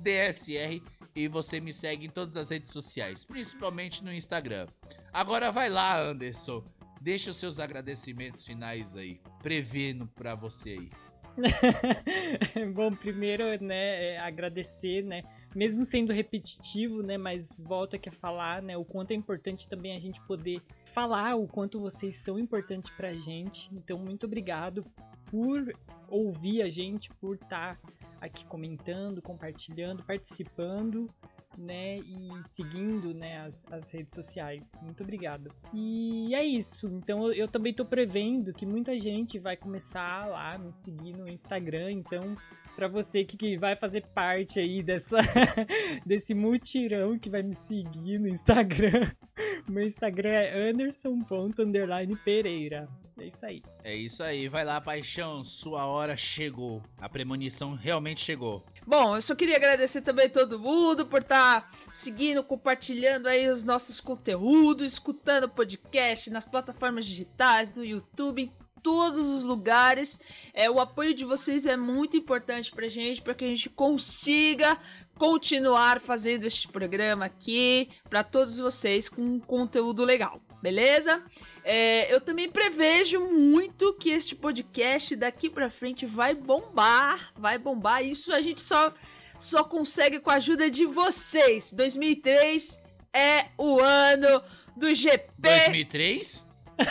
DSR 0.00 0.82
e 1.14 1.28
você 1.28 1.60
me 1.60 1.72
segue 1.72 2.06
em 2.06 2.10
todas 2.10 2.36
as 2.36 2.50
redes 2.50 2.72
sociais, 2.72 3.24
principalmente 3.24 4.02
no 4.02 4.12
Instagram. 4.12 4.66
Agora 5.12 5.52
vai 5.52 5.68
lá, 5.68 6.00
Anderson. 6.00 6.64
Deixa 7.04 7.32
os 7.32 7.36
seus 7.36 7.58
agradecimentos 7.58 8.46
finais 8.46 8.96
aí, 8.96 9.20
prevendo 9.42 10.06
para 10.06 10.34
você 10.34 10.70
aí. 10.70 10.90
Bom, 12.72 12.94
primeiro, 12.94 13.62
né, 13.62 14.14
é 14.14 14.18
agradecer, 14.20 15.04
né, 15.04 15.22
mesmo 15.54 15.84
sendo 15.84 16.14
repetitivo, 16.14 17.02
né, 17.02 17.18
mas 17.18 17.54
volto 17.58 17.94
aqui 17.94 18.08
a 18.08 18.12
falar, 18.12 18.62
né, 18.62 18.74
o 18.78 18.86
quanto 18.86 19.10
é 19.10 19.14
importante 19.14 19.68
também 19.68 19.94
a 19.94 20.00
gente 20.00 20.18
poder 20.22 20.62
falar 20.94 21.34
o 21.34 21.46
quanto 21.46 21.78
vocês 21.78 22.16
são 22.16 22.38
importantes 22.38 22.90
pra 22.92 23.12
gente. 23.12 23.68
Então, 23.74 23.98
muito 23.98 24.24
obrigado 24.24 24.82
por 25.26 25.76
ouvir 26.08 26.62
a 26.62 26.70
gente, 26.70 27.10
por 27.20 27.34
estar 27.34 27.76
tá 27.76 27.80
aqui 28.18 28.46
comentando, 28.46 29.20
compartilhando, 29.20 30.02
participando 30.04 31.10
né, 31.58 31.98
e 31.98 32.42
seguindo, 32.42 33.12
né, 33.14 33.40
as, 33.40 33.64
as 33.70 33.90
redes 33.90 34.14
sociais. 34.14 34.78
Muito 34.82 35.02
obrigado. 35.02 35.50
E 35.72 36.34
é 36.34 36.44
isso. 36.44 36.88
Então 36.88 37.32
eu, 37.32 37.48
também 37.48 37.72
tô 37.72 37.84
prevendo 37.84 38.52
que 38.52 38.66
muita 38.66 38.98
gente 38.98 39.38
vai 39.38 39.56
começar 39.56 40.26
lá 40.26 40.58
me 40.58 40.72
seguir 40.72 41.16
no 41.16 41.28
Instagram, 41.28 41.92
então 41.92 42.36
para 42.74 42.88
você 42.88 43.24
que, 43.24 43.36
que, 43.36 43.56
vai 43.56 43.76
fazer 43.76 44.04
parte 44.08 44.58
aí 44.58 44.82
dessa 44.82 45.18
desse 46.04 46.34
mutirão 46.34 47.16
que 47.18 47.30
vai 47.30 47.42
me 47.42 47.54
seguir 47.54 48.18
no 48.18 48.28
Instagram. 48.28 49.12
Meu 49.68 49.84
Instagram 49.84 50.30
é 50.30 50.70
anderson.pereira. 50.70 52.88
É 53.18 53.26
isso 53.26 53.46
aí. 53.46 53.62
É 53.84 53.94
isso 53.94 54.22
aí. 54.22 54.48
Vai 54.48 54.64
lá, 54.64 54.80
paixão. 54.80 55.44
Sua 55.44 55.86
hora 55.86 56.16
chegou. 56.16 56.82
A 56.98 57.08
premonição 57.08 57.74
realmente 57.74 58.20
chegou. 58.20 58.64
Bom, 58.86 59.16
eu 59.16 59.22
só 59.22 59.34
queria 59.34 59.56
agradecer 59.56 60.02
também 60.02 60.28
todo 60.28 60.58
mundo 60.58 61.06
por 61.06 61.20
estar 61.20 61.62
tá 61.62 61.70
seguindo, 61.92 62.42
compartilhando 62.42 63.26
aí 63.28 63.48
os 63.48 63.64
nossos 63.64 64.00
conteúdos, 64.00 64.92
escutando 64.92 65.44
o 65.44 65.48
podcast 65.48 66.28
nas 66.30 66.44
plataformas 66.44 67.06
digitais, 67.06 67.72
no 67.72 67.84
YouTube, 67.84 68.42
em 68.42 68.52
todos 68.82 69.26
os 69.26 69.42
lugares. 69.42 70.20
É, 70.52 70.70
o 70.70 70.78
apoio 70.78 71.14
de 71.14 71.24
vocês 71.24 71.64
é 71.64 71.76
muito 71.76 72.16
importante 72.16 72.70
pra 72.70 72.86
gente, 72.86 73.22
para 73.22 73.34
que 73.34 73.44
a 73.44 73.48
gente 73.48 73.70
consiga 73.70 74.78
continuar 75.16 76.00
fazendo 76.00 76.44
este 76.44 76.68
programa 76.68 77.24
aqui 77.24 77.88
para 78.10 78.22
todos 78.22 78.58
vocês 78.58 79.08
com 79.08 79.22
um 79.22 79.40
conteúdo 79.40 80.04
legal, 80.04 80.40
beleza? 80.64 81.22
É, 81.62 82.12
eu 82.12 82.20
também 82.22 82.50
prevejo 82.50 83.20
muito 83.20 83.92
que 83.92 84.08
este 84.08 84.34
podcast 84.34 85.14
daqui 85.14 85.50
para 85.50 85.68
frente 85.68 86.06
vai 86.06 86.34
bombar, 86.34 87.34
vai 87.36 87.58
bombar. 87.58 88.02
Isso 88.02 88.32
a 88.32 88.40
gente 88.40 88.62
só 88.62 88.94
só 89.36 89.62
consegue 89.62 90.20
com 90.20 90.30
a 90.30 90.36
ajuda 90.36 90.70
de 90.70 90.86
vocês. 90.86 91.70
2003 91.72 92.80
é 93.12 93.48
o 93.58 93.78
ano 93.78 94.42
do 94.74 94.94
GP. 94.94 95.28
2003? 95.38 96.42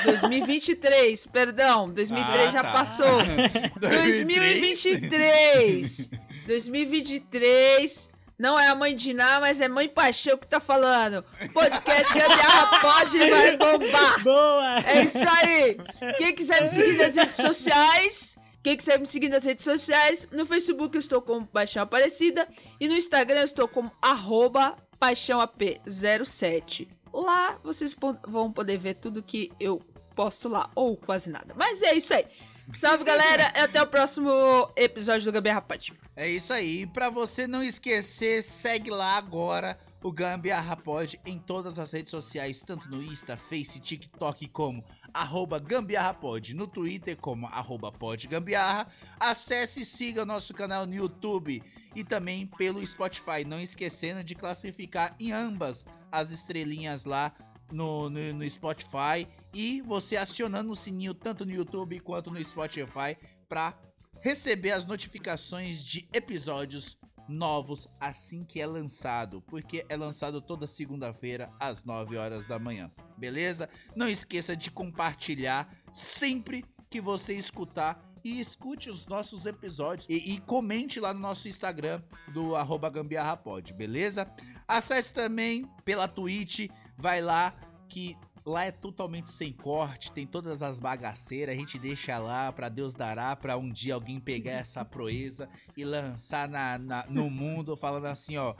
2023, 0.04 1.26
perdão. 1.28 1.90
2003 1.90 2.50
ah, 2.50 2.52
já 2.52 2.62
tá. 2.62 2.74
passou. 2.74 3.24
2023. 3.82 6.12
2023 6.46 8.13
não 8.44 8.60
é 8.60 8.68
a 8.68 8.76
mãe 8.76 8.94
de 8.94 9.14
Ná, 9.14 9.40
mas 9.40 9.62
é 9.62 9.70
mãe 9.70 9.88
Paixão 9.88 10.38
que 10.38 10.46
tá 10.46 10.60
falando. 10.60 11.24
Podcast 11.54 12.14
Gambiarra 12.14 12.82
pode 12.82 13.16
e 13.16 13.30
vai 13.30 13.56
bombar. 13.56 14.22
Boa! 14.22 14.80
É 14.86 15.04
isso 15.04 15.18
aí. 15.18 15.78
Quem 16.18 16.36
quiser 16.36 16.62
me 16.62 16.68
seguir 16.68 16.98
nas 16.98 17.16
redes 17.16 17.38
sociais, 17.38 18.38
quem 18.62 18.76
quiser 18.76 19.00
me 19.00 19.06
seguir 19.06 19.30
nas 19.30 19.46
redes 19.46 19.64
sociais, 19.64 20.28
no 20.30 20.46
Facebook 20.46 20.94
eu 20.94 21.00
estou 21.00 21.22
como 21.22 21.48
Paixão 21.48 21.84
Aparecida 21.84 22.46
e 22.82 22.90
no 22.90 22.96
Instagram 22.96 23.40
eu 23.40 23.46
estou 23.46 23.66
como 23.66 23.90
arroba 24.02 24.76
paixãoap07. 25.02 26.90
Lá 27.14 27.58
vocês 27.64 27.96
vão 28.28 28.52
poder 28.52 28.78
ver 28.78 28.96
tudo 28.96 29.24
que 29.24 29.54
eu 29.58 29.82
posto 30.18 30.50
lá, 30.50 30.70
ou 30.76 30.98
quase 30.98 31.30
nada. 31.30 31.54
Mas 31.56 31.82
é 31.82 31.96
isso 31.96 32.14
aí. 32.14 32.26
Salve, 32.72 33.04
galera. 33.04 33.52
E 33.56 33.60
até 33.60 33.82
o 33.82 33.88
próximo 33.88 34.72
episódio 34.76 35.26
do 35.26 35.32
Gambiarra 35.32 35.62
Pod. 35.62 35.94
É 36.16 36.30
isso 36.30 36.54
aí. 36.54 36.88
Pra 36.88 37.10
você 37.10 37.48
não 37.48 37.62
esquecer, 37.62 38.42
segue 38.42 38.90
lá 38.90 39.18
agora 39.18 39.78
o 40.02 40.12
Gambiarra 40.12 40.76
Pod 40.76 41.20
em 41.26 41.38
todas 41.38 41.78
as 41.78 41.92
redes 41.92 42.12
sociais, 42.12 42.62
tanto 42.62 42.90
no 42.90 43.02
Insta, 43.02 43.38
Face, 43.38 43.80
TikTok 43.80 44.48
como 44.48 44.84
arroba 45.14 45.60
Gambiarra 45.60 46.14
Pod, 46.14 46.54
no 46.56 46.66
Twitter 46.68 47.16
como 47.18 47.48
arroba 47.48 47.92
podgambiarra. 47.92 48.88
Acesse 49.20 49.82
e 49.82 49.86
siga 49.86 50.26
nosso 50.26 50.54
canal 50.54 50.88
no 50.88 50.96
YouTube 50.96 51.62
e 51.96 52.04
também 52.04 52.48
pelo 52.48 52.86
Spotify. 52.86 53.46
Não 53.46 53.60
esquecendo 53.60 54.24
de 54.24 54.36
classificar 54.36 55.16
em 55.20 55.32
ambas 55.32 55.86
as 56.12 56.32
estrelinhas 56.32 57.06
lá 57.06 57.32
no, 57.72 58.10
no, 58.10 58.34
no 58.34 58.50
Spotify 58.50 59.28
e 59.54 59.82
você 59.82 60.18
acionando 60.18 60.72
o 60.72 60.76
sininho 60.76 61.14
tanto 61.14 61.46
no 61.46 61.52
YouTube 61.52 62.00
quanto 62.00 62.32
no 62.32 62.44
Spotify 62.44 63.18
para 63.48 63.78
receber 64.20 64.72
as 64.72 64.86
notificações 64.86 65.86
de 65.86 66.08
episódios 66.14 66.98
novos 67.28 67.88
assim 68.00 68.44
que 68.44 68.60
é 68.60 68.66
lançado, 68.66 69.42
porque 69.44 69.86
é 69.88 69.96
lançado 69.96 70.42
toda 70.42 70.68
segunda-feira 70.68 71.52
às 71.60 71.84
9 71.84 72.18
horas 72.18 72.46
da 72.46 72.60
manhã. 72.60 72.92
Beleza? 73.18 73.70
Não 73.96 74.08
esqueça 74.08 74.56
de 74.56 74.72
compartilhar 74.72 75.74
sempre 75.94 76.66
que 76.90 77.00
você 77.00 77.34
escutar 77.34 78.04
e 78.24 78.40
escute 78.40 78.90
os 78.90 79.06
nossos 79.08 79.46
episódios 79.46 80.08
e, 80.10 80.34
e 80.34 80.40
comente 80.40 81.00
lá 81.00 81.14
no 81.14 81.20
nosso 81.20 81.48
Instagram 81.48 82.02
do 82.34 82.54
gambiarrapod, 82.90 83.74
beleza? 83.74 84.32
Acesse 84.68 85.14
também 85.14 85.68
pela 85.84 86.08
Twitch, 86.08 86.70
vai 86.98 87.22
lá 87.22 87.54
que 87.90 88.16
lá 88.46 88.66
é 88.66 88.72
totalmente 88.72 89.30
sem 89.30 89.52
corte, 89.52 90.12
tem 90.12 90.26
todas 90.28 90.62
as 90.62 90.80
bagaceiras, 90.80 91.56
a 91.56 91.58
gente 91.58 91.78
deixa 91.80 92.18
lá 92.18 92.52
pra 92.52 92.70
Deus 92.70 92.94
dará, 92.96 93.36
pra 93.36 93.58
um 93.58 93.72
dia 93.72 93.94
alguém 93.94 94.20
pegar 94.20 94.52
essa 94.54 94.84
proeza 94.84 95.50
e 95.78 95.84
lançar 95.86 96.48
na, 96.50 96.78
na- 96.78 97.06
no 97.10 97.30
mundo 97.30 97.76
falando 97.78 98.06
assim, 98.06 98.38
ó. 98.38 98.56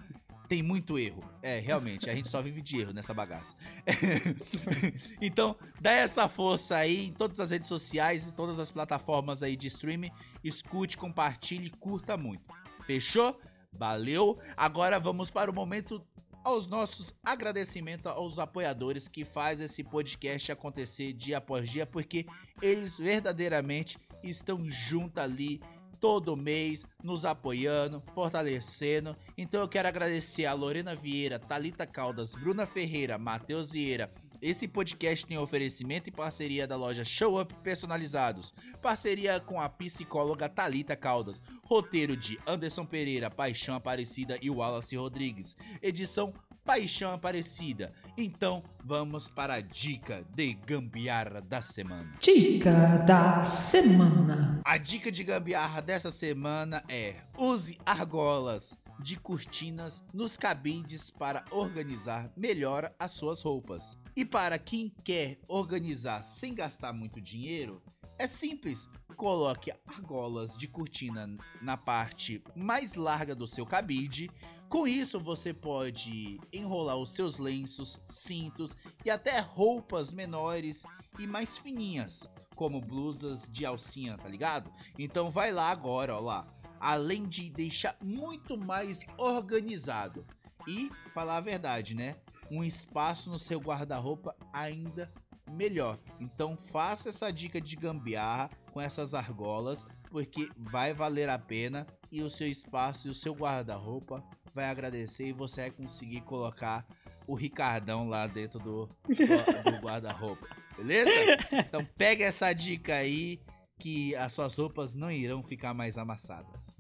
Tem 0.50 0.62
muito 0.62 1.00
erro. 1.00 1.24
É, 1.42 1.58
realmente, 1.60 2.10
a 2.10 2.14
gente 2.14 2.28
só 2.30 2.42
vive 2.42 2.62
de 2.62 2.78
erro 2.82 2.92
nessa 2.94 3.14
bagaça. 3.14 3.56
então, 5.22 5.56
dá 5.82 5.92
essa 5.92 6.28
força 6.28 6.76
aí 6.76 7.08
em 7.08 7.14
todas 7.14 7.40
as 7.40 7.50
redes 7.50 7.68
sociais 7.68 8.28
e 8.28 8.34
todas 8.34 8.60
as 8.60 8.70
plataformas 8.70 9.42
aí 9.42 9.56
de 9.56 9.68
streaming. 9.68 10.12
Escute, 10.44 10.98
compartilhe, 10.98 11.70
curta 11.70 12.18
muito. 12.18 12.44
Fechou? 12.86 13.40
Valeu! 13.72 14.38
Agora 14.56 15.00
vamos 15.00 15.32
para 15.32 15.50
o 15.50 15.54
momento 15.54 16.06
aos 16.44 16.68
nossos 16.68 17.14
agradecimentos 17.24 18.12
aos 18.12 18.38
apoiadores 18.38 19.08
que 19.08 19.24
faz 19.24 19.60
esse 19.62 19.84
podcast 19.84 20.52
acontecer 20.52 21.14
dia 21.14 21.38
após 21.38 21.70
dia, 21.70 21.86
porque 21.86 22.26
eles 22.62 22.98
verdadeiramente 22.98 23.98
estão 24.24 24.68
junto 24.70 25.20
ali 25.20 25.62
todo 26.00 26.36
mês, 26.36 26.86
nos 27.02 27.24
apoiando, 27.24 28.04
fortalecendo. 28.14 29.16
Então 29.38 29.62
eu 29.62 29.70
quero 29.70 29.88
agradecer 29.88 30.46
a 30.46 30.54
Lorena 30.54 30.94
Vieira, 30.94 31.40
Talita 31.40 31.88
Caldas, 31.88 32.36
Bruna 32.36 32.66
Ferreira, 32.66 33.18
Matheus 33.18 33.72
Vieira. 33.72 34.12
Esse 34.44 34.68
podcast 34.68 35.26
tem 35.26 35.38
oferecimento 35.38 36.10
e 36.10 36.12
parceria 36.12 36.68
da 36.68 36.76
loja 36.76 37.06
Show 37.06 37.40
Up 37.40 37.56
Personalizados, 37.64 38.54
parceria 38.82 39.40
com 39.40 39.58
a 39.58 39.70
psicóloga 39.70 40.50
Talita 40.50 40.98
Caldas, 40.98 41.42
roteiro 41.64 42.18
de 42.18 42.38
Anderson 42.46 42.86
Pereira, 42.86 43.32
Paixão 43.32 43.74
Aparecida 43.74 44.38
e 44.42 44.50
Wallace 44.50 44.98
Rodrigues, 44.98 45.56
edição 45.82 46.34
Paixão 46.66 47.14
Aparecida. 47.14 47.94
Então 48.18 48.62
vamos 48.84 49.30
para 49.30 49.54
a 49.54 49.62
dica 49.62 50.26
de 50.36 50.54
gambiarra 50.56 51.40
da 51.40 51.62
semana. 51.62 52.14
Dica 52.20 52.98
da 52.98 53.46
semana. 53.46 54.60
A 54.66 54.78
dica 54.78 55.10
de 55.10 55.24
gambiarra 55.24 55.82
dessa 55.82 56.12
semana 56.12 56.84
é: 56.90 57.16
use 57.38 57.78
argolas 57.86 58.76
de 59.00 59.16
cortinas 59.16 60.04
nos 60.14 60.36
cabides 60.36 61.10
para 61.10 61.46
organizar 61.50 62.30
melhor 62.36 62.94
as 63.00 63.14
suas 63.14 63.42
roupas. 63.42 64.03
E 64.16 64.24
para 64.24 64.60
quem 64.60 64.94
quer 65.04 65.40
organizar 65.48 66.24
sem 66.24 66.54
gastar 66.54 66.94
muito 66.94 67.20
dinheiro, 67.20 67.82
é 68.18 68.28
simples. 68.28 68.88
Coloque 69.16 69.72
argolas 69.88 70.56
de 70.56 70.68
cortina 70.68 71.36
na 71.62 71.76
parte 71.76 72.44
mais 72.56 72.94
larga 72.94 73.36
do 73.36 73.48
seu 73.48 73.66
cabide. 73.66 74.30
Com 74.70 74.88
isso, 74.88 75.20
você 75.20 75.52
pode 75.52 76.40
enrolar 76.52 76.98
os 76.98 77.12
seus 77.12 77.40
lenços, 77.40 78.00
cintos 78.06 78.78
e 79.04 79.10
até 79.10 79.40
roupas 79.40 80.14
menores 80.14 80.84
e 81.18 81.26
mais 81.26 81.58
fininhas, 81.58 82.30
como 82.56 82.82
blusas 82.82 83.50
de 83.50 83.66
alcinha, 83.66 84.18
tá 84.18 84.28
ligado? 84.28 84.72
Então 84.98 85.32
vai 85.32 85.52
lá 85.52 85.70
agora, 85.72 86.16
ó 86.16 86.20
lá. 86.20 86.48
Além 86.80 87.28
de 87.28 87.50
deixar 87.50 87.98
muito 88.04 88.58
mais 88.58 89.06
organizado 89.18 90.26
e 90.68 90.92
falar 91.14 91.38
a 91.38 91.42
verdade, 91.42 91.96
né? 91.96 92.18
Um 92.52 92.64
espaço 92.64 93.30
no 93.30 93.40
seu 93.40 93.60
guarda-roupa 93.60 94.36
ainda 94.52 95.12
melhor. 95.52 96.00
Então 96.20 96.56
faça 96.58 97.10
essa 97.10 97.32
dica 97.32 97.60
de 97.62 97.76
gambiarra 97.76 98.50
com 98.72 98.80
essas 98.82 99.14
argolas, 99.14 99.86
porque 100.10 100.50
vai 100.58 100.94
valer 100.94 101.30
a 101.30 101.38
pena 101.40 101.86
e 102.12 102.22
o 102.22 102.30
seu 102.30 102.48
espaço 102.48 103.08
e 103.08 103.12
o 103.12 103.14
seu 103.14 103.34
guarda-roupa 103.34 104.24
vai 104.54 104.66
agradecer 104.66 105.28
e 105.28 105.34
você 105.34 105.62
vai 105.62 105.72
conseguir 105.72 106.22
colocar 106.22 106.86
o 107.26 107.34
Ricardão 107.36 108.08
lá 108.08 108.28
dentro 108.28 108.60
do, 108.60 108.86
do- 109.08 109.82
guarda-roupa. 109.82 110.48
Beleza? 110.78 111.10
Então 111.52 111.86
pega 111.98 112.26
essa 112.26 112.52
dica 112.54 112.96
aí 112.96 113.40
que 113.80 114.16
as 114.16 114.34
suas 114.34 114.56
roupas 114.56 114.94
não 114.96 115.10
irão 115.12 115.42
ficar 115.44 115.74
mais 115.74 115.98
amassadas. 115.98 116.74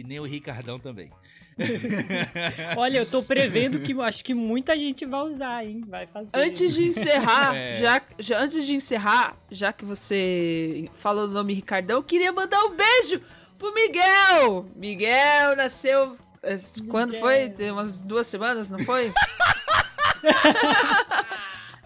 E 0.00 0.04
nem 0.04 0.20
o 0.20 0.24
Ricardão 0.24 0.78
também. 0.78 1.10
Olha, 2.76 2.98
eu 2.98 3.06
tô 3.06 3.22
prevendo 3.22 3.80
que 3.80 3.92
acho 4.02 4.22
que 4.22 4.34
muita 4.34 4.76
gente 4.76 5.06
vai 5.06 5.20
usar, 5.22 5.64
hein? 5.64 5.82
Vai 5.88 6.06
fazer. 6.06 6.28
Antes 6.34 6.74
de 6.74 6.84
encerrar, 6.84 7.56
É. 7.56 7.76
já, 7.78 8.02
já- 8.18 8.38
antes 8.40 8.66
de 8.66 8.74
encerrar, 8.74 9.36
já 9.50 9.72
que 9.72 9.82
você 9.84 10.90
falou 10.94 11.24
o 11.24 11.28
nome 11.30 11.54
Ricardão, 11.54 11.96
eu 11.96 12.02
queria 12.02 12.30
mandar 12.30 12.62
um 12.64 12.76
beijo 12.76 13.22
pro 13.58 13.72
Miguel. 13.72 14.66
Miguel 14.76 15.56
nasceu. 15.56 16.18
eh, 16.42 16.58
Quando 16.90 17.12
Miguel. 17.12 17.20
foi? 17.22 17.48
Tem 17.48 17.70
umas 17.70 18.02
duas 18.02 18.26
semanas, 18.26 18.70
não 18.70 18.80
foi? 18.80 19.10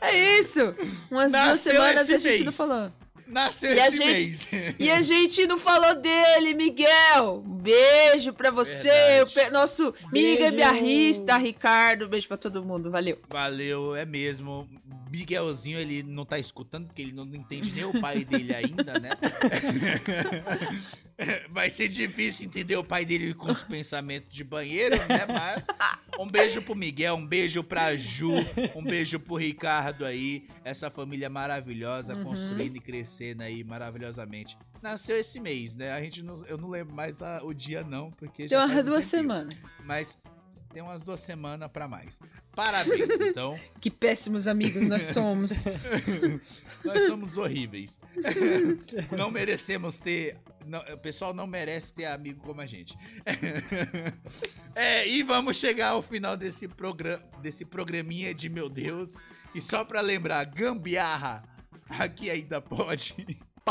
é 0.00 0.38
isso. 0.38 0.74
Umas 1.10 1.30
duas 1.30 1.46
Nasceu 1.46 1.72
semanas 1.74 2.08
esse 2.10 2.26
e 2.26 2.28
a 2.28 2.32
gente 2.32 2.44
não 2.44 2.52
falou. 2.52 2.90
Nasceu 3.30 3.72
E 3.74 3.80
a 3.80 3.86
esse 3.88 3.96
gente- 3.96 4.06
mês. 4.52 4.74
E 4.78 4.90
a 4.90 5.00
gente 5.02 5.46
não 5.46 5.56
falou 5.56 5.94
dele, 5.94 6.52
Miguel. 6.54 7.42
Um 7.46 7.56
beijo 7.56 8.32
pra 8.32 8.50
você, 8.50 9.22
o 9.22 9.26
pe- 9.30 9.50
nosso 9.50 9.94
mini 10.12 10.36
Beijo. 10.36 10.50
gambiarrista, 10.50 11.36
Ricardo. 11.36 12.08
Beijo 12.08 12.26
pra 12.28 12.36
todo 12.36 12.64
mundo, 12.64 12.90
valeu. 12.90 13.18
Valeu, 13.28 13.94
é 13.94 14.04
mesmo. 14.04 14.68
Miguelzinho, 15.10 15.78
ele 15.78 16.02
não 16.02 16.24
tá 16.24 16.38
escutando, 16.38 16.86
porque 16.86 17.02
ele 17.02 17.12
não 17.12 17.24
entende 17.34 17.72
nem 17.72 17.84
o 17.84 18.00
pai 18.00 18.24
dele 18.24 18.54
ainda, 18.54 18.98
né? 19.00 19.10
Vai 21.50 21.68
ser 21.68 21.88
difícil 21.88 22.46
entender 22.46 22.76
o 22.76 22.84
pai 22.84 23.04
dele 23.04 23.34
com 23.34 23.50
os 23.50 23.62
pensamentos 23.62 24.32
de 24.34 24.42
banheiro, 24.42 24.96
né? 25.06 25.26
Mas 25.26 25.66
um 26.18 26.26
beijo 26.26 26.62
pro 26.62 26.74
Miguel, 26.74 27.14
um 27.16 27.26
beijo 27.26 27.62
pra 27.62 27.94
Ju, 27.96 28.32
um 28.74 28.82
beijo 28.82 29.20
pro 29.20 29.34
Ricardo 29.36 30.06
aí. 30.06 30.46
Essa 30.64 30.90
família 30.90 31.28
maravilhosa, 31.28 32.14
Uhum. 32.14 32.24
construindo 32.24 32.76
e 32.76 32.80
crescendo 32.80 33.42
aí 33.42 33.62
maravilhosamente. 33.62 34.56
Nasceu 34.82 35.18
esse 35.18 35.38
mês, 35.40 35.76
né? 35.76 35.92
A 35.92 36.00
gente 36.02 36.22
não, 36.22 36.42
eu 36.46 36.56
não 36.56 36.70
lembro 36.70 36.94
mais 36.94 37.20
a- 37.20 37.42
o 37.44 37.52
dia, 37.52 37.82
não, 37.84 38.10
porque 38.12 38.44
Tem 38.44 38.48
já 38.48 38.60
umas 38.60 38.72
faz 38.72 38.86
um 38.86 38.88
duas 38.88 39.04
semanas. 39.04 39.54
Mas 39.84 40.16
tem 40.72 40.82
umas 40.82 41.02
duas 41.02 41.20
semanas 41.20 41.68
pra 41.70 41.86
mais. 41.88 42.20
Parabéns, 42.54 43.18
então. 43.20 43.58
Que 43.80 43.90
péssimos 43.90 44.46
amigos 44.46 44.86
nós 44.88 45.04
somos. 45.12 45.64
Nós 46.84 47.06
somos 47.06 47.36
horríveis. 47.36 47.98
não 49.16 49.30
merecemos 49.30 49.98
ter. 49.98 50.36
não- 50.66 50.80
o 50.92 50.98
pessoal 50.98 51.34
não 51.34 51.46
merece 51.46 51.92
ter 51.94 52.06
amigo 52.06 52.40
como 52.42 52.60
a 52.60 52.66
gente. 52.66 52.96
É, 54.74 55.06
e 55.08 55.22
vamos 55.22 55.56
chegar 55.56 55.88
ao 55.90 56.02
final 56.02 56.36
desse, 56.36 56.68
programa, 56.68 57.22
desse 57.42 57.64
programinha 57.64 58.32
de 58.34 58.48
meu 58.48 58.68
Deus. 58.68 59.14
E 59.54 59.60
só 59.60 59.84
pra 59.84 60.00
lembrar, 60.00 60.44
gambiarra, 60.44 61.42
aqui 61.98 62.30
ainda 62.30 62.60
pode. 62.60 63.14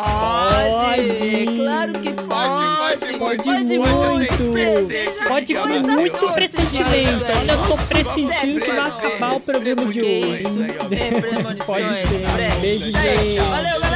Pode! 0.04 1.56
Claro 1.56 1.94
que 2.00 2.14
pode! 2.14 2.70
Pode, 2.80 3.18
pode, 3.18 3.44
Pode 3.44 3.50
até 3.50 3.78
muito. 3.78 5.28
Pode 5.28 5.54
com 5.54 5.68
muito 5.68 6.34
pressentimento. 6.34 7.26
Olha, 7.38 7.52
eu 7.52 7.68
tô 7.68 7.78
pressentindo 7.78 8.60
que 8.60 8.72
vai 8.72 8.80
acabar 8.80 9.36
o 9.36 9.42
programa 9.42 9.86
de 9.86 10.02
hoje. 10.02 10.46
É, 10.92 11.12
premonições. 11.20 11.66
Pode. 11.66 12.60
Beijo, 12.62 12.86
gente. 12.92 13.40
Valeu, 13.40 13.80
galera! 13.80 13.89